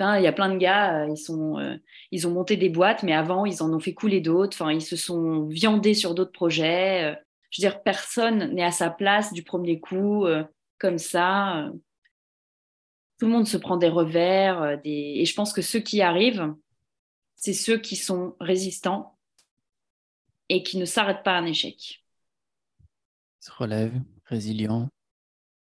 il 0.00 0.22
y 0.22 0.26
a 0.26 0.32
plein 0.32 0.52
de 0.52 0.58
gars, 0.58 1.02
euh, 1.02 1.08
ils, 1.10 1.16
sont, 1.16 1.58
euh, 1.58 1.76
ils 2.10 2.26
ont 2.26 2.30
monté 2.30 2.56
des 2.56 2.68
boîtes, 2.68 3.02
mais 3.02 3.12
avant, 3.12 3.44
ils 3.46 3.62
en 3.62 3.72
ont 3.72 3.80
fait 3.80 3.94
couler 3.94 4.20
d'autres. 4.20 4.56
Enfin, 4.60 4.72
ils 4.72 4.82
se 4.82 4.96
sont 4.96 5.46
viandés 5.46 5.94
sur 5.94 6.14
d'autres 6.14 6.32
projets. 6.32 7.04
Euh. 7.04 7.14
je 7.50 7.60
veux 7.60 7.68
dire, 7.68 7.82
personne 7.82 8.54
n'est 8.54 8.64
à 8.64 8.70
sa 8.70 8.90
place 8.90 9.32
du 9.32 9.42
premier 9.42 9.80
coup, 9.80 10.26
comme 10.78 10.98
ça. 10.98 11.70
Tout 13.18 13.26
le 13.26 13.32
monde 13.32 13.48
se 13.48 13.56
prend 13.56 13.76
des 13.76 13.88
revers. 13.88 14.78
Et 14.84 15.24
je 15.24 15.34
pense 15.34 15.52
que 15.52 15.62
ceux 15.62 15.80
qui 15.80 16.02
arrivent, 16.02 16.54
c'est 17.34 17.52
ceux 17.52 17.78
qui 17.78 17.96
sont 17.96 18.36
résistants 18.40 19.17
et 20.48 20.62
qui 20.62 20.78
ne 20.78 20.84
s'arrêtent 20.84 21.22
pas 21.22 21.36
à 21.36 21.40
un 21.40 21.46
échec. 21.46 22.04
Se 23.40 23.50
relèvent, 23.50 24.00
résilients. 24.24 24.88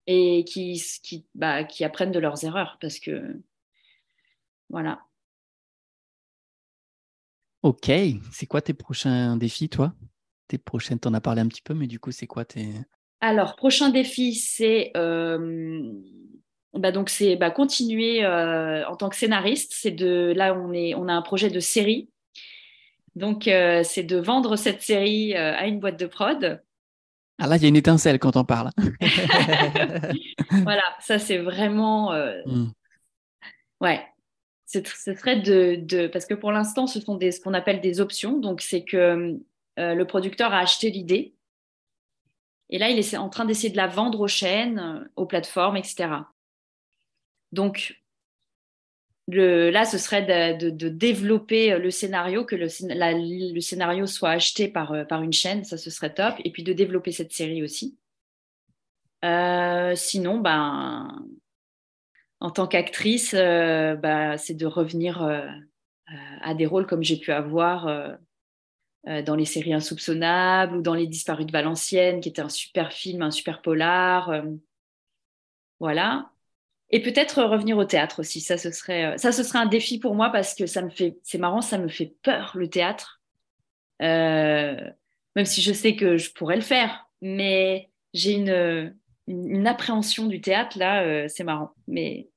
Et 0.07 0.45
qui, 0.45 0.83
qui, 1.03 1.27
bah, 1.35 1.65
qui 1.65 1.85
apprennent 1.85 2.13
de 2.13 2.19
leurs 2.19 2.45
erreurs 2.45 2.79
parce 2.81 2.99
que 2.99 3.41
voilà. 4.69 5.01
Ok, 7.63 7.91
c'est 8.31 8.47
quoi 8.47 8.61
tes 8.61 8.75
prochains 8.75 9.37
défis, 9.37 9.71
toi? 9.71 9.95
Tes 10.49 10.59
prochaines, 10.59 10.99
en 11.07 11.15
as 11.15 11.21
parlé 11.23 11.41
un 11.41 11.49
petit 11.49 11.63
peu, 11.63 11.73
mais 11.73 11.87
du 11.87 11.99
coup, 11.99 12.13
c'est 12.13 12.27
quoi 12.27 12.45
tes... 12.45 12.69
Alors, 13.23 13.57
prochain 13.57 13.89
défi, 13.89 14.35
c'est 14.35 14.93
euh, 14.99 15.91
bah 16.75 16.93
donc 16.93 17.09
c'est 17.09 17.37
bah, 17.37 17.51
continuer 17.51 18.23
euh, 18.23 18.87
en 18.87 18.97
tant 18.97 19.09
que 19.09 19.17
scénariste. 19.17 19.73
C'est 19.75 19.93
de 19.93 20.35
là, 20.37 20.55
on 20.55 20.73
est, 20.73 20.95
on 20.95 21.09
a 21.09 21.15
un 21.15 21.23
projet 21.23 21.49
de 21.49 21.61
série. 21.61 22.11
Donc, 23.17 23.47
euh, 23.49 23.83
c'est 23.85 24.03
de 24.03 24.17
vendre 24.17 24.57
cette 24.57 24.83
série 24.83 25.35
à 25.35 25.67
une 25.67 25.81
boîte 25.81 25.99
de 25.99 26.07
prod. 26.07 26.63
Ah 27.39 27.47
là, 27.47 27.57
il 27.57 27.63
y 27.63 27.65
a 27.65 27.69
une 27.69 27.77
étincelle 27.77 28.19
quand 28.19 28.37
on 28.37 28.45
parle. 28.45 28.71
voilà, 30.63 30.83
ça 31.01 31.19
c'est 31.19 31.39
vraiment. 31.39 32.13
Hmm. 32.47 32.71
Ouais, 33.81 34.05
ce 34.67 35.15
serait 35.15 35.41
de, 35.41 36.07
parce 36.09 36.27
que 36.27 36.35
pour 36.35 36.53
l'instant, 36.53 36.87
ce 36.87 37.01
sont 37.01 37.17
des, 37.17 37.33
ce 37.33 37.41
qu'on 37.41 37.55
appelle 37.55 37.81
des 37.81 38.01
options. 38.01 38.39
Donc, 38.39 38.61
c'est 38.61 38.85
que 38.85 39.39
euh, 39.79 39.95
le 39.95 40.07
producteur 40.07 40.53
a 40.53 40.59
acheté 40.59 40.91
l'idée 40.91 41.35
et 42.71 42.79
là, 42.79 42.89
il 42.89 42.99
est 42.99 43.17
en 43.17 43.29
train 43.29 43.45
d'essayer 43.45 43.71
de 43.71 43.77
la 43.77 43.87
vendre 43.87 44.21
aux 44.21 44.29
chaînes, 44.29 44.79
euh, 44.79 45.05
aux 45.17 45.27
plateformes, 45.27 45.77
etc. 45.77 46.09
Donc, 47.53 48.03
là, 49.29 49.85
ce 49.85 49.99
serait 49.99 50.57
de, 50.57 50.89
développer 50.89 51.79
le 51.79 51.91
scénario, 51.91 52.45
que 52.45 52.57
le, 52.57 52.69
scénario 52.69 54.07
soit 54.07 54.31
acheté 54.31 54.69
par, 54.69 55.07
par 55.07 55.23
une 55.23 55.33
chaîne, 55.33 55.65
ça 55.65 55.77
ce 55.77 55.91
serait 55.91 56.15
top, 56.15 56.35
et 56.45 56.51
puis 56.51 56.63
de 56.63 56.73
développer 56.73 57.13
cette 57.13 57.33
série 57.33 57.63
aussi. 57.63 57.97
sinon, 59.95 60.39
ben, 60.39 61.27
en 62.41 62.51
tant 62.51 62.67
qu'actrice, 62.67 63.35
ben, 63.35 64.37
c'est 64.37 64.55
de 64.55 64.67
revenir 64.67 65.23
à 66.43 66.55
des 66.55 66.67
rôles 66.67 66.87
comme 66.87 67.03
j'ai 67.03 67.17
pu 67.17 67.33
avoir 67.33 68.17
euh, 69.07 69.21
dans 69.21 69.37
les 69.37 69.45
séries 69.45 69.75
insoupçonnables 69.75 70.77
ou 70.79 70.83
dans 70.83 70.95
Les 70.95 71.07
Disparus 71.07 71.45
de 71.45 71.53
Valenciennes, 71.53 72.21
qui 72.21 72.31
était 72.31 72.41
un 72.41 72.49
super 72.49 72.91
film, 72.91 73.21
un 73.21 73.31
super 73.31 73.61
polar. 73.61 74.31
Euh, 74.31 74.43
voilà. 75.79 76.31
Et 76.91 77.01
peut-être 77.03 77.43
revenir 77.43 77.77
au 77.77 77.85
théâtre 77.85 78.21
aussi. 78.21 78.41
Ça, 78.41 78.59
ce 78.59 78.71
serait, 78.71 79.15
euh, 79.15 79.17
ça, 79.17 79.33
ce 79.33 79.43
serait 79.43 79.59
un 79.59 79.67
défi 79.67 79.99
pour 79.99 80.15
moi 80.15 80.31
parce 80.31 80.55
que 80.55 80.67
ça 80.67 80.83
me 80.83 80.91
fait, 80.91 81.19
c'est 81.23 81.39
marrant, 81.39 81.61
ça 81.61 81.79
me 81.79 81.89
fait 81.89 82.15
peur 82.23 82.53
le 82.55 82.69
théâtre. 82.69 83.21
même 84.01 85.45
si 85.45 85.63
je 85.63 85.73
sais 85.73 85.97
que 85.97 86.17
je 86.17 86.33
pourrais 86.33 86.57
le 86.57 86.63
faire, 86.63 87.09
mais 87.21 87.91
j'ai 88.13 88.33
une, 88.33 88.95
une, 89.27 89.67
appréhension 89.67 90.27
du 90.27 90.41
théâtre 90.41 90.79
là, 90.79 91.29
c'est 91.29 91.45
marrant. 91.45 91.75
Mais 91.89 92.29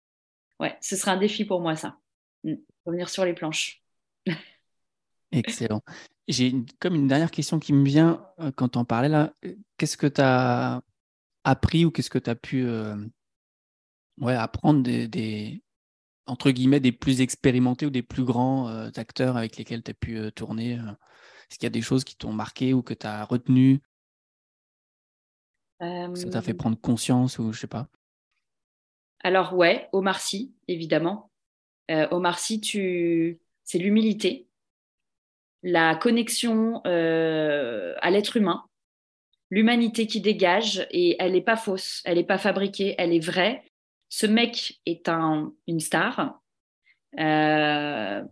ouais, 0.59 0.75
ce 0.81 0.95
serait 0.95 1.11
un 1.11 1.17
défi 1.17 1.45
pour 1.45 1.61
moi 1.61 1.75
ça. 1.75 1.97
Mm. 2.43 2.55
Revenir 2.85 3.09
sur 3.09 3.25
les 3.25 3.33
planches. 3.33 3.81
Excellent. 5.31 5.81
J'ai 6.27 6.53
comme 6.79 6.95
une 6.95 7.07
dernière 7.07 7.31
question 7.31 7.59
qui 7.59 7.73
me 7.73 7.85
vient 7.85 8.25
euh, 8.39 8.51
quand 8.51 8.77
on 8.77 8.85
parlais 8.85 9.09
là. 9.09 9.33
Qu'est-ce 9.77 9.97
que 9.97 10.07
tu 10.07 10.21
as 10.21 10.81
appris 11.43 11.85
ou 11.85 11.91
qu'est-ce 11.91 12.09
que 12.09 12.19
tu 12.19 12.29
as 12.29 12.35
pu 12.35 12.65
euh, 12.65 12.95
ouais, 14.19 14.35
apprendre 14.35 14.83
des, 14.83 15.63
entre 16.25 16.51
guillemets, 16.51 16.79
des 16.79 16.91
plus 16.91 17.21
expérimentés 17.21 17.85
ou 17.85 17.89
des 17.89 18.03
plus 18.03 18.23
grands 18.23 18.69
euh, 18.69 18.89
acteurs 18.95 19.37
avec 19.37 19.57
lesquels 19.57 19.83
tu 19.83 19.91
as 19.91 19.93
pu 19.93 20.31
tourner 20.33 20.73
Est-ce 20.73 21.57
qu'il 21.57 21.65
y 21.65 21.67
a 21.67 21.71
des 21.71 21.81
choses 21.81 22.03
qui 22.03 22.15
t'ont 22.15 22.33
marqué 22.33 22.73
ou 22.73 22.81
que 22.81 22.93
tu 22.93 23.07
as 23.07 23.25
retenu 23.25 23.81
Ça 25.79 26.29
t'a 26.31 26.41
fait 26.41 26.53
prendre 26.53 26.79
conscience 26.79 27.37
ou 27.37 27.53
je 27.53 27.59
sais 27.59 27.67
pas? 27.67 27.87
Alors 29.23 29.53
ouais, 29.53 29.89
Omar 29.93 30.19
Sy, 30.19 30.53
évidemment. 30.67 31.31
Omar 31.89 32.39
Sy, 32.39 32.59
tu... 32.59 33.39
c'est 33.63 33.77
l'humilité 33.77 34.47
la 35.63 35.95
connexion 35.95 36.81
euh, 36.85 37.95
à 38.01 38.09
l'être 38.09 38.37
humain, 38.37 38.65
l'humanité 39.49 40.07
qui 40.07 40.21
dégage, 40.21 40.87
et 40.91 41.15
elle 41.19 41.33
n'est 41.33 41.41
pas 41.41 41.57
fausse, 41.57 42.01
elle 42.05 42.17
n'est 42.17 42.23
pas 42.23 42.37
fabriquée, 42.37 42.95
elle 42.97 43.13
est 43.13 43.23
vraie. 43.23 43.63
Ce 44.09 44.25
mec 44.25 44.79
est 44.85 45.09
un, 45.09 45.53
une 45.67 45.79
star, 45.79 46.41
euh, 47.19 48.23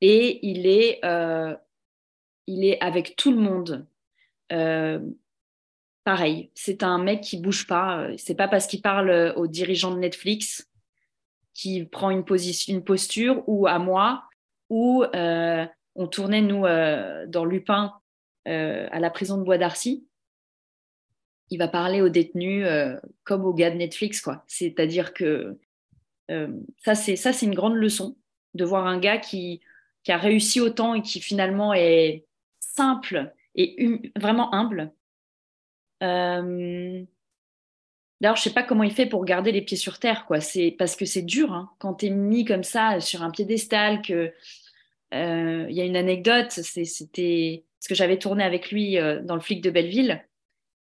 et 0.00 0.46
il 0.46 0.66
est, 0.66 1.00
euh, 1.04 1.54
il 2.46 2.64
est 2.64 2.80
avec 2.80 3.16
tout 3.16 3.32
le 3.32 3.38
monde. 3.38 3.86
pareil, 6.04 6.50
c'est 6.54 6.82
un 6.82 6.98
mec 6.98 7.20
qui 7.20 7.38
bouge 7.38 7.66
pas. 7.66 8.08
C'est 8.18 8.34
pas 8.34 8.48
parce 8.48 8.66
qu'il 8.66 8.82
parle 8.82 9.32
aux 9.36 9.46
dirigeants 9.46 9.94
de 9.94 10.00
Netflix 10.00 10.68
qu'il 11.54 11.88
prend 11.88 12.10
une, 12.10 12.24
une 12.68 12.84
posture 12.84 13.42
ou 13.46 13.66
à 13.66 13.78
moi 13.78 14.24
ou 14.68 15.04
on 15.94 16.06
tournait, 16.06 16.40
nous, 16.40 16.64
euh, 16.64 17.26
dans 17.26 17.44
Lupin, 17.44 17.92
euh, 18.48 18.88
à 18.90 19.00
la 19.00 19.10
prison 19.10 19.38
de 19.38 19.42
Bois 19.42 19.58
d'Arcy. 19.58 20.06
Il 21.52 21.58
va 21.58 21.68
parler 21.68 22.00
aux 22.00 22.08
détenus 22.08 22.64
euh, 22.66 22.96
comme 23.24 23.44
aux 23.44 23.52
gars 23.52 23.70
de 23.70 23.76
Netflix. 23.76 24.26
C'est-à-dire 24.46 25.12
que 25.12 25.58
ça, 26.78 26.94
c'est 26.94 27.16
ça, 27.16 27.34
c'est 27.34 27.44
une 27.44 27.54
grande 27.54 27.74
leçon 27.74 28.16
de 28.54 28.64
voir 28.64 28.86
un 28.86 28.98
gars 28.98 29.18
qui, 29.18 29.60
a 30.08 30.16
réussi 30.16 30.60
autant 30.60 30.94
et 30.94 31.02
qui 31.02 31.20
finalement 31.20 31.74
est 31.74 32.24
simple 32.58 33.34
et 33.54 33.76
hum, 33.84 34.00
vraiment 34.16 34.54
humble. 34.54 34.92
D'ailleurs, 38.22 38.36
je 38.36 38.42
sais 38.42 38.54
pas 38.54 38.62
comment 38.62 38.84
il 38.84 38.92
fait 38.92 39.06
pour 39.06 39.24
garder 39.24 39.50
les 39.50 39.62
pieds 39.62 39.76
sur 39.76 39.98
terre, 39.98 40.26
quoi. 40.26 40.38
Parce 40.78 40.96
que 40.96 41.04
c'est 41.04 41.22
dur 41.22 41.52
hein, 41.52 41.70
quand 41.80 41.94
tu 41.94 42.06
es 42.06 42.10
mis 42.10 42.44
comme 42.44 42.62
ça 42.62 43.00
sur 43.00 43.22
un 43.22 43.32
piédestal 43.32 44.00
euh, 45.12 45.66
il 45.68 45.74
y 45.74 45.80
a 45.80 45.84
une 45.84 45.96
anecdote, 45.96 46.50
c'était 46.50 47.64
ce 47.80 47.88
que 47.88 47.94
j'avais 47.96 48.18
tourné 48.18 48.44
avec 48.44 48.70
lui 48.70 48.96
euh, 48.96 49.20
dans 49.22 49.34
le 49.34 49.40
flic 49.40 49.60
de 49.60 49.70
Belleville, 49.70 50.24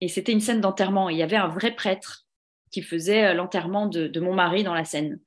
et 0.02 0.08
c'était 0.08 0.32
une 0.32 0.42
scène 0.42 0.62
d'enterrement. 0.62 1.10
Il 1.10 1.18
y 1.18 1.24
avait 1.24 1.36
un 1.36 1.48
vrai 1.48 1.76
prêtre 1.76 2.26
qui 2.72 2.82
faisait 2.82 3.28
euh, 3.28 3.34
l'enterrement 3.34 3.88
de, 3.88 4.20
mon 4.20 4.34
mari 4.34 4.64
dans 4.64 4.74
la 4.74 4.86
scène. 4.86 5.20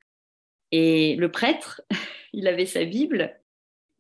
Et 0.71 1.17
le 1.17 1.31
prêtre, 1.31 1.83
il 2.33 2.47
avait 2.49 2.67
sa 2.67 2.85
Bible, 2.85 3.39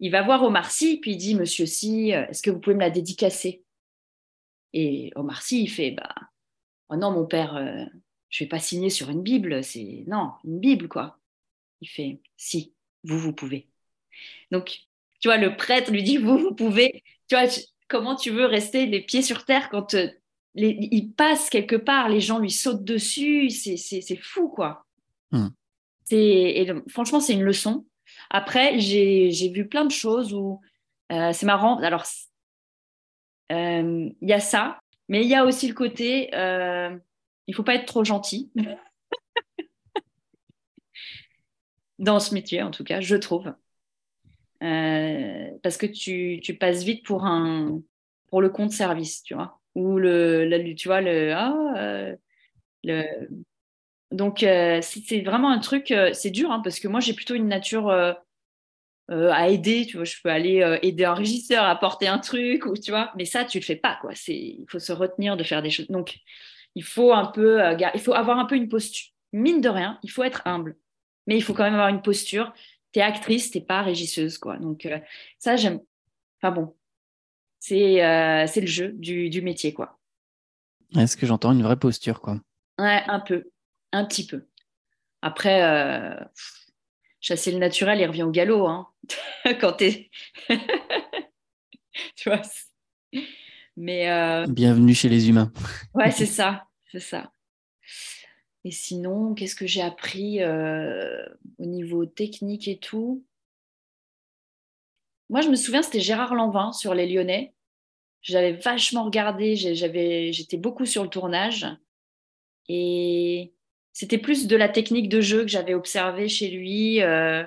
il 0.01 0.11
va 0.11 0.23
voir 0.23 0.43
Omar 0.43 0.70
Sy, 0.70 0.99
puis 1.01 1.12
il 1.12 1.16
dit 1.16 1.35
Monsieur 1.35 1.66
Sy, 1.66 2.11
est-ce 2.11 2.43
que 2.43 2.51
vous 2.51 2.61
pouvez 2.61 2.75
me 2.75 2.81
la 2.81 2.91
dédicacer? 2.91 3.62
Et 4.73 5.12
Omar 5.14 5.43
Sy, 5.43 5.62
il 5.62 5.68
fait 5.68 5.93
bah, 5.93 6.14
Oh 6.89 6.97
non, 6.97 7.12
mon 7.12 7.27
père, 7.27 7.55
je 8.29 8.43
ne 8.43 8.47
vais 8.47 8.49
pas 8.49 8.59
signer 8.59 8.91
sur 8.91 9.11
une 9.11 9.23
Bible, 9.23 9.62
c'est 9.62 10.05
non, 10.09 10.33
une 10.45 10.59
Bible, 10.59 10.89
quoi. 10.89 11.18
Il 11.81 11.89
fait 11.89 12.20
Si, 12.37 12.75
vous, 13.05 13.18
vous 13.18 13.33
pouvez. 13.33 13.68
Donc, 14.51 14.81
tu 15.20 15.29
vois, 15.29 15.37
le 15.37 15.57
prêtre 15.57 15.93
lui 15.93 16.03
dit, 16.03 16.16
vous, 16.16 16.39
vous 16.39 16.55
pouvez, 16.55 17.05
tu 17.29 17.37
vois, 17.37 17.47
comment 17.89 18.16
tu 18.16 18.31
veux 18.31 18.47
rester 18.47 18.87
les 18.87 19.01
pieds 19.01 19.23
sur 19.23 19.45
terre 19.45 19.68
quand 19.70 19.95
euh, 20.59 20.74
il 20.78 21.12
passe 21.12 21.50
quelque 21.50 21.76
part, 21.76 22.09
les 22.09 22.20
gens 22.20 22.38
lui 22.38 22.50
sautent 22.50 22.84
dessus, 22.84 23.50
c'est 23.50 24.16
fou, 24.16 24.48
quoi. 24.48 24.84
Hmm. 25.30 25.48
Et, 26.11 26.66
franchement, 26.88 27.20
c'est 27.20 27.32
une 27.32 27.42
leçon. 27.42 27.86
Après, 28.30 28.78
j'ai 28.78 29.50
vu 29.55 29.66
plein 29.68 29.84
de 29.84 29.90
choses 29.90 30.34
où 30.34 30.61
euh, 31.11 31.32
c'est 31.32 31.46
marrant. 31.46 31.78
Alors, 31.78 32.05
euh, 33.50 34.11
il 34.20 34.28
y 34.28 34.32
a 34.32 34.40
ça, 34.40 34.80
mais 35.09 35.22
il 35.22 35.28
y 35.28 35.34
a 35.34 35.44
aussi 35.44 35.68
le 35.68 35.74
côté, 35.74 36.30
il 37.46 37.55
faut 37.55 37.62
pas 37.62 37.74
être 37.74 37.86
trop 37.86 38.05
gentil. 38.05 38.50
Dans 41.98 42.20
ce 42.20 42.34
métier, 42.34 42.62
en 42.62 42.70
tout 42.70 42.84
cas, 42.84 43.00
je 43.00 43.16
trouve. 43.16 43.55
Euh, 44.62 45.50
parce 45.62 45.76
que 45.76 45.86
tu, 45.86 46.40
tu, 46.42 46.55
passes 46.55 46.84
vite 46.84 47.05
pour, 47.05 47.24
un, 47.24 47.80
pour 48.28 48.40
le 48.40 48.48
compte 48.48 48.70
service, 48.70 49.22
tu 49.22 49.34
vois. 49.34 49.61
Ou 49.75 49.99
le, 49.99 50.75
tu 50.75 50.89
vois, 50.89 51.01
le, 51.01 51.33
ah, 51.33 51.55
euh, 51.79 52.16
le... 52.85 53.05
Donc, 54.11 54.43
euh, 54.43 54.81
c'est 54.83 55.20
vraiment 55.23 55.51
un 55.51 55.59
truc, 55.59 55.95
c'est 56.12 56.31
dur, 56.31 56.51
hein, 56.51 56.61
parce 56.62 56.81
que 56.81 56.89
moi, 56.89 57.01
j'ai 57.01 57.14
plutôt 57.14 57.35
une 57.35 57.49
nature 57.49 57.91
à 59.09 59.49
aider, 59.49 59.87
tu 59.87 59.97
vois, 59.97 60.05
je 60.05 60.16
peux 60.23 60.31
aller 60.31 60.79
aider 60.83 61.05
un 61.05 61.14
régisseur 61.14 61.64
à 61.64 61.77
porter 61.79 62.09
un 62.09 62.18
truc, 62.18 62.66
ou 62.66 62.75
tu 62.77 62.91
vois, 62.91 63.12
mais 63.16 63.25
ça, 63.25 63.45
tu 63.45 63.59
le 63.59 63.64
fais 63.64 63.77
pas, 63.77 63.99
quoi. 64.01 64.12
Il 64.29 64.64
faut 64.68 64.79
se 64.79 64.93
retenir 64.93 65.37
de 65.37 65.45
faire 65.45 65.62
des 65.62 65.70
choses. 65.70 65.89
Donc, 65.89 66.18
il 66.75 66.85
faut 66.85 67.12
un 67.12 67.27
peu, 67.27 67.61
il 67.95 68.01
faut 68.01 68.14
avoir 68.14 68.39
un 68.39 68.47
peu 68.47 68.57
une 68.57 68.68
posture. 68.68 69.12
Mine 69.33 69.61
de 69.62 69.68
rien, 69.68 69.99
il 70.03 70.11
faut 70.11 70.23
être 70.23 70.43
humble, 70.47 70.77
mais 71.27 71.37
il 71.37 71.43
faut 71.43 71.55
quand 71.55 71.64
même 71.64 71.75
avoir 71.75 71.89
une 71.89 72.03
posture 72.03 72.53
t'es 72.93 73.01
actrice, 73.01 73.51
t'es 73.51 73.61
pas 73.61 73.83
régisseuse, 73.83 74.39
quoi. 74.39 74.59
Donc 74.59 74.87
euh, 74.87 74.99
ça, 75.39 75.57
j'aime. 75.57 75.81
Enfin 76.41 76.55
bon, 76.55 76.77
c'est 77.63 78.05
euh, 78.05 78.45
c'est 78.49 78.61
le 78.61 78.67
jeu 78.67 78.89
du, 78.89 79.31
du 79.31 79.41
métier, 79.41 79.73
quoi. 79.73 79.97
Est-ce 80.97 81.17
que 81.17 81.27
j'entends 81.27 81.53
une 81.53 81.63
vraie 81.63 81.79
posture, 81.79 82.21
quoi? 82.21 82.41
Ouais, 82.81 83.05
un 83.07 83.21
peu, 83.21 83.45
un 83.93 84.05
petit 84.05 84.27
peu. 84.27 84.49
Après, 85.23 85.63
euh, 85.63 86.25
chasser 87.21 87.53
le 87.53 87.59
naturel, 87.59 88.01
il 88.01 88.07
revient 88.07 88.25
au 88.25 88.33
galop, 88.33 88.67
hein. 88.67 88.89
Quand 89.61 89.75
t'es, 89.75 90.11
tu 92.17 92.29
vois. 92.29 92.43
Mais 93.77 94.45
bienvenue 94.49 94.95
chez 94.95 95.09
les 95.09 95.29
humains. 95.29 95.53
ouais, 95.95 96.11
c'est 96.11 96.27
ça, 96.27 96.67
c'est 96.91 97.01
ça. 97.01 97.31
Et 98.65 98.73
sinon, 98.73 99.35
qu'est-ce 99.35 99.55
que 99.55 99.69
j'ai 99.69 99.83
appris 99.83 100.43
euh, 100.43 101.25
au 101.59 101.67
niveau 101.67 102.07
technique 102.07 102.67
et 102.67 102.79
tout? 102.79 103.25
Moi, 105.33 105.41
je 105.41 105.49
me 105.49 105.57
souviens, 105.57 105.80
c'était 105.80 105.99
Gérard 105.99 106.35
Lanvin 106.35 106.72
sur 106.72 106.93
Les 106.93 107.07
Lyonnais. 107.07 107.55
J'avais 108.20 108.53
vachement 108.53 109.05
regardé, 109.05 109.57
j'étais 109.57 110.59
beaucoup 110.59 110.85
sur 110.85 111.03
le 111.03 111.09
tournage. 111.09 111.66
Et 112.68 113.55
c'était 113.95 114.18
plus 114.18 114.47
de 114.47 114.57
la 114.57 114.68
technique 114.68 115.09
de 115.09 115.22
jeu 115.22 115.41
que 115.41 115.49
j'avais 115.49 115.72
observé 115.72 116.28
chez 116.28 116.51
lui, 116.51 117.01
euh, 117.01 117.45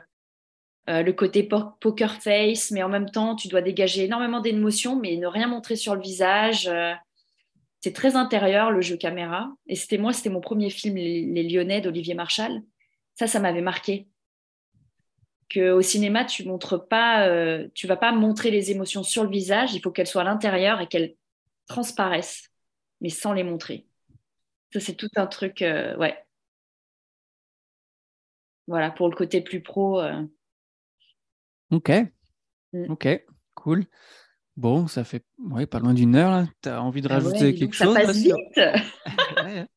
euh, 0.89 1.03
le 1.03 1.13
côté 1.13 1.43
poker 1.43 2.15
face, 2.23 2.71
mais 2.71 2.81
en 2.81 2.89
même 2.89 3.11
temps, 3.11 3.35
tu 3.35 3.49
dois 3.49 3.61
dégager 3.61 4.05
énormément 4.05 4.39
d'émotions, 4.39 4.95
mais 4.95 5.15
ne 5.17 5.27
rien 5.27 5.45
montrer 5.45 5.75
sur 5.75 5.93
le 5.93 6.01
visage. 6.01 6.67
C'est 7.81 7.93
très 7.93 8.15
intérieur 8.15 8.71
le 8.71 8.81
jeu 8.81 8.97
caméra. 8.97 9.53
Et 9.67 9.75
c'était 9.75 9.99
moi, 9.99 10.11
c'était 10.11 10.31
mon 10.31 10.41
premier 10.41 10.71
film, 10.71 10.95
Les, 10.95 11.43
Lyonnais 11.43 11.81
d'Olivier 11.81 12.15
Marchal. 12.15 12.63
Ça, 13.13 13.27
ça 13.27 13.39
m'avait 13.39 13.61
marqué. 13.61 14.07
Que 15.49 15.71
au 15.71 15.81
cinéma, 15.81 16.25
tu 16.25 16.43
montres 16.45 16.87
pas, 16.87 17.27
euh, 17.27 17.67
tu 17.75 17.87
vas 17.87 17.97
pas 17.97 18.11
montrer 18.11 18.49
les 18.51 18.71
émotions 18.71 19.03
sur 19.03 19.23
le 19.23 19.29
visage. 19.29 19.73
Il 19.73 19.81
faut 19.81 19.91
qu'elles 19.91 20.07
soient 20.07 20.23
à 20.23 20.25
l'intérieur 20.25 20.81
et 20.81 20.87
qu'elles 20.87 21.15
transparaissent, 21.67 22.51
mais 23.01 23.09
sans 23.09 23.33
les 23.33 23.43
montrer. 23.43 23.85
Ça, 24.73 24.79
c'est 24.79 24.95
tout 24.95 25.09
un 25.15 25.27
truc, 25.27 25.61
euh, 25.61 25.95
ouais. 25.97 26.17
voilà, 28.67 28.89
pour 28.91 29.09
le 29.09 29.15
côté 29.15 29.41
plus 29.41 29.61
pro. 29.61 30.01
Ok. 31.71 31.91
Mm. 32.73 32.91
Ok, 32.91 33.25
cool. 33.53 33.85
Bon, 34.57 34.87
ça 34.87 35.03
fait 35.03 35.23
ouais, 35.37 35.65
pas 35.65 35.79
loin 35.79 35.93
d'une 35.93 36.15
heure 36.15 36.31
là. 36.31 36.47
Tu 36.61 36.69
as 36.69 36.81
envie 36.81 37.01
de 37.01 37.09
ah 37.09 37.15
rajouter 37.15 37.55
quelque 37.55 37.73
chose 37.73 37.93
Ça 37.93 38.01
passe 38.01 38.17
vite. 38.17 38.33
Hein. 39.37 39.67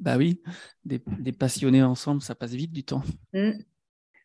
Bah 0.00 0.18
oui, 0.18 0.42
des, 0.84 0.98
passionnés 1.32 1.82
ensemble, 1.82 2.20
ça 2.20 2.34
passe 2.34 2.52
vite 2.52 2.72
du 2.72 2.84
temps. 2.84 3.02
Mm. 3.32 3.52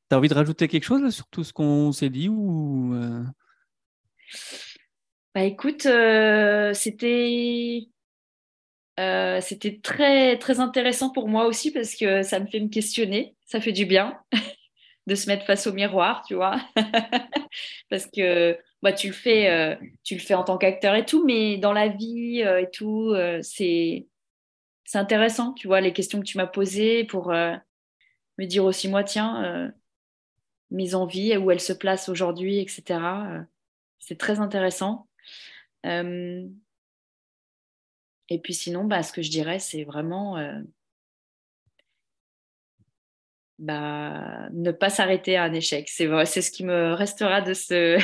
Tu 0.10 0.16
as 0.16 0.18
envie 0.18 0.30
de 0.30 0.34
rajouter 0.34 0.68
quelque 0.68 0.86
chose 0.86 1.14
sur 1.14 1.28
tout 1.28 1.44
ce 1.44 1.54
qu'on 1.54 1.92
s'est 1.92 2.10
dit 2.10 2.30
ou 2.30 2.96
euh? 2.96 3.24
Bah 5.36 5.44
écoute, 5.44 5.86
euh, 5.86 6.74
c'était 6.74 7.88
euh, 9.00 9.40
c'était 9.40 9.80
très 9.84 10.40
très 10.40 10.60
intéressant 10.60 11.12
pour 11.12 11.28
moi 11.30 11.46
aussi 11.46 11.72
parce 11.72 11.94
que 11.94 12.24
ça 12.24 12.40
me 12.40 12.48
fait 12.48 12.60
me 12.60 12.70
questionner, 12.70 13.36
ça 13.46 13.62
fait 13.62 13.72
du 13.72 13.86
bien 13.86 14.20
de 15.08 15.14
se 15.14 15.28
mettre 15.28 15.46
face 15.46 15.68
au 15.68 15.74
miroir, 15.74 16.24
tu 16.28 16.34
vois, 16.34 16.60
parce 17.92 18.08
que 18.08 18.58
bah, 18.82 18.94
tu 18.94 19.08
le 19.08 19.14
fais 19.14 19.78
tu 20.04 20.16
le 20.16 20.22
fais 20.22 20.34
en 20.34 20.44
tant 20.44 20.58
qu'acteur 20.58 20.96
et 20.96 21.06
tout, 21.06 21.24
mais 21.24 21.58
dans 21.58 21.74
la 21.74 21.88
vie 21.88 22.40
et 22.40 22.70
tout, 22.74 23.14
c'est 23.44 24.08
c'est 24.86 24.98
intéressant, 24.98 25.54
tu 25.54 25.68
vois, 25.68 25.82
les 25.82 25.94
questions 25.94 26.20
que 26.20 26.26
tu 26.26 26.38
m'as 26.38 26.48
posées 26.48 27.04
pour 27.04 27.32
me 27.32 28.46
dire 28.46 28.66
aussi, 28.66 28.88
moi, 28.88 29.04
tiens, 29.04 29.72
mes 30.72 30.96
envies, 30.96 31.38
où 31.38 31.52
elles 31.52 31.60
se 31.60 31.74
placent 31.74 32.10
aujourd'hui, 32.10 32.60
etc. 32.60 32.84
Euh, 33.28 33.42
c'est 34.00 34.18
très 34.18 34.40
intéressant. 34.40 35.08
et 35.84 36.50
puis 38.44 38.54
sinon, 38.54 38.86
bah, 38.86 39.04
ce 39.04 39.12
que 39.12 39.22
je 39.22 39.32
dirais, 39.32 39.60
c'est 39.60 39.84
vraiment 39.84 40.38
bah, 43.60 44.50
ne 44.52 44.72
pas 44.72 44.90
s'arrêter 44.90 45.36
à 45.36 45.44
un 45.44 45.54
échec. 45.54 45.90
C'est, 45.90 46.08
c'est 46.26 46.42
ce 46.42 46.52
qui 46.52 46.64
me 46.64 46.94
restera 46.94 47.42
de 47.42 47.54
ce... 47.54 48.00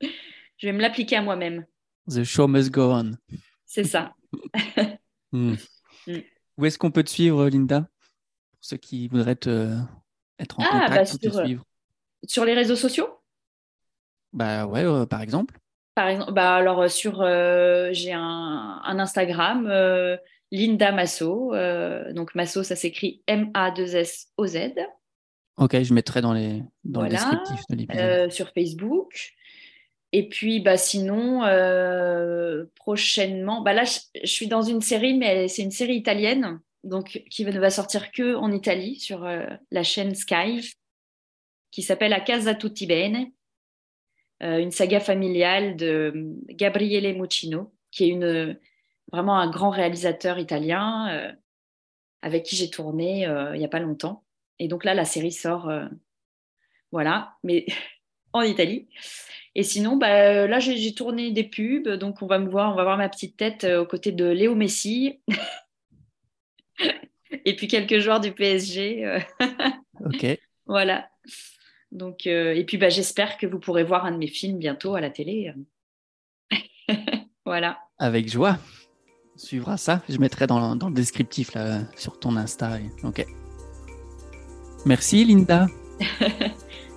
je 0.00 0.66
vais 0.66 0.72
me 0.72 0.80
l'appliquer 0.80 1.16
à 1.16 1.22
moi-même. 1.22 1.64
The 2.08 2.24
show 2.24 2.46
must 2.46 2.70
go 2.70 2.92
on. 2.92 3.12
C'est 3.66 3.84
ça. 3.84 4.14
Hmm. 5.34 5.54
Hmm. 6.06 6.18
Où 6.58 6.66
est-ce 6.66 6.76
qu'on 6.76 6.90
peut 6.90 7.02
te 7.02 7.08
suivre, 7.08 7.48
Linda? 7.48 7.80
Pour 7.80 8.58
ceux 8.60 8.76
qui 8.76 9.08
voudraient 9.08 9.34
te, 9.34 9.78
être 10.42 10.58
en 10.60 10.64
ah, 10.64 10.86
contact 10.86 11.12
bah, 11.12 11.30
te 11.30 11.36
euh, 11.36 11.44
suivre. 11.44 11.64
Sur 12.26 12.44
les 12.44 12.54
réseaux 12.54 12.76
sociaux? 12.76 13.08
Bah 14.32 14.66
ouais, 14.66 14.84
euh, 14.84 15.06
par 15.06 15.22
exemple. 15.22 15.58
Par 15.94 16.08
exemple, 16.08 16.32
bah 16.32 16.54
alors 16.54 16.82
euh, 16.82 16.88
sur 16.88 17.22
j'ai 17.92 18.12
un, 18.12 18.80
Instagram 18.84 19.70
Linda 20.50 20.92
Masso. 20.92 21.52
donc 22.14 22.34
Masso, 22.34 22.62
ça 22.62 22.76
s'écrit 22.76 23.22
M-A-2-S-O-Z. 23.26 24.56
Ok, 25.58 25.82
je 25.82 25.92
mettrai 25.92 26.22
dans, 26.22 26.32
les, 26.32 26.62
dans 26.84 27.02
le 27.02 27.10
descriptif 27.10 27.60
de 27.68 27.76
l'épisode. 27.76 28.30
sur 28.30 28.50
Facebook. 28.54 29.34
Et 30.12 30.28
puis, 30.28 30.60
bah, 30.60 30.76
sinon, 30.76 31.42
euh, 31.44 32.64
prochainement, 32.76 33.62
bah 33.62 33.72
là, 33.72 33.84
je, 33.84 34.26
suis 34.26 34.46
dans 34.46 34.62
une 34.62 34.82
série, 34.82 35.14
mais 35.14 35.48
c'est 35.48 35.62
une 35.62 35.70
série 35.70 35.96
italienne, 35.96 36.60
donc 36.84 37.24
qui 37.30 37.44
ne 37.44 37.58
va 37.58 37.70
sortir 37.70 38.12
que 38.12 38.34
en 38.34 38.52
Italie 38.52 38.98
sur 38.98 39.24
euh, 39.24 39.46
la 39.70 39.82
chaîne 39.82 40.14
Sky, 40.14 40.74
qui 41.70 41.82
s'appelle 41.82 42.12
A 42.12 42.20
Casa 42.20 42.54
Tutti 42.54 42.86
Bene, 42.86 43.30
euh, 44.42 44.58
une 44.58 44.70
saga 44.70 45.00
familiale 45.00 45.76
de 45.76 46.12
Gabriele 46.48 47.16
Muccino, 47.16 47.72
qui 47.90 48.04
est 48.04 48.08
une, 48.08 48.58
vraiment 49.12 49.38
un 49.38 49.50
grand 49.50 49.70
réalisateur 49.70 50.38
italien 50.38 51.34
avec 52.22 52.44
qui 52.44 52.56
j'ai 52.56 52.70
tourné 52.70 53.22
il 53.22 53.58
n'y 53.58 53.64
a 53.64 53.68
pas 53.68 53.80
longtemps. 53.80 54.24
Et 54.58 54.68
donc 54.68 54.84
là, 54.84 54.94
la 54.94 55.04
série 55.04 55.32
sort, 55.32 55.70
voilà, 56.92 57.36
mais 57.42 57.66
en 58.32 58.42
Italie. 58.42 58.88
Et 59.54 59.62
sinon, 59.62 59.96
bah, 59.96 60.46
là, 60.46 60.58
j'ai 60.60 60.94
tourné 60.94 61.30
des 61.30 61.44
pubs, 61.44 61.88
donc 61.88 62.22
on 62.22 62.26
va 62.26 62.38
me 62.38 62.48
voir, 62.48 62.72
on 62.72 62.76
va 62.76 62.84
voir 62.84 62.96
ma 62.96 63.08
petite 63.08 63.36
tête 63.36 63.64
euh, 63.64 63.82
aux 63.82 63.86
côtés 63.86 64.12
de 64.12 64.24
Léo 64.24 64.54
Messi. 64.54 65.20
et 67.44 67.56
puis 67.56 67.68
quelques 67.68 67.98
joueurs 67.98 68.20
du 68.20 68.32
PSG. 68.32 69.04
Euh. 69.04 69.20
ok. 70.04 70.38
Voilà. 70.66 71.08
Donc, 71.90 72.26
euh, 72.26 72.54
et 72.54 72.64
puis 72.64 72.78
bah, 72.78 72.88
j'espère 72.88 73.36
que 73.36 73.46
vous 73.46 73.58
pourrez 73.58 73.84
voir 73.84 74.04
un 74.06 74.12
de 74.12 74.16
mes 74.16 74.28
films 74.28 74.58
bientôt 74.58 74.94
à 74.94 75.00
la 75.00 75.10
télé. 75.10 75.52
voilà. 77.44 77.78
Avec 77.98 78.30
joie. 78.30 78.58
On 79.34 79.38
suivra 79.38 79.76
ça. 79.76 80.02
Je 80.08 80.18
mettrai 80.18 80.46
dans, 80.46 80.76
dans, 80.76 80.88
le 80.88 80.94
descriptif 80.94 81.54
là, 81.54 81.80
sur 81.96 82.18
ton 82.18 82.36
Insta. 82.36 82.78
Ok. 83.02 83.26
Merci 84.84 85.24
Linda. 85.24 85.66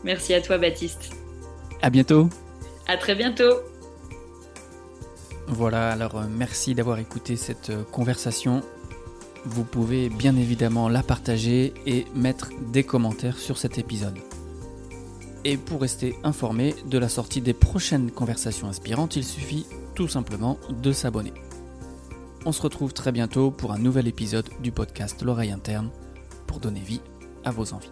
Merci 0.04 0.34
à 0.34 0.42
toi 0.42 0.58
Baptiste. 0.58 1.16
À 1.82 1.90
bientôt. 1.90 2.30
À 2.88 2.98
très 2.98 3.16
bientôt. 3.16 3.54
Voilà, 5.48 5.92
alors 5.92 6.18
euh, 6.18 6.26
merci 6.30 6.74
d'avoir 6.74 7.00
écouté 7.00 7.36
cette 7.36 7.70
euh, 7.70 7.84
conversation. 7.84 8.62
Vous 9.46 9.64
pouvez 9.64 10.10
bien 10.10 10.36
évidemment 10.36 10.90
la 10.90 11.04
partager 11.04 11.74
et 11.86 12.06
mettre 12.16 12.50
des 12.72 12.84
commentaires 12.84 13.38
sur 13.38 13.58
cet 13.58 13.78
épisode. 13.78 14.18
Et 15.44 15.58
pour 15.58 15.82
rester 15.82 16.16
informé 16.24 16.74
de 16.88 16.98
la 16.98 17.08
sortie 17.08 17.42
des 17.42 17.54
prochaines 17.54 18.10
conversations 18.10 18.68
inspirantes, 18.68 19.16
il 19.16 19.24
suffit 19.24 19.68
tout 19.94 20.08
simplement 20.08 20.58
de 20.70 20.92
s'abonner. 20.92 21.34
On 22.46 22.52
se 22.52 22.62
retrouve 22.62 22.94
très 22.94 23.12
bientôt 23.12 23.52
pour 23.52 23.72
un 23.72 23.78
nouvel 23.78 24.08
épisode 24.08 24.50
du 24.62 24.72
podcast 24.72 25.22
L'oreille 25.22 25.52
interne 25.52 25.90
pour 26.48 26.60
donner 26.60 26.82
vie 26.82 27.02
à 27.44 27.52
vos 27.52 27.74
envies. 27.74 27.92